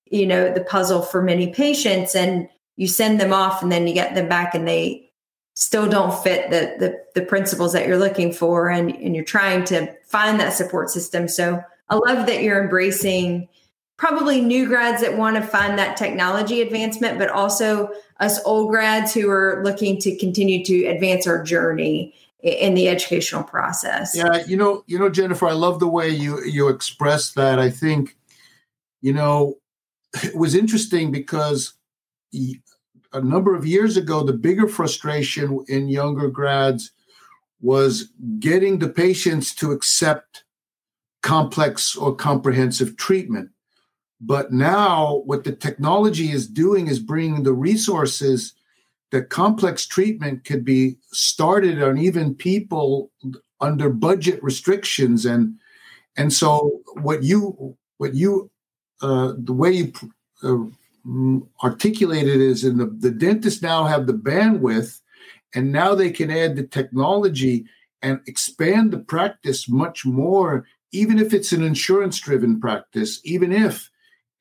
you 0.07 0.27
know, 0.27 0.53
the 0.53 0.63
puzzle 0.63 1.03
for 1.03 1.23
many 1.23 1.53
patients. 1.53 2.15
And 2.15 2.49
you 2.77 2.87
send 2.87 3.21
them 3.21 3.33
off 3.33 3.63
and 3.63 3.73
then 3.73 3.87
you 3.87 3.95
get 3.95 4.15
them 4.15 4.29
back 4.29 4.55
and 4.55 4.69
they 4.69 5.10
still 5.61 5.87
don't 5.87 6.15
fit 6.25 6.49
the, 6.49 6.75
the, 6.79 7.21
the 7.21 7.27
principles 7.27 7.75
that 7.75 7.87
you're 7.87 7.99
looking 7.99 8.33
for 8.33 8.71
and, 8.71 8.91
and 8.91 9.15
you're 9.15 9.23
trying 9.23 9.63
to 9.63 9.95
find 10.07 10.41
that 10.41 10.55
support 10.55 10.89
system. 10.89 11.29
So 11.29 11.63
I 11.91 11.97
love 11.97 12.27
that 12.29 12.43
you're 12.43 12.63
embracing 12.63 13.47
probably 13.99 14.41
new 14.41 14.67
grads 14.67 15.03
that 15.03 15.19
want 15.19 15.37
to 15.37 15.43
find 15.43 15.79
that 15.79 15.99
technology 15.99 16.63
advancement, 16.63 17.19
but 17.19 17.29
also 17.29 17.91
us 18.21 18.41
old 18.47 18.71
grads 18.71 19.13
who 19.13 19.29
are 19.29 19.61
looking 19.63 19.99
to 19.99 20.17
continue 20.17 20.65
to 20.65 20.87
advance 20.87 21.27
our 21.27 21.43
journey 21.43 22.15
in 22.43 22.73
the 22.73 22.89
educational 22.89 23.43
process. 23.43 24.17
Yeah, 24.17 24.43
you 24.47 24.57
know, 24.57 24.83
you 24.87 24.99
know, 24.99 25.11
Jennifer, 25.11 25.47
I 25.47 25.53
love 25.53 25.79
the 25.79 25.89
way 25.89 26.09
you 26.09 26.43
you 26.43 26.69
express 26.69 27.33
that. 27.33 27.59
I 27.59 27.69
think, 27.69 28.17
you 29.03 29.13
know, 29.13 29.59
it 30.23 30.35
was 30.35 30.55
interesting 30.55 31.13
because 31.13 31.75
a 33.13 33.21
number 33.21 33.55
of 33.55 33.67
years 33.67 33.97
ago, 33.97 34.23
the 34.23 34.33
bigger 34.33 34.69
frustration 34.69 35.65
in 35.69 35.89
younger 35.89 36.29
grads 36.29 36.93
was 37.61 38.11
getting 38.39 38.79
the 38.79 38.89
patients 38.89 39.55
to 39.57 39.73
accept 39.73 40.45
complex 41.23 41.95
or 41.97 42.15
comprehensive 42.15 42.97
treatment. 42.97 43.51
But 44.21 44.53
now, 44.53 45.23
what 45.25 45.45
the 45.45 45.53
technology 45.53 46.31
is 46.31 46.47
doing 46.47 46.89
is 46.89 46.99
bringing 46.99 47.43
the 47.43 47.53
resources 47.53 48.55
that 49.11 49.31
complex 49.31 49.87
treatment 49.87 50.45
could 50.45 50.65
be 50.65 50.97
started 51.11 51.83
on 51.83 51.99
even 51.99 52.35
people 52.35 53.11
under 53.61 53.91
budget 53.91 54.43
restrictions 54.43 55.27
and 55.27 55.55
and 56.17 56.33
so 56.33 56.81
what 57.03 57.23
you 57.23 57.77
what 57.99 58.15
you 58.15 58.51
uh, 59.03 59.33
the 59.37 59.53
way 59.53 59.73
you 59.73 59.93
uh, 60.43 60.65
articulated 61.63 62.41
is 62.41 62.65
in 62.65 62.79
the 62.79 62.87
the 62.87 63.11
dentists 63.11 63.63
now 63.63 63.85
have 63.85 64.07
the 64.07 64.13
bandwidth 64.13 65.01
and 65.55 65.73
now 65.73 65.95
they 65.95 66.11
can 66.11 66.31
add 66.31 66.57
the 66.57 66.67
technology 66.67 67.65
and 68.03 68.21
expand 68.27 68.93
the 68.93 68.99
practice 68.99 69.69
much 69.69 70.05
more 70.05 70.67
even 70.93 71.19
if 71.19 71.33
it's 71.33 71.53
an 71.53 71.63
insurance 71.63 72.21
driven 72.21 72.61
practice 72.61 73.21
even 73.25 73.53
if 73.53 73.91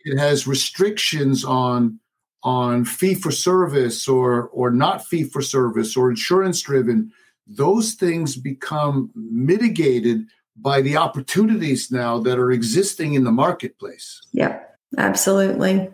it 0.06 0.18
has 0.18 0.48
restrictions 0.48 1.46
on 1.46 2.00
on 2.44 2.86
fee 2.86 3.16
for 3.16 3.32
service 3.32 4.08
or 4.08 4.48
or 4.50 4.72
not 4.72 5.06
fee 5.06 5.24
for 5.24 5.42
service 5.42 5.96
or 5.96 6.10
insurance 6.10 6.62
driven 6.62 7.12
those 7.48 7.94
things 7.94 8.36
become 8.36 9.10
mitigated 9.16 10.26
by 10.56 10.82
the 10.82 10.98
opportunities 10.98 11.90
now 11.90 12.20
that 12.20 12.38
are 12.38 12.52
existing 12.52 13.14
in 13.14 13.24
the 13.24 13.32
marketplace. 13.32 14.22
Yeah 14.32 14.60
absolutely 14.98 15.90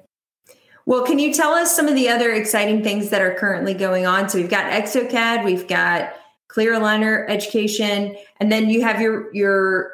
well 0.85 1.03
can 1.03 1.19
you 1.19 1.33
tell 1.33 1.51
us 1.51 1.75
some 1.75 1.87
of 1.87 1.95
the 1.95 2.09
other 2.09 2.31
exciting 2.31 2.83
things 2.83 3.09
that 3.09 3.21
are 3.21 3.35
currently 3.35 3.73
going 3.73 4.05
on 4.05 4.29
so 4.29 4.37
we've 4.37 4.49
got 4.49 4.71
exocad 4.71 5.43
we've 5.43 5.67
got 5.67 6.13
clear 6.47 6.73
aligner 6.73 7.29
education 7.29 8.15
and 8.39 8.51
then 8.51 8.69
you 8.69 8.81
have 8.81 9.01
your 9.01 9.33
your 9.33 9.93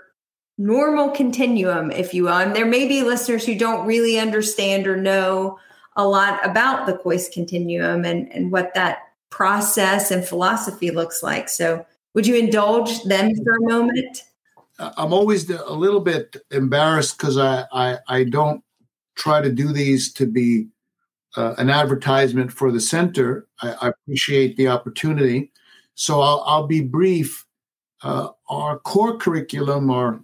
normal 0.57 1.09
continuum 1.09 1.89
if 1.91 2.13
you 2.13 2.23
will 2.23 2.37
and 2.37 2.55
there 2.55 2.65
may 2.65 2.87
be 2.87 3.01
listeners 3.01 3.45
who 3.45 3.57
don't 3.57 3.85
really 3.87 4.19
understand 4.19 4.85
or 4.85 4.95
know 4.95 5.57
a 5.95 6.07
lot 6.07 6.45
about 6.45 6.85
the 6.85 6.93
Kois 6.93 7.31
continuum 7.31 8.05
and, 8.05 8.31
and 8.31 8.51
what 8.51 8.73
that 8.73 8.99
process 9.29 10.11
and 10.11 10.25
philosophy 10.25 10.91
looks 10.91 11.21
like. 11.23 11.49
So, 11.49 11.85
would 12.13 12.27
you 12.27 12.35
indulge 12.35 13.03
them 13.03 13.31
for 13.35 13.55
a 13.55 13.61
moment? 13.61 14.23
I'm 14.79 15.13
always 15.13 15.49
a 15.49 15.73
little 15.73 16.01
bit 16.01 16.35
embarrassed 16.49 17.17
because 17.17 17.37
I, 17.37 17.65
I, 17.71 17.97
I 18.07 18.23
don't 18.25 18.63
try 19.15 19.41
to 19.41 19.51
do 19.51 19.71
these 19.71 20.11
to 20.13 20.25
be 20.25 20.67
uh, 21.36 21.55
an 21.57 21.69
advertisement 21.69 22.51
for 22.51 22.71
the 22.71 22.82
center. 22.82 23.47
I, 23.61 23.73
I, 23.82 23.88
appreciate 23.89 24.57
the 24.57 24.67
opportunity, 24.67 25.51
so 25.95 26.21
I'll, 26.21 26.43
I'll 26.45 26.67
be 26.67 26.82
brief. 26.82 27.45
Uh, 28.03 28.29
our 28.49 28.79
core 28.79 29.17
curriculum 29.17 29.89
are 29.89 30.21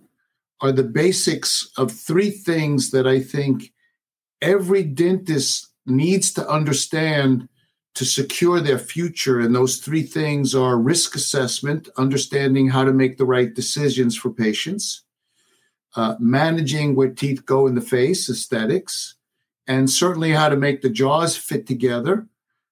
are 0.61 0.71
the 0.71 0.83
basics 0.83 1.69
of 1.77 1.91
three 1.91 2.31
things 2.31 2.91
that 2.91 3.07
I 3.07 3.19
think 3.19 3.71
every 4.41 4.83
dentist 4.83 5.67
needs 5.85 6.33
to 6.33 6.47
understand 6.49 7.47
to 7.95 8.05
secure 8.05 8.59
their 8.59 8.77
future. 8.77 9.39
And 9.39 9.55
those 9.55 9.77
three 9.77 10.03
things 10.03 10.53
are 10.53 10.77
risk 10.77 11.15
assessment, 11.15 11.89
understanding 11.97 12.69
how 12.69 12.83
to 12.83 12.93
make 12.93 13.17
the 13.17 13.25
right 13.25 13.53
decisions 13.53 14.15
for 14.15 14.29
patients, 14.29 15.03
uh, 15.95 16.15
managing 16.19 16.95
where 16.95 17.09
teeth 17.09 17.45
go 17.45 17.65
in 17.65 17.75
the 17.75 17.81
face, 17.81 18.29
aesthetics, 18.29 19.15
and 19.67 19.89
certainly 19.89 20.31
how 20.31 20.49
to 20.49 20.55
make 20.55 20.81
the 20.81 20.89
jaws 20.89 21.35
fit 21.35 21.67
together, 21.67 22.27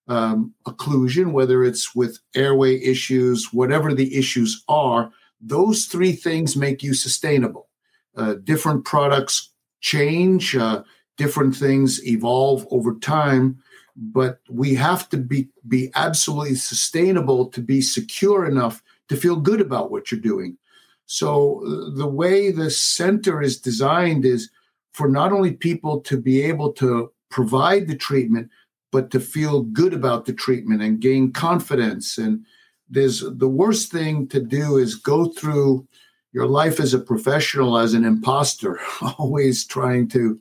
um, 0.08 0.54
occlusion, 0.68 1.32
whether 1.32 1.64
it's 1.64 1.96
with 1.96 2.20
airway 2.36 2.82
issues, 2.82 3.52
whatever 3.52 3.94
the 3.94 4.16
issues 4.16 4.64
are. 4.68 5.12
Those 5.42 5.86
three 5.86 6.14
things 6.14 6.56
make 6.56 6.84
you 6.84 6.94
sustainable. 6.94 7.68
Uh, 8.16 8.36
different 8.44 8.86
products 8.86 9.52
change. 9.82 10.56
Uh, 10.56 10.84
different 11.18 11.56
things 11.56 12.06
evolve 12.06 12.68
over 12.72 12.96
time 12.96 13.62
but 13.96 14.40
we 14.50 14.76
have 14.76 15.08
to 15.10 15.18
be 15.18 15.48
be 15.68 15.90
absolutely 15.96 16.56
sustainable 16.56 17.48
to 17.48 17.62
be 17.62 17.82
secure 17.82 18.46
enough 18.46 18.84
to 19.08 19.16
feel 19.16 19.38
good 19.38 19.62
about 19.62 19.92
what 19.92 20.12
you're 20.12 20.20
doing 20.20 20.58
so 21.06 21.62
the 21.96 22.08
way 22.08 22.52
the 22.52 22.70
center 22.70 23.42
is 23.42 23.60
designed 23.60 24.26
is 24.26 24.50
for 24.96 25.10
not 25.10 25.34
only 25.34 25.52
people 25.52 26.00
to 26.00 26.16
be 26.16 26.42
able 26.42 26.72
to 26.72 27.12
provide 27.30 27.86
the 27.86 27.98
treatment 27.98 28.50
but 28.94 29.12
to 29.12 29.20
feel 29.20 29.64
good 29.64 29.94
about 29.94 30.24
the 30.24 30.32
treatment 30.32 30.82
and 30.82 31.02
gain 31.02 31.34
confidence. 31.34 32.18
And 32.18 32.46
there's 32.90 33.20
the 33.20 33.50
worst 33.50 33.92
thing 33.92 34.26
to 34.30 34.40
do 34.40 34.78
is 34.78 34.96
go 34.96 35.26
through 35.26 35.86
your 36.32 36.46
life 36.46 36.80
as 36.80 36.94
a 36.94 37.00
professional 37.00 37.78
as 37.78 37.94
an 37.94 38.06
imposter 38.06 38.80
always 39.20 39.66
trying 39.66 40.08
to 40.10 40.40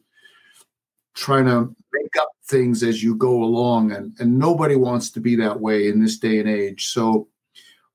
trying 1.16 1.46
to 1.46 1.74
make 1.92 2.16
up 2.20 2.28
things 2.46 2.84
as 2.84 3.02
you 3.02 3.16
go 3.16 3.42
along. 3.42 3.90
And, 3.90 4.14
and 4.20 4.38
nobody 4.38 4.76
wants 4.76 5.10
to 5.10 5.20
be 5.20 5.34
that 5.34 5.58
way 5.58 5.88
in 5.88 6.00
this 6.00 6.16
day 6.16 6.38
and 6.38 6.48
age. 6.48 6.86
So 6.86 7.26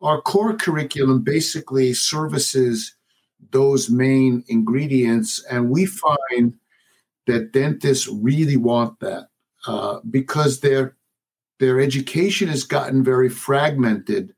our 0.01 0.21
core 0.21 0.57
curriculum 0.57 1.21
basically 1.21 1.93
services 1.93 2.95
those 3.51 3.89
main 3.89 4.43
ingredients 4.47 5.43
and 5.49 5.69
we 5.69 5.85
find 5.85 6.53
that 7.27 7.51
dentists 7.51 8.07
really 8.07 8.57
want 8.57 8.99
that 8.99 9.29
uh, 9.67 9.99
because 10.09 10.59
their 10.59 10.95
their 11.59 11.79
education 11.79 12.47
has 12.47 12.63
gotten 12.63 13.03
very 13.03 13.29
fragmented 13.29 14.33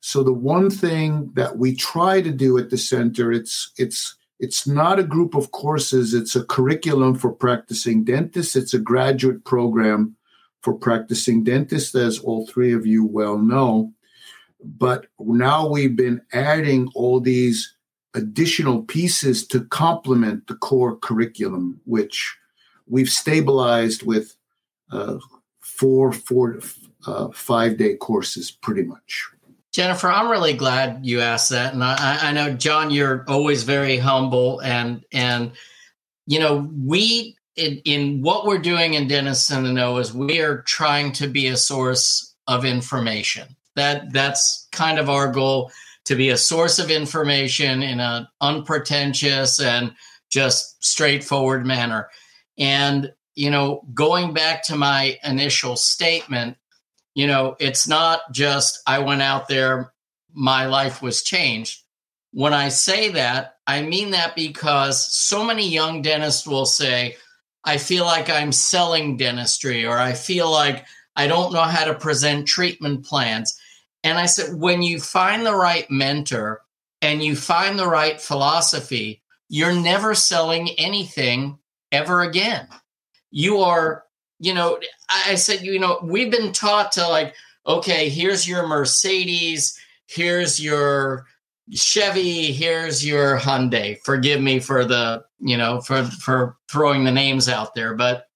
so 0.00 0.22
the 0.22 0.32
one 0.32 0.70
thing 0.70 1.30
that 1.34 1.58
we 1.58 1.74
try 1.74 2.20
to 2.20 2.30
do 2.30 2.58
at 2.58 2.70
the 2.70 2.78
center 2.78 3.32
it's 3.32 3.72
it's 3.76 4.16
it's 4.38 4.66
not 4.66 4.98
a 4.98 5.04
group 5.04 5.34
of 5.34 5.50
courses, 5.52 6.12
it's 6.12 6.36
a 6.36 6.44
curriculum 6.44 7.14
for 7.14 7.32
practicing 7.32 8.04
dentists. 8.04 8.54
It's 8.54 8.74
a 8.74 8.78
graduate 8.78 9.44
program 9.44 10.16
for 10.60 10.74
practicing 10.74 11.42
dentists, 11.42 11.94
as 11.94 12.18
all 12.18 12.46
three 12.46 12.72
of 12.72 12.86
you 12.86 13.06
well 13.06 13.38
know. 13.38 13.92
But 14.62 15.06
now 15.18 15.68
we've 15.68 15.96
been 15.96 16.20
adding 16.32 16.90
all 16.94 17.20
these 17.20 17.75
additional 18.16 18.82
pieces 18.82 19.46
to 19.48 19.64
complement 19.66 20.46
the 20.48 20.54
core 20.54 20.96
curriculum, 20.96 21.80
which 21.84 22.36
we've 22.88 23.10
stabilized 23.10 24.02
with 24.02 24.36
uh, 24.90 25.18
four, 25.60 26.12
four, 26.12 26.58
uh, 27.06 27.28
five 27.32 27.76
day 27.76 27.94
courses 27.94 28.50
pretty 28.50 28.82
much. 28.82 29.28
Jennifer, 29.72 30.10
I'm 30.10 30.30
really 30.30 30.54
glad 30.54 31.04
you 31.04 31.20
asked 31.20 31.50
that, 31.50 31.74
and 31.74 31.84
I, 31.84 32.18
I 32.22 32.32
know 32.32 32.54
John, 32.54 32.90
you're 32.90 33.26
always 33.28 33.62
very 33.62 33.98
humble, 33.98 34.60
and 34.60 35.04
and 35.12 35.52
you 36.26 36.38
know 36.38 36.70
we 36.82 37.36
in, 37.56 37.82
in 37.84 38.22
what 38.22 38.46
we're 38.46 38.58
doing 38.58 38.94
in 38.94 39.06
Dentists 39.06 39.50
and 39.50 39.74
Know 39.74 39.98
is 39.98 40.14
we 40.14 40.40
are 40.40 40.62
trying 40.62 41.12
to 41.12 41.26
be 41.26 41.48
a 41.48 41.58
source 41.58 42.34
of 42.46 42.64
information. 42.64 43.54
That 43.74 44.14
that's 44.14 44.66
kind 44.72 44.98
of 44.98 45.10
our 45.10 45.30
goal 45.30 45.70
to 46.06 46.16
be 46.16 46.30
a 46.30 46.36
source 46.36 46.78
of 46.78 46.90
information 46.90 47.82
in 47.82 48.00
an 48.00 48.26
unpretentious 48.40 49.60
and 49.60 49.92
just 50.30 50.82
straightforward 50.84 51.66
manner. 51.66 52.08
And 52.58 53.12
you 53.34 53.50
know, 53.50 53.82
going 53.92 54.32
back 54.32 54.62
to 54.64 54.76
my 54.76 55.18
initial 55.22 55.76
statement, 55.76 56.56
you 57.14 57.26
know, 57.26 57.54
it's 57.60 57.86
not 57.86 58.20
just 58.32 58.80
I 58.86 59.00
went 59.00 59.20
out 59.20 59.46
there, 59.46 59.92
my 60.32 60.66
life 60.66 61.02
was 61.02 61.22
changed. 61.22 61.82
when 62.36 62.52
I 62.52 62.68
say 62.68 63.08
that, 63.12 63.56
I 63.66 63.80
mean 63.80 64.10
that 64.10 64.36
because 64.36 65.10
so 65.10 65.42
many 65.42 65.66
young 65.66 66.02
dentists 66.02 66.46
will 66.46 66.66
say, 66.66 67.16
I 67.64 67.78
feel 67.78 68.04
like 68.04 68.28
I'm 68.28 68.52
selling 68.52 69.16
dentistry, 69.16 69.86
or 69.86 69.96
I 69.96 70.12
feel 70.12 70.50
like 70.50 70.84
I 71.16 71.28
don't 71.28 71.54
know 71.54 71.62
how 71.62 71.84
to 71.84 71.94
present 71.94 72.46
treatment 72.46 73.06
plans. 73.06 73.58
And 74.06 74.20
I 74.20 74.26
said, 74.26 74.54
when 74.54 74.82
you 74.82 75.00
find 75.00 75.44
the 75.44 75.56
right 75.56 75.90
mentor 75.90 76.62
and 77.02 77.24
you 77.24 77.34
find 77.34 77.76
the 77.76 77.88
right 77.88 78.20
philosophy, 78.20 79.20
you're 79.48 79.74
never 79.74 80.14
selling 80.14 80.68
anything 80.78 81.58
ever 81.90 82.22
again. 82.22 82.68
You 83.32 83.58
are, 83.58 84.04
you 84.38 84.54
know, 84.54 84.78
I 85.10 85.34
said, 85.34 85.62
you 85.62 85.80
know, 85.80 85.98
we've 86.04 86.30
been 86.30 86.52
taught 86.52 86.92
to 86.92 87.08
like, 87.08 87.34
okay, 87.66 88.08
here's 88.08 88.46
your 88.46 88.68
Mercedes, 88.68 89.76
here's 90.06 90.60
your 90.60 91.26
Chevy, 91.72 92.52
here's 92.52 93.04
your 93.04 93.40
Hyundai. 93.40 93.98
Forgive 94.04 94.40
me 94.40 94.60
for 94.60 94.84
the, 94.84 95.24
you 95.40 95.56
know, 95.56 95.80
for 95.80 96.04
for 96.04 96.56
throwing 96.70 97.02
the 97.02 97.10
names 97.10 97.48
out 97.48 97.74
there, 97.74 97.94
but 97.94 98.28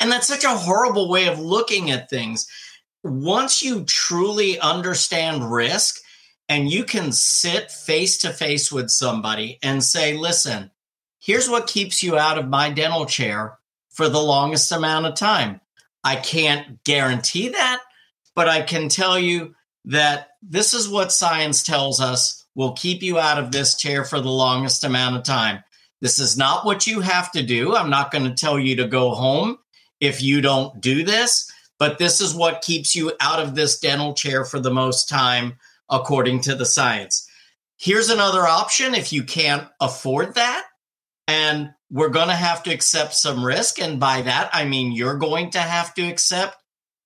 and 0.00 0.10
that's 0.10 0.26
such 0.26 0.42
a 0.42 0.48
horrible 0.48 1.08
way 1.08 1.28
of 1.28 1.38
looking 1.38 1.92
at 1.92 2.10
things. 2.10 2.48
Once 3.06 3.62
you 3.62 3.84
truly 3.84 4.58
understand 4.60 5.52
risk 5.52 6.00
and 6.48 6.70
you 6.70 6.84
can 6.84 7.12
sit 7.12 7.70
face 7.70 8.18
to 8.18 8.32
face 8.32 8.70
with 8.70 8.90
somebody 8.90 9.58
and 9.62 9.82
say, 9.82 10.14
"Listen, 10.14 10.70
here's 11.18 11.48
what 11.48 11.66
keeps 11.66 12.02
you 12.02 12.18
out 12.18 12.38
of 12.38 12.48
my 12.48 12.70
dental 12.70 13.06
chair 13.06 13.58
for 13.90 14.08
the 14.08 14.22
longest 14.22 14.70
amount 14.72 15.06
of 15.06 15.14
time." 15.14 15.60
I 16.04 16.16
can't 16.16 16.82
guarantee 16.84 17.48
that, 17.48 17.80
but 18.34 18.48
I 18.48 18.62
can 18.62 18.88
tell 18.88 19.18
you 19.18 19.54
that 19.86 20.28
this 20.42 20.74
is 20.74 20.88
what 20.88 21.12
science 21.12 21.62
tells 21.62 22.00
us 22.00 22.44
will 22.54 22.72
keep 22.72 23.02
you 23.02 23.18
out 23.18 23.38
of 23.38 23.52
this 23.52 23.74
chair 23.76 24.04
for 24.04 24.20
the 24.20 24.30
longest 24.30 24.84
amount 24.84 25.16
of 25.16 25.22
time. 25.22 25.62
This 26.00 26.18
is 26.18 26.36
not 26.36 26.64
what 26.64 26.86
you 26.86 27.00
have 27.00 27.32
to 27.32 27.42
do. 27.42 27.74
I'm 27.74 27.90
not 27.90 28.10
going 28.10 28.24
to 28.24 28.34
tell 28.34 28.58
you 28.58 28.76
to 28.76 28.86
go 28.86 29.14
home 29.14 29.58
if 30.00 30.22
you 30.22 30.40
don't 30.40 30.80
do 30.80 31.04
this, 31.04 31.50
but 31.78 31.98
this 31.98 32.20
is 32.20 32.34
what 32.34 32.62
keeps 32.62 32.94
you 32.94 33.12
out 33.20 33.40
of 33.40 33.54
this 33.54 33.78
dental 33.78 34.14
chair 34.14 34.44
for 34.44 34.60
the 34.60 34.70
most 34.70 35.08
time, 35.08 35.58
according 35.90 36.40
to 36.42 36.54
the 36.54 36.66
science. 36.66 37.28
Here's 37.76 38.08
another 38.08 38.46
option 38.46 38.94
if 38.94 39.12
you 39.12 39.22
can't 39.22 39.68
afford 39.80 40.34
that. 40.34 40.64
And 41.28 41.70
we're 41.90 42.08
going 42.08 42.28
to 42.28 42.34
have 42.34 42.62
to 42.64 42.72
accept 42.72 43.14
some 43.14 43.44
risk. 43.44 43.80
And 43.80 44.00
by 44.00 44.22
that, 44.22 44.50
I 44.52 44.64
mean 44.64 44.92
you're 44.92 45.18
going 45.18 45.50
to 45.50 45.58
have 45.58 45.92
to 45.94 46.02
accept 46.02 46.56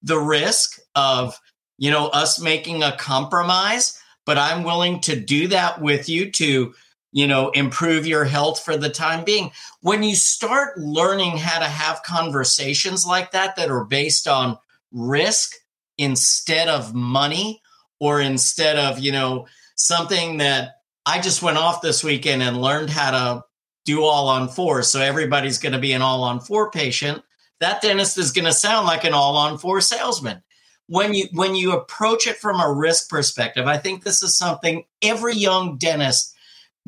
the 0.02 0.18
risk 0.18 0.78
of 0.94 1.38
you 1.80 1.90
know, 1.90 2.08
us 2.08 2.38
making 2.38 2.82
a 2.82 2.94
compromise, 2.96 3.98
but 4.26 4.36
I'm 4.36 4.64
willing 4.64 5.00
to 5.00 5.16
do 5.18 5.48
that 5.48 5.80
with 5.80 6.10
you 6.10 6.30
to, 6.32 6.74
you 7.12 7.26
know, 7.26 7.50
improve 7.50 8.06
your 8.06 8.24
health 8.24 8.62
for 8.62 8.76
the 8.76 8.90
time 8.90 9.24
being. 9.24 9.50
When 9.80 10.02
you 10.02 10.14
start 10.14 10.78
learning 10.78 11.38
how 11.38 11.58
to 11.58 11.66
have 11.66 12.02
conversations 12.02 13.06
like 13.06 13.32
that 13.32 13.56
that 13.56 13.70
are 13.70 13.84
based 13.84 14.28
on 14.28 14.58
risk 14.92 15.54
instead 15.98 16.68
of 16.68 16.94
money 16.94 17.62
or 17.98 18.20
instead 18.20 18.76
of, 18.76 18.98
you 18.98 19.12
know, 19.12 19.46
something 19.76 20.38
that 20.38 20.76
I 21.04 21.20
just 21.20 21.42
went 21.42 21.58
off 21.58 21.82
this 21.82 22.04
weekend 22.04 22.42
and 22.42 22.60
learned 22.60 22.90
how 22.90 23.10
to 23.10 23.44
do 23.84 24.04
all 24.04 24.28
on 24.28 24.48
four. 24.48 24.82
So 24.82 25.00
everybody's 25.00 25.58
going 25.58 25.72
to 25.72 25.78
be 25.78 25.92
an 25.92 26.02
all 26.02 26.22
on 26.22 26.40
four 26.40 26.70
patient. 26.70 27.22
That 27.60 27.82
dentist 27.82 28.18
is 28.18 28.32
going 28.32 28.44
to 28.44 28.52
sound 28.52 28.86
like 28.86 29.04
an 29.04 29.14
all 29.14 29.36
on 29.36 29.58
four 29.58 29.80
salesman 29.80 30.42
when 30.90 31.14
you 31.14 31.28
when 31.32 31.54
you 31.54 31.72
approach 31.72 32.26
it 32.26 32.36
from 32.38 32.60
a 32.60 32.70
risk 32.70 33.08
perspective, 33.08 33.68
I 33.68 33.78
think 33.78 34.02
this 34.02 34.24
is 34.24 34.36
something 34.36 34.82
every 35.00 35.36
young 35.36 35.78
dentist 35.78 36.34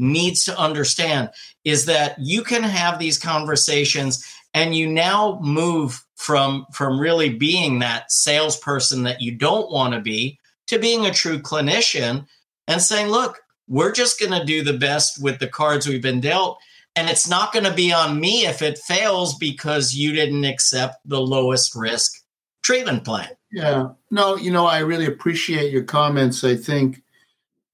needs 0.03 0.45
to 0.45 0.59
understand 0.59 1.31
is 1.65 1.87
that 1.87 2.17
you 2.19 2.43
can 2.43 2.63
have 2.63 2.99
these 2.99 3.19
conversations 3.19 4.25
and 4.55 4.75
you 4.75 4.87
now 4.87 5.39
move 5.43 6.05
from 6.17 6.67
from 6.73 6.99
really 6.99 7.31
being 7.31 7.79
that 7.79 8.11
salesperson 8.11 9.03
that 9.05 9.21
you 9.21 9.33
don't 9.33 9.71
want 9.71 9.95
to 9.95 10.01
be 10.01 10.39
to 10.67 10.79
being 10.79 11.07
a 11.07 11.13
true 11.13 11.39
clinician 11.39 12.27
and 12.69 12.81
saying 12.81 13.09
look 13.09 13.41
we're 13.69 13.93
just 13.93 14.19
going 14.19 14.33
to 14.33 14.45
do 14.45 14.63
the 14.63 14.77
best 14.77 15.23
with 15.23 15.39
the 15.39 15.49
cards 15.49 15.87
we've 15.87 16.03
been 16.03 16.21
dealt 16.21 16.59
and 16.95 17.09
it's 17.09 17.29
not 17.29 17.53
going 17.53 17.65
to 17.65 17.73
be 17.73 17.93
on 17.93 18.21
me 18.21 18.45
if 18.45 18.61
it 18.61 18.79
fails 18.79 19.37
because 19.39 19.95
you 19.95 20.13
didn't 20.13 20.45
accept 20.45 20.97
the 21.05 21.21
lowest 21.21 21.75
risk 21.75 22.23
treatment 22.63 23.05
plan 23.05 23.29
yeah. 23.53 23.91
No, 24.11 24.37
you 24.37 24.51
know, 24.51 24.67
I 24.67 24.79
really 24.79 25.07
appreciate 25.07 25.73
your 25.73 25.85
comments. 25.85 26.43
I 26.43 26.57
think, 26.57 27.03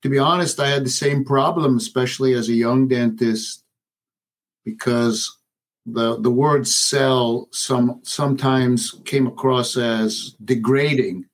to 0.03 0.09
be 0.09 0.19
honest, 0.19 0.61
I 0.61 0.69
had 0.69 0.85
the 0.85 0.91
same 0.91 1.25
problem, 1.25 1.77
especially 1.77 2.35
as 2.35 2.49
a 2.49 2.55
young 2.55 2.89
dentist, 2.89 3.65
because 4.65 5.37
the 5.87 6.21
the 6.21 6.31
word 6.31 6.67
sell 6.69 7.49
some 7.51 8.01
sometimes 8.03 9.01
came 9.05 9.27
across 9.27 9.77
as 9.77 10.37
degrading. 10.45 11.25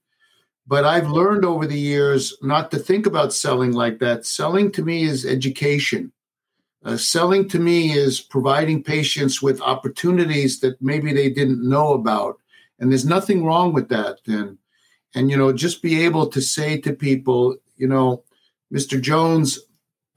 But 0.66 0.84
I've 0.84 1.10
learned 1.10 1.44
over 1.44 1.66
the 1.66 1.78
years 1.78 2.36
not 2.40 2.70
to 2.70 2.78
think 2.78 3.06
about 3.06 3.34
selling 3.34 3.72
like 3.72 3.98
that. 3.98 4.24
Selling 4.24 4.72
to 4.72 4.82
me 4.82 5.04
is 5.04 5.26
education. 5.26 6.12
Uh, 6.84 6.96
selling 6.96 7.48
to 7.48 7.58
me 7.58 7.92
is 7.92 8.20
providing 8.20 8.82
patients 8.82 9.42
with 9.42 9.60
opportunities 9.60 10.60
that 10.60 10.80
maybe 10.80 11.12
they 11.12 11.30
didn't 11.30 11.66
know 11.66 11.94
about 11.94 12.38
and 12.78 12.90
there's 12.90 13.06
nothing 13.06 13.44
wrong 13.44 13.72
with 13.72 13.88
that 13.88 14.18
and 14.26 14.58
and 15.14 15.30
you 15.30 15.36
know 15.36 15.52
just 15.52 15.82
be 15.82 16.04
able 16.04 16.26
to 16.26 16.40
say 16.40 16.76
to 16.78 16.92
people 16.92 17.56
you 17.76 17.88
know 17.88 18.22
mr 18.72 19.00
jones 19.00 19.58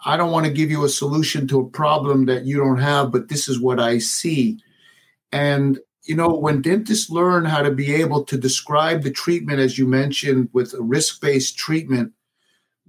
i 0.05 0.15
don't 0.17 0.31
want 0.31 0.45
to 0.45 0.51
give 0.51 0.69
you 0.69 0.85
a 0.85 0.89
solution 0.89 1.47
to 1.47 1.59
a 1.59 1.69
problem 1.69 2.25
that 2.25 2.45
you 2.45 2.57
don't 2.57 2.79
have 2.79 3.11
but 3.11 3.29
this 3.29 3.47
is 3.47 3.59
what 3.59 3.79
i 3.79 3.97
see. 3.97 4.59
And 5.33 5.79
you 6.03 6.15
know 6.15 6.29
when 6.29 6.61
dentists 6.61 7.09
learn 7.09 7.43
how 7.43 7.61
to 7.61 7.71
be 7.71 7.93
able 7.93 8.23
to 8.23 8.37
describe 8.37 9.03
the 9.03 9.11
treatment 9.11 9.59
as 9.59 9.77
you 9.77 9.85
mentioned 9.85 10.49
with 10.53 10.73
a 10.73 10.81
risk-based 10.81 11.57
treatment 11.57 12.13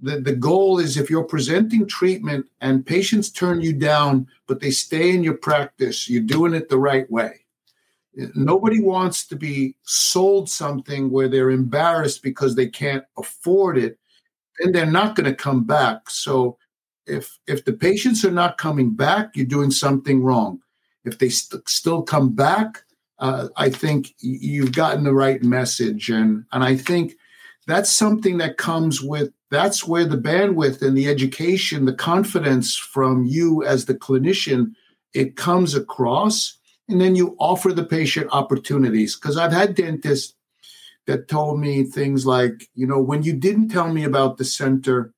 the, 0.01 0.21
the 0.21 0.35
goal 0.35 0.79
is 0.79 0.97
if 0.97 1.09
you're 1.09 1.23
presenting 1.23 1.85
treatment 1.85 2.45
and 2.61 2.85
patients 2.85 3.29
turn 3.29 3.61
you 3.61 3.73
down 3.73 4.27
but 4.47 4.59
they 4.59 4.71
stay 4.71 5.09
in 5.09 5.23
your 5.23 5.35
practice 5.35 6.09
you're 6.09 6.21
doing 6.21 6.53
it 6.53 6.69
the 6.69 6.77
right 6.77 7.09
way. 7.11 7.41
Nobody 8.35 8.81
wants 8.81 9.25
to 9.27 9.35
be 9.35 9.75
sold 9.83 10.49
something 10.49 11.09
where 11.09 11.27
they're 11.27 11.51
embarrassed 11.51 12.23
because 12.23 12.55
they 12.55 12.67
can't 12.67 13.03
afford 13.17 13.77
it, 13.77 13.97
and 14.59 14.73
they're 14.73 14.85
not 14.85 15.15
going 15.15 15.25
to 15.25 15.35
come 15.35 15.63
back. 15.63 16.09
So 16.09 16.57
if 17.05 17.37
if 17.47 17.65
the 17.65 17.73
patients 17.73 18.23
are 18.23 18.31
not 18.31 18.57
coming 18.57 18.95
back, 18.95 19.35
you're 19.35 19.45
doing 19.45 19.71
something 19.71 20.23
wrong. 20.23 20.59
If 21.05 21.17
they 21.17 21.29
st- 21.29 21.67
still 21.67 22.03
come 22.03 22.35
back, 22.35 22.83
uh, 23.19 23.49
I 23.57 23.69
think 23.69 24.13
you've 24.19 24.73
gotten 24.73 25.03
the 25.03 25.13
right 25.13 25.43
message, 25.43 26.09
and 26.09 26.45
and 26.51 26.63
I 26.63 26.75
think 26.75 27.13
that's 27.67 27.91
something 27.91 28.37
that 28.37 28.57
comes 28.57 29.01
with 29.01 29.31
that's 29.51 29.87
where 29.87 30.05
the 30.05 30.17
bandwidth 30.17 30.81
and 30.81 30.97
the 30.97 31.07
education, 31.07 31.85
the 31.85 31.93
confidence 31.93 32.75
from 32.75 33.25
you 33.25 33.63
as 33.63 33.85
the 33.85 33.95
clinician, 33.95 34.73
it 35.13 35.35
comes 35.35 35.73
across 35.73 36.59
and 36.87 36.99
then 36.99 37.15
you 37.15 37.35
offer 37.39 37.71
the 37.71 37.85
patient 37.85 38.27
opportunities. 38.31 39.15
Because 39.15 39.37
I've 39.37 39.51
had 39.51 39.75
dentists 39.75 40.35
that 41.09 41.27
told 41.27 41.59
me 41.59 41.83
things 41.83 42.27
like, 42.27 42.69
you 42.75 42.85
know, 42.85 43.01
when 43.01 43.23
you 43.23 43.33
didn't 43.33 43.69
tell 43.69 43.91
me 43.91 44.03
about 44.03 44.37
the 44.37 44.45
center, 44.45 45.11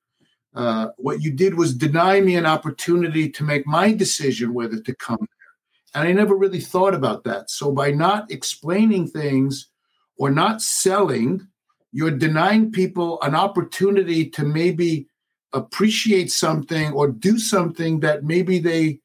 uh, 0.56 0.88
what 0.96 1.22
you 1.22 1.32
did 1.32 1.56
was 1.56 1.74
deny 1.74 2.22
me 2.22 2.38
an 2.38 2.46
opportunity 2.46 3.30
to 3.30 3.44
make 3.44 3.68
my 3.68 3.92
decision 3.92 4.54
whether 4.54 4.80
to 4.80 4.96
come 4.96 5.18
there. 5.20 5.52
And 5.94 6.08
I 6.08 6.14
never 6.14 6.34
really 6.34 6.62
thought 6.62 6.94
about 6.94 7.26
that. 7.26 7.50
So 7.50 7.74
by 7.74 7.92
not 7.92 8.32
explaining 8.32 9.10
things 9.10 9.68
or 10.16 10.32
not 10.32 10.62
selling, 10.62 11.46
you're 11.92 12.18
denying 12.18 12.72
people 12.72 13.22
an 13.22 13.36
opportunity 13.36 14.30
to 14.30 14.46
maybe 14.46 15.08
appreciate 15.52 16.32
something 16.32 16.94
or 16.94 17.10
do 17.10 17.38
something 17.38 18.00
that 18.00 18.24
maybe 18.24 18.60
they 18.60 19.02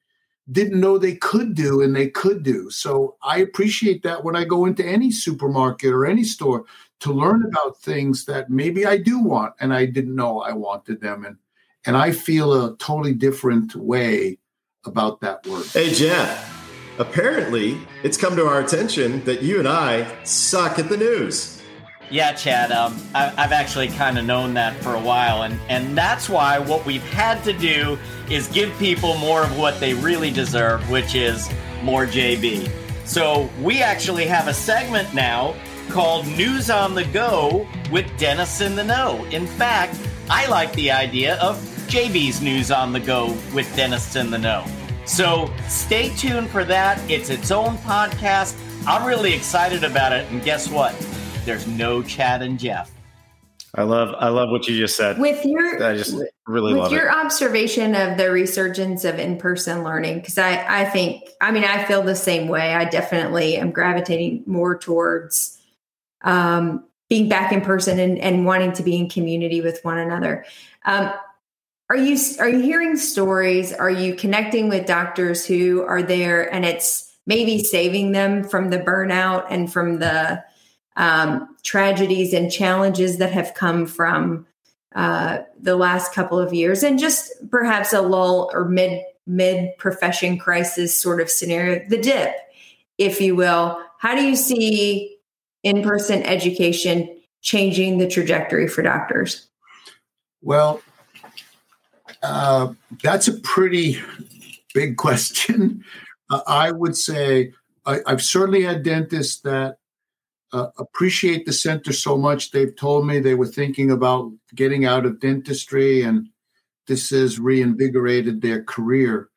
didn't 0.50 0.80
know 0.80 0.96
they 0.96 1.16
could 1.16 1.54
do 1.54 1.82
and 1.82 1.94
they 1.94 2.08
could 2.08 2.42
do. 2.42 2.70
So 2.70 3.16
I 3.22 3.38
appreciate 3.38 4.02
that 4.04 4.22
when 4.22 4.36
I 4.36 4.44
go 4.44 4.64
into 4.64 4.84
any 4.84 5.10
supermarket 5.10 5.92
or 5.92 6.06
any 6.06 6.24
store 6.24 6.64
to 7.00 7.12
learn 7.12 7.44
about 7.44 7.78
things 7.78 8.24
that 8.26 8.48
maybe 8.48 8.86
I 8.86 8.96
do 8.96 9.18
want 9.18 9.54
and 9.60 9.74
I 9.74 9.86
didn't 9.86 10.14
know 10.14 10.40
I 10.40 10.52
wanted 10.52 11.00
them 11.00 11.24
and 11.24 11.36
and 11.84 11.96
I 11.96 12.10
feel 12.10 12.52
a 12.52 12.76
totally 12.78 13.12
different 13.12 13.76
way 13.76 14.38
about 14.84 15.20
that 15.20 15.46
word. 15.46 15.66
Hey 15.66 15.92
Jeff, 15.92 16.98
apparently 16.98 17.78
it's 18.02 18.16
come 18.16 18.34
to 18.36 18.46
our 18.46 18.60
attention 18.60 19.24
that 19.24 19.42
you 19.42 19.58
and 19.58 19.68
I 19.68 20.24
suck 20.24 20.78
at 20.78 20.88
the 20.88 20.96
news. 20.96 21.55
Yeah, 22.10 22.32
Chad. 22.32 22.70
Um, 22.70 23.00
I, 23.14 23.26
have 23.30 23.52
actually 23.52 23.88
kind 23.88 24.16
of 24.16 24.24
known 24.24 24.54
that 24.54 24.76
for 24.82 24.94
a 24.94 25.00
while, 25.00 25.42
and 25.42 25.58
and 25.68 25.98
that's 25.98 26.28
why 26.28 26.58
what 26.58 26.86
we've 26.86 27.02
had 27.02 27.42
to 27.44 27.52
do 27.52 27.98
is 28.30 28.46
give 28.48 28.76
people 28.78 29.16
more 29.18 29.42
of 29.42 29.58
what 29.58 29.80
they 29.80 29.94
really 29.94 30.30
deserve, 30.30 30.88
which 30.88 31.14
is 31.16 31.50
more 31.82 32.06
JB. 32.06 32.70
So 33.04 33.48
we 33.60 33.82
actually 33.82 34.26
have 34.26 34.46
a 34.46 34.54
segment 34.54 35.14
now 35.14 35.54
called 35.88 36.26
News 36.26 36.70
on 36.70 36.94
the 36.94 37.04
Go 37.04 37.66
with 37.90 38.06
Dentists 38.18 38.60
in 38.60 38.76
the 38.76 38.84
Know. 38.84 39.24
In 39.26 39.46
fact, 39.46 39.98
I 40.28 40.46
like 40.46 40.72
the 40.74 40.90
idea 40.90 41.36
of 41.36 41.56
JB's 41.88 42.40
News 42.40 42.70
on 42.70 42.92
the 42.92 43.00
Go 43.00 43.36
with 43.54 43.74
Dentists 43.76 44.16
in 44.16 44.30
the 44.30 44.38
Know. 44.38 44.64
So 45.06 45.52
stay 45.68 46.10
tuned 46.16 46.50
for 46.50 46.64
that. 46.64 46.98
It's 47.08 47.30
its 47.30 47.50
own 47.50 47.78
podcast. 47.78 48.56
I'm 48.86 49.06
really 49.06 49.32
excited 49.34 49.84
about 49.84 50.12
it. 50.12 50.30
And 50.30 50.42
guess 50.42 50.68
what? 50.68 50.94
There's 51.46 51.68
no 51.68 52.02
Chad 52.02 52.42
and 52.42 52.58
Jeff. 52.58 52.90
I 53.76 53.84
love 53.84 54.14
I 54.18 54.30
love 54.30 54.50
what 54.50 54.66
you 54.66 54.76
just 54.76 54.96
said. 54.96 55.16
With 55.18 55.44
your 55.44 55.80
I 55.80 55.96
just 55.96 56.16
really 56.46 56.72
with 56.72 56.82
love 56.82 56.92
your 56.92 57.06
it. 57.06 57.14
observation 57.14 57.94
of 57.94 58.18
the 58.18 58.32
resurgence 58.32 59.04
of 59.04 59.20
in-person 59.20 59.84
learning, 59.84 60.18
because 60.18 60.38
I, 60.38 60.82
I 60.82 60.84
think 60.86 61.22
I 61.40 61.52
mean 61.52 61.62
I 61.62 61.84
feel 61.84 62.02
the 62.02 62.16
same 62.16 62.48
way. 62.48 62.74
I 62.74 62.84
definitely 62.84 63.56
am 63.56 63.70
gravitating 63.70 64.42
more 64.46 64.76
towards 64.76 65.56
um, 66.22 66.84
being 67.08 67.28
back 67.28 67.52
in 67.52 67.60
person 67.60 68.00
and, 68.00 68.18
and 68.18 68.44
wanting 68.44 68.72
to 68.72 68.82
be 68.82 68.96
in 68.96 69.08
community 69.08 69.60
with 69.60 69.84
one 69.84 69.98
another. 69.98 70.44
Um, 70.84 71.12
are 71.88 71.96
you 71.96 72.18
are 72.40 72.48
you 72.48 72.60
hearing 72.60 72.96
stories? 72.96 73.72
Are 73.72 73.90
you 73.90 74.16
connecting 74.16 74.68
with 74.68 74.86
doctors 74.86 75.46
who 75.46 75.82
are 75.82 76.02
there 76.02 76.52
and 76.52 76.64
it's 76.64 77.16
maybe 77.24 77.62
saving 77.62 78.10
them 78.10 78.42
from 78.42 78.70
the 78.70 78.78
burnout 78.78 79.46
and 79.48 79.72
from 79.72 80.00
the 80.00 80.42
um, 80.96 81.54
tragedies 81.62 82.32
and 82.32 82.50
challenges 82.50 83.18
that 83.18 83.32
have 83.32 83.54
come 83.54 83.86
from 83.86 84.46
uh, 84.94 85.38
the 85.60 85.76
last 85.76 86.14
couple 86.14 86.38
of 86.38 86.54
years, 86.54 86.82
and 86.82 86.98
just 86.98 87.30
perhaps 87.50 87.92
a 87.92 88.00
lull 88.00 88.50
or 88.52 88.64
mid 88.64 89.02
mid 89.26 89.76
profession 89.78 90.38
crisis 90.38 90.98
sort 90.98 91.20
of 91.20 91.30
scenario, 91.30 91.84
the 91.88 91.98
dip, 91.98 92.34
if 92.96 93.20
you 93.20 93.34
will. 93.36 93.78
How 93.98 94.14
do 94.14 94.22
you 94.22 94.36
see 94.36 95.18
in 95.62 95.82
person 95.82 96.22
education 96.22 97.20
changing 97.42 97.98
the 97.98 98.08
trajectory 98.08 98.68
for 98.68 98.82
doctors? 98.82 99.48
Well, 100.42 100.80
uh, 102.22 102.72
that's 103.02 103.28
a 103.28 103.32
pretty 103.40 104.00
big 104.74 104.96
question. 104.96 105.84
Uh, 106.30 106.40
I 106.46 106.70
would 106.70 106.96
say 106.96 107.52
I, 107.84 108.00
have 108.06 108.22
certainly 108.22 108.62
had 108.62 108.82
dentists 108.82 109.40
that 109.42 109.78
uh, 110.52 110.68
appreciate 110.78 111.44
the 111.44 111.52
center 111.52 111.92
so 111.92 112.16
much. 112.16 112.50
They've 112.50 112.74
told 112.74 113.06
me 113.06 113.18
they 113.18 113.34
were 113.34 113.46
thinking 113.46 113.90
about 113.90 114.32
getting 114.54 114.84
out 114.84 115.06
of 115.06 115.20
dentistry, 115.20 116.02
and 116.02 116.28
this 116.86 117.10
has 117.10 117.38
reinvigorated 117.38 118.40
their 118.40 118.62
career. 118.62 119.28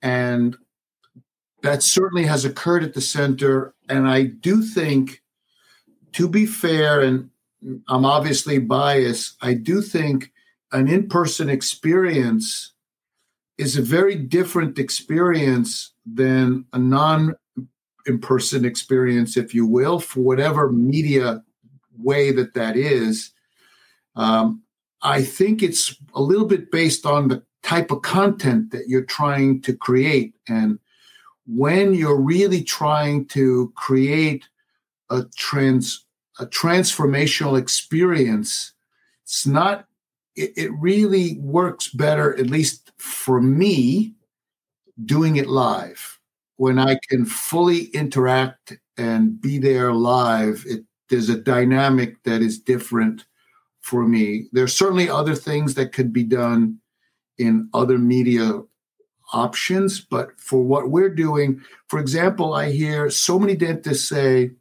And 0.00 0.56
that 1.62 1.82
certainly 1.82 2.24
has 2.24 2.44
occurred 2.44 2.82
at 2.82 2.94
the 2.94 3.00
center. 3.00 3.74
And 3.88 4.08
I 4.08 4.24
do 4.24 4.62
think, 4.62 5.22
to 6.12 6.28
be 6.28 6.46
fair, 6.46 7.00
and 7.00 7.30
I'm 7.88 8.04
obviously 8.04 8.58
biased, 8.58 9.36
I 9.40 9.54
do 9.54 9.80
think 9.80 10.32
an 10.72 10.88
in 10.88 11.08
person 11.08 11.48
experience 11.48 12.72
is 13.58 13.76
a 13.76 13.82
very 13.82 14.16
different 14.16 14.78
experience 14.78 15.92
than 16.04 16.64
a 16.72 16.78
non 16.78 17.34
in 18.06 18.18
person 18.18 18.64
experience, 18.64 19.36
if 19.36 19.54
you 19.54 19.66
will, 19.66 19.98
for 19.98 20.20
whatever 20.20 20.70
media 20.70 21.42
way 21.98 22.32
that 22.32 22.54
that 22.54 22.76
is. 22.76 23.32
Um, 24.16 24.62
I 25.02 25.22
think 25.22 25.62
it's 25.62 25.96
a 26.14 26.22
little 26.22 26.46
bit 26.46 26.70
based 26.70 27.06
on 27.06 27.28
the 27.28 27.42
type 27.62 27.90
of 27.90 28.02
content 28.02 28.70
that 28.72 28.88
you're 28.88 29.04
trying 29.04 29.60
to 29.62 29.74
create. 29.74 30.34
And 30.48 30.78
when 31.46 31.94
you're 31.94 32.20
really 32.20 32.62
trying 32.62 33.26
to 33.26 33.72
create 33.76 34.44
a 35.10 35.24
trans 35.36 36.04
a 36.38 36.46
transformational 36.46 37.58
experience, 37.58 38.72
it's 39.24 39.46
not 39.46 39.86
it, 40.34 40.52
it 40.56 40.72
really 40.72 41.38
works 41.38 41.88
better, 41.88 42.38
at 42.38 42.46
least 42.46 42.90
for 42.96 43.40
me, 43.40 44.14
doing 45.04 45.36
it 45.36 45.46
live 45.46 46.18
when 46.62 46.78
I 46.78 46.96
can 47.08 47.24
fully 47.24 47.86
interact 47.86 48.78
and 48.96 49.40
be 49.40 49.58
there 49.58 49.92
live, 49.92 50.62
it, 50.64 50.84
there's 51.10 51.28
a 51.28 51.36
dynamic 51.36 52.22
that 52.22 52.40
is 52.40 52.56
different 52.56 53.24
for 53.80 54.06
me. 54.06 54.46
There's 54.52 54.72
certainly 54.72 55.08
other 55.08 55.34
things 55.34 55.74
that 55.74 55.92
could 55.92 56.12
be 56.12 56.22
done 56.22 56.78
in 57.36 57.68
other 57.74 57.98
media 57.98 58.60
options, 59.32 60.00
but 60.02 60.40
for 60.40 60.62
what 60.62 60.90
we're 60.90 61.12
doing, 61.12 61.60
for 61.88 61.98
example, 61.98 62.54
I 62.54 62.70
hear 62.70 63.10
so 63.10 63.40
many 63.40 63.56
dentists 63.56 64.08
say, 64.08 64.52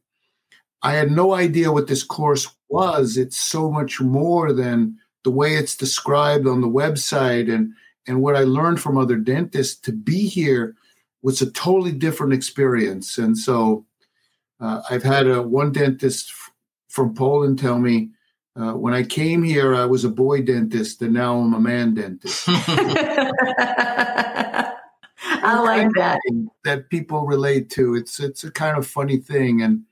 I 0.81 0.93
had 0.93 1.11
no 1.11 1.35
idea 1.35 1.71
what 1.71 1.85
this 1.85 2.01
course 2.01 2.49
was. 2.67 3.15
It's 3.15 3.39
so 3.39 3.69
much 3.69 4.01
more 4.01 4.53
than 4.53 4.97
the 5.23 5.29
way 5.29 5.53
it's 5.53 5.77
described 5.77 6.47
on 6.47 6.61
the 6.61 6.67
website 6.81 7.53
and 7.53 7.73
and 8.07 8.23
what 8.23 8.35
I 8.35 8.39
learned 8.39 8.81
from 8.81 8.97
other 8.97 9.17
dentists 9.17 9.79
to 9.81 9.91
be 9.91 10.27
here 10.27 10.75
was 11.21 11.41
a 11.41 11.51
totally 11.51 11.91
different 11.91 12.33
experience. 12.33 13.17
And 13.17 13.37
so 13.37 13.85
uh, 14.59 14.81
I've 14.89 15.03
had 15.03 15.27
a, 15.27 15.41
one 15.41 15.71
dentist 15.71 16.29
f- 16.31 16.51
from 16.89 17.13
Poland 17.13 17.59
tell 17.59 17.79
me 17.79 18.09
uh, 18.55 18.73
when 18.73 18.93
I 18.93 19.03
came 19.03 19.43
here, 19.43 19.73
I 19.73 19.85
was 19.85 20.03
a 20.03 20.09
boy 20.09 20.41
dentist, 20.41 21.01
and 21.01 21.13
now 21.13 21.37
I'm 21.37 21.53
a 21.53 21.59
man 21.59 21.93
dentist. 21.93 22.43
I 25.43 25.59
like 25.59 25.89
that. 25.95 26.19
That 26.65 26.89
people 26.89 27.25
relate 27.25 27.69
to. 27.71 27.95
It's 27.95 28.19
it's 28.19 28.43
a 28.43 28.51
kind 28.51 28.77
of 28.77 28.85
funny 28.85 29.17
thing, 29.17 29.61
and 29.61 29.83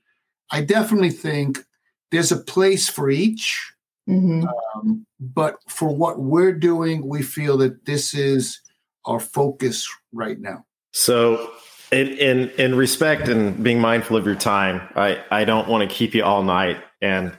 I 0.50 0.60
definitely 0.60 1.10
think 1.10 1.64
there's 2.10 2.32
a 2.32 2.36
place 2.36 2.88
for 2.88 3.08
each. 3.08 3.72
Mm-hmm. 4.08 4.46
Um, 4.74 5.06
but 5.18 5.56
for 5.68 5.94
what 5.94 6.20
we're 6.20 6.52
doing, 6.52 7.06
we 7.06 7.22
feel 7.22 7.56
that 7.58 7.86
this 7.86 8.12
is 8.12 8.60
our 9.06 9.20
focus 9.20 9.88
right 10.12 10.38
now. 10.38 10.66
So, 10.92 11.52
in, 11.92 12.08
in 12.08 12.50
in 12.50 12.74
respect 12.74 13.28
and 13.28 13.62
being 13.62 13.80
mindful 13.80 14.16
of 14.16 14.26
your 14.26 14.34
time, 14.34 14.80
I 14.94 15.22
I 15.30 15.44
don't 15.44 15.68
want 15.68 15.88
to 15.88 15.94
keep 15.94 16.14
you 16.14 16.24
all 16.24 16.42
night, 16.42 16.82
and 17.00 17.32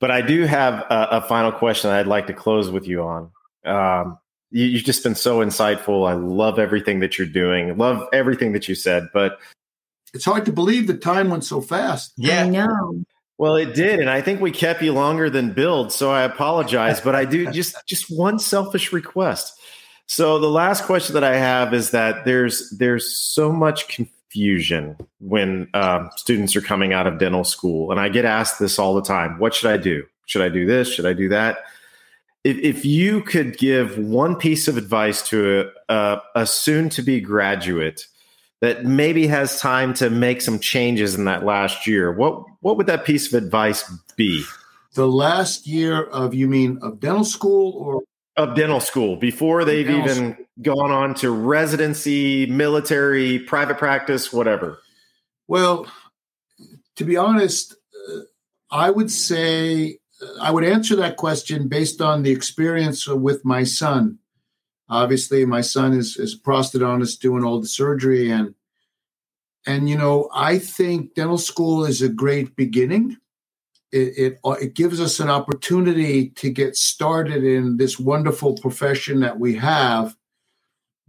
but 0.00 0.10
I 0.10 0.20
do 0.22 0.42
have 0.42 0.74
a, 0.90 1.08
a 1.12 1.20
final 1.22 1.52
question 1.52 1.90
I'd 1.90 2.06
like 2.06 2.26
to 2.26 2.34
close 2.34 2.70
with 2.70 2.86
you 2.86 3.02
on. 3.02 3.30
Um, 3.64 4.18
you, 4.50 4.64
you've 4.66 4.84
just 4.84 5.02
been 5.02 5.14
so 5.14 5.38
insightful. 5.38 6.08
I 6.08 6.14
love 6.14 6.58
everything 6.58 7.00
that 7.00 7.18
you're 7.18 7.26
doing. 7.26 7.76
Love 7.76 8.08
everything 8.12 8.52
that 8.52 8.68
you 8.68 8.74
said, 8.74 9.08
but 9.12 9.38
it's 10.14 10.24
hard 10.24 10.44
to 10.46 10.52
believe 10.52 10.86
the 10.86 10.96
time 10.96 11.30
went 11.30 11.44
so 11.44 11.60
fast. 11.60 12.12
Yeah, 12.16 12.44
I 12.44 12.48
know. 12.48 13.04
Well, 13.38 13.56
it 13.56 13.74
did, 13.74 14.00
and 14.00 14.08
I 14.08 14.22
think 14.22 14.40
we 14.40 14.50
kept 14.50 14.82
you 14.82 14.92
longer 14.92 15.28
than 15.28 15.52
billed, 15.52 15.92
so 15.92 16.10
I 16.10 16.22
apologize. 16.22 17.00
but 17.00 17.14
I 17.14 17.24
do 17.24 17.50
just 17.52 17.76
just 17.86 18.06
one 18.10 18.38
selfish 18.38 18.92
request. 18.92 19.55
So 20.06 20.38
the 20.38 20.48
last 20.48 20.84
question 20.84 21.14
that 21.14 21.24
I 21.24 21.36
have 21.36 21.74
is 21.74 21.90
that 21.90 22.24
there's 22.24 22.70
there's 22.70 23.12
so 23.12 23.52
much 23.52 23.88
confusion 23.88 24.96
when 25.18 25.68
um, 25.74 26.10
students 26.16 26.54
are 26.54 26.60
coming 26.60 26.92
out 26.92 27.06
of 27.06 27.18
dental 27.18 27.44
school, 27.44 27.90
and 27.90 28.00
I 28.00 28.08
get 28.08 28.24
asked 28.24 28.60
this 28.60 28.78
all 28.78 28.94
the 28.94 29.02
time: 29.02 29.38
What 29.38 29.52
should 29.52 29.70
I 29.70 29.76
do? 29.76 30.04
Should 30.26 30.42
I 30.42 30.48
do 30.48 30.64
this? 30.64 30.92
Should 30.92 31.06
I 31.06 31.12
do 31.12 31.28
that? 31.30 31.58
If, 32.44 32.58
if 32.58 32.84
you 32.84 33.22
could 33.22 33.58
give 33.58 33.98
one 33.98 34.36
piece 34.36 34.68
of 34.68 34.76
advice 34.76 35.28
to 35.30 35.72
a, 35.88 35.94
a, 35.94 36.22
a 36.36 36.46
soon-to-be 36.46 37.20
graduate 37.20 38.06
that 38.60 38.84
maybe 38.84 39.26
has 39.26 39.60
time 39.60 39.92
to 39.94 40.10
make 40.10 40.40
some 40.40 40.60
changes 40.60 41.16
in 41.16 41.24
that 41.24 41.44
last 41.44 41.88
year, 41.88 42.12
what 42.12 42.44
what 42.60 42.76
would 42.76 42.86
that 42.86 43.04
piece 43.04 43.26
of 43.26 43.42
advice 43.42 43.90
be? 44.14 44.44
The 44.94 45.08
last 45.08 45.66
year 45.66 46.04
of 46.04 46.32
you 46.32 46.46
mean 46.46 46.78
of 46.80 47.00
dental 47.00 47.24
school 47.24 47.72
or 47.72 48.02
of 48.36 48.54
dental 48.54 48.80
school 48.80 49.16
before 49.16 49.64
they've 49.64 49.86
dental 49.86 50.10
even 50.10 50.32
school. 50.34 50.46
gone 50.62 50.90
on 50.90 51.14
to 51.14 51.30
residency, 51.30 52.46
military, 52.46 53.38
private 53.38 53.78
practice, 53.78 54.32
whatever? 54.32 54.78
Well, 55.48 55.86
to 56.96 57.04
be 57.04 57.16
honest, 57.16 57.74
uh, 58.08 58.20
I 58.70 58.90
would 58.90 59.10
say 59.10 59.98
I 60.40 60.50
would 60.50 60.64
answer 60.64 60.96
that 60.96 61.16
question 61.16 61.68
based 61.68 62.00
on 62.00 62.22
the 62.22 62.30
experience 62.30 63.06
with 63.06 63.44
my 63.44 63.64
son. 63.64 64.18
Obviously, 64.88 65.44
my 65.44 65.60
son 65.60 65.92
is, 65.92 66.16
is 66.16 66.34
a 66.34 66.38
prosthodontist 66.38 67.20
doing 67.20 67.44
all 67.44 67.60
the 67.60 67.66
surgery, 67.66 68.30
and 68.30 68.54
and 69.66 69.88
you 69.88 69.96
know 69.96 70.28
I 70.32 70.58
think 70.58 71.14
dental 71.14 71.38
school 71.38 71.84
is 71.84 72.02
a 72.02 72.08
great 72.08 72.56
beginning 72.56 73.18
it, 73.92 74.18
it, 74.18 74.40
uh, 74.44 74.56
it 74.60 74.74
gives 74.74 75.00
us 75.00 75.20
an 75.20 75.30
opportunity 75.30 76.30
to 76.30 76.50
get 76.50 76.76
started 76.76 77.44
in 77.44 77.76
this 77.76 77.98
wonderful 77.98 78.56
profession 78.56 79.20
that 79.20 79.38
we 79.38 79.54
have. 79.56 80.16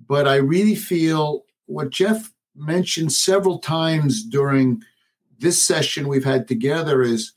But 0.07 0.27
I 0.27 0.35
really 0.35 0.75
feel 0.75 1.45
what 1.65 1.89
Jeff 1.89 2.31
mentioned 2.55 3.11
several 3.11 3.59
times 3.59 4.23
during 4.23 4.81
this 5.39 5.61
session 5.61 6.07
we've 6.07 6.25
had 6.25 6.47
together 6.47 7.01
is 7.01 7.33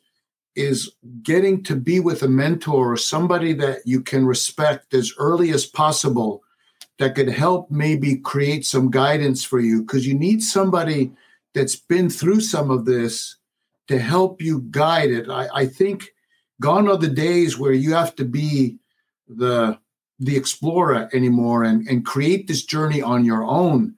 is 0.57 0.93
getting 1.23 1.63
to 1.63 1.77
be 1.77 2.01
with 2.01 2.23
a 2.23 2.29
mentor 2.29 2.93
or 2.93 2.97
somebody 2.97 3.53
that 3.53 3.79
you 3.87 4.01
can 4.01 4.27
respect 4.27 4.93
as 4.93 5.13
early 5.17 5.51
as 5.53 5.65
possible 5.65 6.43
that 6.99 7.15
could 7.15 7.29
help 7.29 7.71
maybe 7.71 8.17
create 8.17 8.67
some 8.67 8.91
guidance 8.91 9.45
for 9.45 9.61
you 9.61 9.81
because 9.83 10.07
you 10.07 10.15
need 10.15 10.43
somebody 10.43 11.13
that's 11.55 11.77
been 11.77 12.11
through 12.11 12.41
some 12.41 12.71
of 12.71 12.85
this 12.85 13.37
to 13.91 13.99
help 13.99 14.41
you 14.41 14.61
guide 14.71 15.11
it. 15.11 15.29
I, 15.29 15.49
I 15.53 15.67
think 15.67 16.13
gone 16.61 16.87
are 16.89 16.97
the 16.97 17.09
days 17.09 17.59
where 17.59 17.73
you 17.73 17.93
have 17.93 18.15
to 18.17 18.25
be 18.25 18.79
the 19.29 19.79
the 20.21 20.37
explorer 20.37 21.09
anymore 21.13 21.65
and 21.65 21.89
and 21.89 22.07
create 22.07 22.47
this 22.47 22.63
journey 22.63 23.03
on 23.03 23.25
your 23.25 23.43
own. 23.43 23.97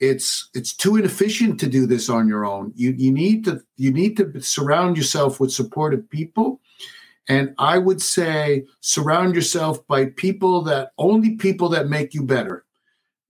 It's 0.00 0.50
it's 0.54 0.74
too 0.74 0.96
inefficient 0.96 1.60
to 1.60 1.68
do 1.68 1.86
this 1.86 2.08
on 2.08 2.26
your 2.26 2.44
own. 2.44 2.72
You 2.74 2.94
you 2.98 3.12
need 3.12 3.44
to 3.44 3.62
you 3.76 3.92
need 3.92 4.16
to 4.16 4.40
surround 4.40 4.96
yourself 4.96 5.38
with 5.38 5.52
supportive 5.52 6.10
people. 6.10 6.60
And 7.30 7.54
i 7.58 7.78
would 7.78 8.02
say 8.02 8.64
surround 8.80 9.36
yourself 9.36 9.86
by 9.86 10.06
people 10.06 10.62
that 10.62 10.90
only 10.98 11.36
people 11.36 11.68
that 11.68 11.88
make 11.88 12.12
you 12.12 12.24
better. 12.24 12.64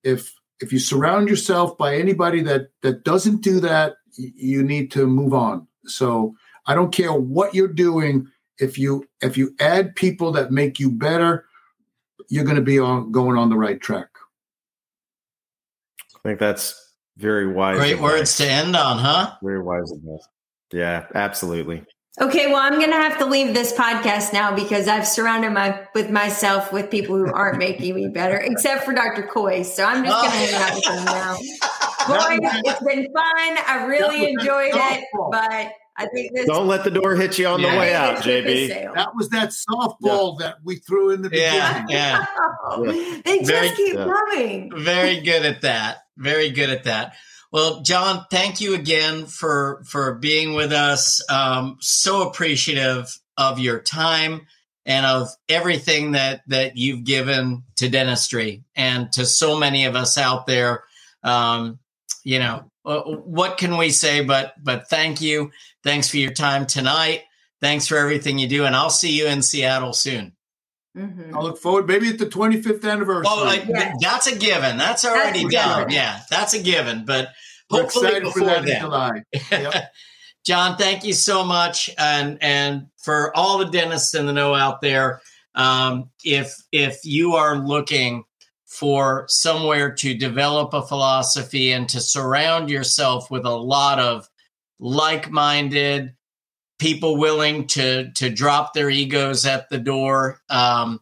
If 0.03 0.35
if 0.59 0.73
you 0.73 0.79
surround 0.79 1.29
yourself 1.29 1.77
by 1.77 1.97
anybody 1.97 2.41
that 2.45 2.71
that 2.81 3.05
doesn't 3.05 3.43
do 3.43 3.61
that 3.61 3.97
you 4.17 4.63
need 4.63 4.91
to 4.93 5.07
move 5.07 5.35
on 5.35 5.68
so 5.89 6.35
i 6.67 6.75
don't 6.75 6.93
care 6.93 7.13
what 7.13 7.55
you're 7.55 7.69
doing 7.69 8.27
if 8.59 8.79
you 8.79 9.05
if 9.23 9.37
you 9.37 9.55
add 9.61 9.95
people 9.97 10.33
that 10.33 10.51
make 10.51 10.79
you 10.79 10.91
better 10.91 11.47
you're 12.29 12.45
going 12.45 12.57
to 12.57 12.63
be 12.63 12.79
on 12.79 13.11
going 13.11 13.37
on 13.39 13.49
the 13.49 13.57
right 13.57 13.81
track 13.81 14.09
I 16.25 16.29
think 16.29 16.41
that's 16.41 16.95
very 17.17 17.47
wise. 17.47 17.77
Great 17.77 17.95
advice. 17.95 18.03
words 18.03 18.37
to 18.39 18.49
end 18.49 18.77
on, 18.77 18.99
huh? 18.99 19.35
Very 19.43 19.63
wise 19.63 19.91
advice. 19.93 20.27
Yeah, 20.73 21.07
absolutely. 21.15 21.85
Okay, 22.21 22.49
well, 22.49 22.57
I'm 22.57 22.75
going 22.75 22.91
to 22.91 22.97
have 22.97 23.19
to 23.19 23.27
leave 23.27 23.55
this 23.55 23.73
podcast 23.73 24.33
now 24.33 24.55
because 24.55 24.89
I've 24.89 25.07
surrounded 25.07 25.51
my 25.53 25.87
with 25.95 26.11
myself 26.11 26.73
with 26.73 26.91
people 26.91 27.17
who 27.17 27.33
aren't 27.33 27.59
making 27.59 27.95
me 27.95 28.09
better, 28.09 28.37
except 28.37 28.85
for 28.85 28.93
Dr. 28.93 29.23
Kois. 29.23 29.67
So 29.67 29.85
I'm 29.85 30.05
just 30.05 30.21
going 30.21 30.33
to 30.33 30.37
hang 30.37 30.63
out 30.63 30.75
with 30.75 30.85
him 30.85 31.05
now. 31.05 31.39
Kois, 32.09 32.39
it's 32.65 32.83
been 32.83 33.07
fun. 33.13 33.59
I 33.67 33.85
really 33.87 34.31
enjoyed 34.33 34.73
it, 34.75 35.05
but 35.31 35.73
I 36.01 36.07
think 36.15 36.33
this. 36.35 36.47
Don't 36.47 36.67
let 36.69 36.85
the 36.85 36.91
door 36.91 37.15
hit 37.17 37.39
you 37.39 37.47
on 37.49 37.61
Yeah. 37.61 37.73
the 37.73 37.79
way 37.79 37.95
out, 37.95 38.17
this 38.17 38.25
ship 38.25 38.45
has 38.45 38.55
JB. 38.71 38.95
that 38.95 39.15
was 39.17 39.29
that 39.31 39.51
softball 39.51 40.39
that 40.39 40.57
we 40.63 40.77
threw 40.77 41.11
in 41.11 41.23
the 41.23 41.31
beginning 41.31 41.87
yeah. 41.89 42.25
Oh, 42.65 42.85
Yeah. 42.91 43.21
They 43.25 43.39
just 43.39 43.51
Very- 43.51 43.71
keep 43.71 43.95
Yeah. 43.95 44.05
coming. 44.07 44.71
Very 44.77 45.21
good 45.21 45.45
at 45.45 45.63
that. 45.63 45.99
Very 46.17 46.51
good 46.51 46.71
at 46.71 46.85
that. 46.85 47.15
Well, 47.51 47.81
John, 47.83 48.27
thank 48.31 48.61
you 48.61 48.75
again 48.75 49.27
for 49.27 49.83
for 49.89 50.15
being 50.15 50.53
with 50.55 50.73
us. 50.73 51.21
Um, 51.31 51.79
so 51.81 52.29
appreciative 52.29 53.09
of 53.37 53.59
your 53.59 53.81
time 53.81 54.47
and 54.85 55.05
of 55.07 55.29
everything 55.49 56.13
that 56.13 56.43
that 56.49 56.77
you've 56.77 57.05
given 57.05 57.63
to 57.77 57.89
dentistry 57.89 58.65
and 58.77 59.11
to 59.13 59.25
so 59.27 59.59
many 59.59 59.87
of 59.87 59.97
us 59.97 60.17
out 60.19 60.47
there. 60.47 60.85
Um, 61.25 61.79
you 62.29 62.39
know, 62.39 62.71
uh, 62.85 63.01
what 63.01 63.57
can 63.57 63.79
we 63.79 63.89
say? 63.89 64.23
But 64.23 64.53
but 64.63 64.91
thank 64.91 65.23
you. 65.23 65.51
Thanks 65.83 66.11
for 66.11 66.19
your 66.19 66.33
time 66.33 66.67
tonight. 66.67 67.23
Thanks 67.63 67.87
for 67.89 67.97
everything 67.97 68.39
you 68.39 68.47
do, 68.47 68.67
and 68.67 68.77
I'll 68.77 68.91
see 68.91 69.13
you 69.19 69.27
in 69.29 69.41
Seattle 69.41 69.95
soon. 69.95 70.35
Mhm. 70.97 71.33
i 71.35 71.41
look 71.41 71.59
forward 71.59 71.87
maybe 71.87 72.09
at 72.09 72.19
the 72.19 72.27
25th 72.27 72.85
anniversary 72.85 73.27
Oh, 73.31 73.45
like, 73.45 73.65
Yeah. 73.69 73.93
that's 74.01 74.27
a 74.27 74.35
given. 74.37 74.77
That's 74.79 75.05
already 75.05 75.45
a 75.45 75.49
done. 75.49 75.79
given. 75.81 75.95
Yeah, 75.95 76.21
that's 76.31 76.55
a 76.55 76.59
given. 76.63 77.05
But 77.05 77.29
we're 77.71 77.83
hopefully 77.83 78.07
excited 78.09 78.33
for 78.33 78.41
before 78.41 78.55
that 78.55 78.65
then. 78.67 78.81
july 78.81 79.23
Yep. 79.51 79.93
John, 80.45 80.77
thank 80.77 81.05
you 81.05 81.13
so 81.15 81.45
much, 81.45 81.89
and 81.97 82.39
and 82.43 82.89
for 83.03 83.35
all 83.37 83.59
the 83.59 83.67
dentists 83.71 84.15
in 84.15 84.27
the 84.27 84.33
know 84.35 84.55
out 84.55 84.81
there. 84.83 85.21
Um, 85.55 86.11
if 86.25 86.55
if 86.73 87.05
you 87.05 87.35
are 87.37 87.57
looking 87.57 88.25
for 88.69 89.25
somewhere 89.29 89.91
to 89.91 90.15
develop 90.15 90.75
a 90.75 90.87
philosophy 90.87 91.73
and 91.73 91.89
to 91.89 92.01
surround 92.01 92.69
yourself 92.69 93.31
with 93.31 93.47
a 93.47 93.57
lot 93.57 93.99
of 93.99 94.29
like-minded 94.79 96.15
people 96.79 97.17
willing 97.17 97.67
to 97.67 98.13
to 98.13 98.31
drop 98.31 98.75
their 98.75 98.91
egos 98.91 99.47
at 99.47 99.69
the 99.71 99.79
door, 99.79 100.41
um, 100.51 101.01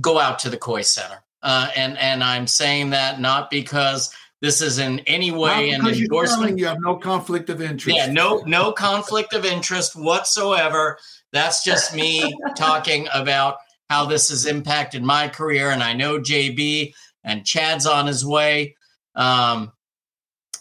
go 0.00 0.20
out 0.20 0.38
to 0.40 0.50
the 0.50 0.58
Kois 0.58 0.84
Center. 0.84 1.24
Uh, 1.42 1.70
and 1.74 1.96
and 1.98 2.22
I'm 2.22 2.46
saying 2.46 2.90
that 2.90 3.20
not 3.20 3.50
because 3.50 4.14
this 4.42 4.60
is 4.60 4.78
in 4.78 5.00
any 5.00 5.30
way 5.30 5.70
an 5.70 5.86
endorsement. 5.86 6.58
you 6.58 6.66
have 6.66 6.80
no 6.80 6.96
conflict 6.96 7.50
of 7.50 7.60
interest 7.60 7.96
Yeah, 7.96 8.10
no, 8.10 8.42
no 8.46 8.72
conflict 8.72 9.34
of 9.34 9.44
interest 9.44 9.94
whatsoever. 9.94 10.98
That's 11.32 11.64
just 11.64 11.94
me 11.94 12.34
talking 12.56 13.08
about 13.12 13.56
how 13.90 14.06
this 14.06 14.28
has 14.28 14.46
impacted 14.46 15.02
my 15.02 15.28
career, 15.28 15.70
and 15.70 15.82
I 15.82 15.92
know 15.94 16.20
JB 16.20 16.94
and 17.24 17.44
Chad's 17.44 17.86
on 17.86 18.06
his 18.06 18.24
way. 18.24 18.76
Um, 19.16 19.72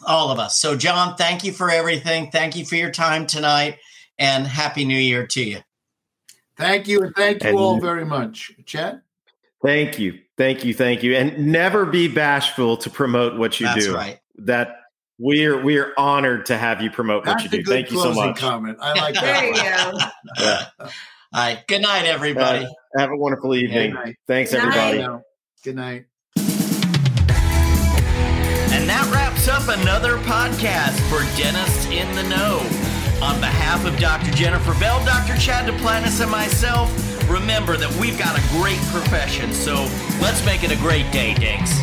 all 0.08 0.32
of 0.32 0.40
us. 0.40 0.60
So, 0.60 0.76
John, 0.76 1.16
thank 1.16 1.44
you 1.44 1.52
for 1.52 1.70
everything. 1.70 2.32
Thank 2.32 2.56
you 2.56 2.66
for 2.66 2.76
your 2.76 2.90
time 2.90 3.28
tonight, 3.28 3.78
and 4.18 4.48
happy 4.48 4.84
New 4.84 4.98
Year 4.98 5.28
to 5.28 5.44
you. 5.44 5.60
thank 6.58 6.88
you 6.88 7.02
and 7.04 7.16
thank 7.16 7.42
you 7.44 7.50
And- 7.50 7.58
all 7.58 7.80
very 7.80 8.04
much 8.04 8.52
Chad. 8.66 9.02
Thank 9.64 10.00
you. 10.00 10.20
Thank 10.38 10.64
you. 10.66 10.74
Thank 10.74 11.04
you. 11.04 11.16
And 11.16 11.52
never 11.52 11.86
be 11.86 12.08
bashful 12.08 12.78
to 12.78 12.90
promote 12.90 13.38
what 13.38 13.60
you 13.60 13.66
That's 13.68 13.86
do. 13.86 13.94
right. 13.96 14.20
That 14.38 14.78
we're 15.20 15.62
we're 15.62 15.94
honored 15.98 16.46
to 16.48 16.58
have 16.58 16.82
you 16.82 16.90
promote 16.90 17.26
what 17.28 17.42
you 17.44 17.48
a 17.48 17.52
do. 17.52 17.58
good 17.64 17.68
Thank 17.74 17.92
you 17.92 18.02
so 18.02 18.14
much. 18.14 18.38
comment 18.38 18.78
i 18.82 18.94
like 19.00 19.16
that. 19.16 19.22
There 19.22 19.54
that 19.54 19.94
you 19.94 20.00
go. 20.00 20.46
Yeah. 20.80 20.90
All 21.34 21.42
right. 21.42 21.66
Good 21.68 21.82
night, 21.82 22.06
everybody. 22.06 22.66
Uh, 22.66 23.00
have 23.00 23.12
a 23.12 23.18
wonderful 23.18 23.54
evening. 23.56 23.92
Good 23.92 23.96
night. 23.96 24.16
Thanks, 24.28 24.52
Good 24.52 24.62
everybody. 24.62 24.98
No. 25.00 25.22
good 25.64 25.76
night 25.76 26.06
And 28.72 28.88
that 28.90 29.10
wraps 29.14 29.48
up 29.48 29.68
another 29.80 30.18
podcast 30.20 30.98
for 31.10 31.20
Dentists 31.40 31.86
in 31.88 32.08
the 32.16 32.24
Know. 32.24 32.60
On 33.22 33.40
behalf 33.42 33.86
of 33.86 33.98
Dr. 34.00 34.32
Jennifer 34.32 34.74
Bell, 34.80 35.04
Dr. 35.06 35.36
Chad 35.38 35.70
Duplantis, 35.70 36.22
and 36.22 36.32
myself, 36.32 36.90
remember 37.30 37.76
that 37.78 37.92
we've 38.00 38.18
got 38.18 38.38
a 38.40 38.42
great 38.50 38.80
profession, 38.94 39.54
so 39.54 39.74
let's 40.22 40.44
make 40.46 40.64
it 40.64 40.72
a 40.72 40.78
great 40.78 41.12
day, 41.12 41.34
Dinks. 41.34 41.82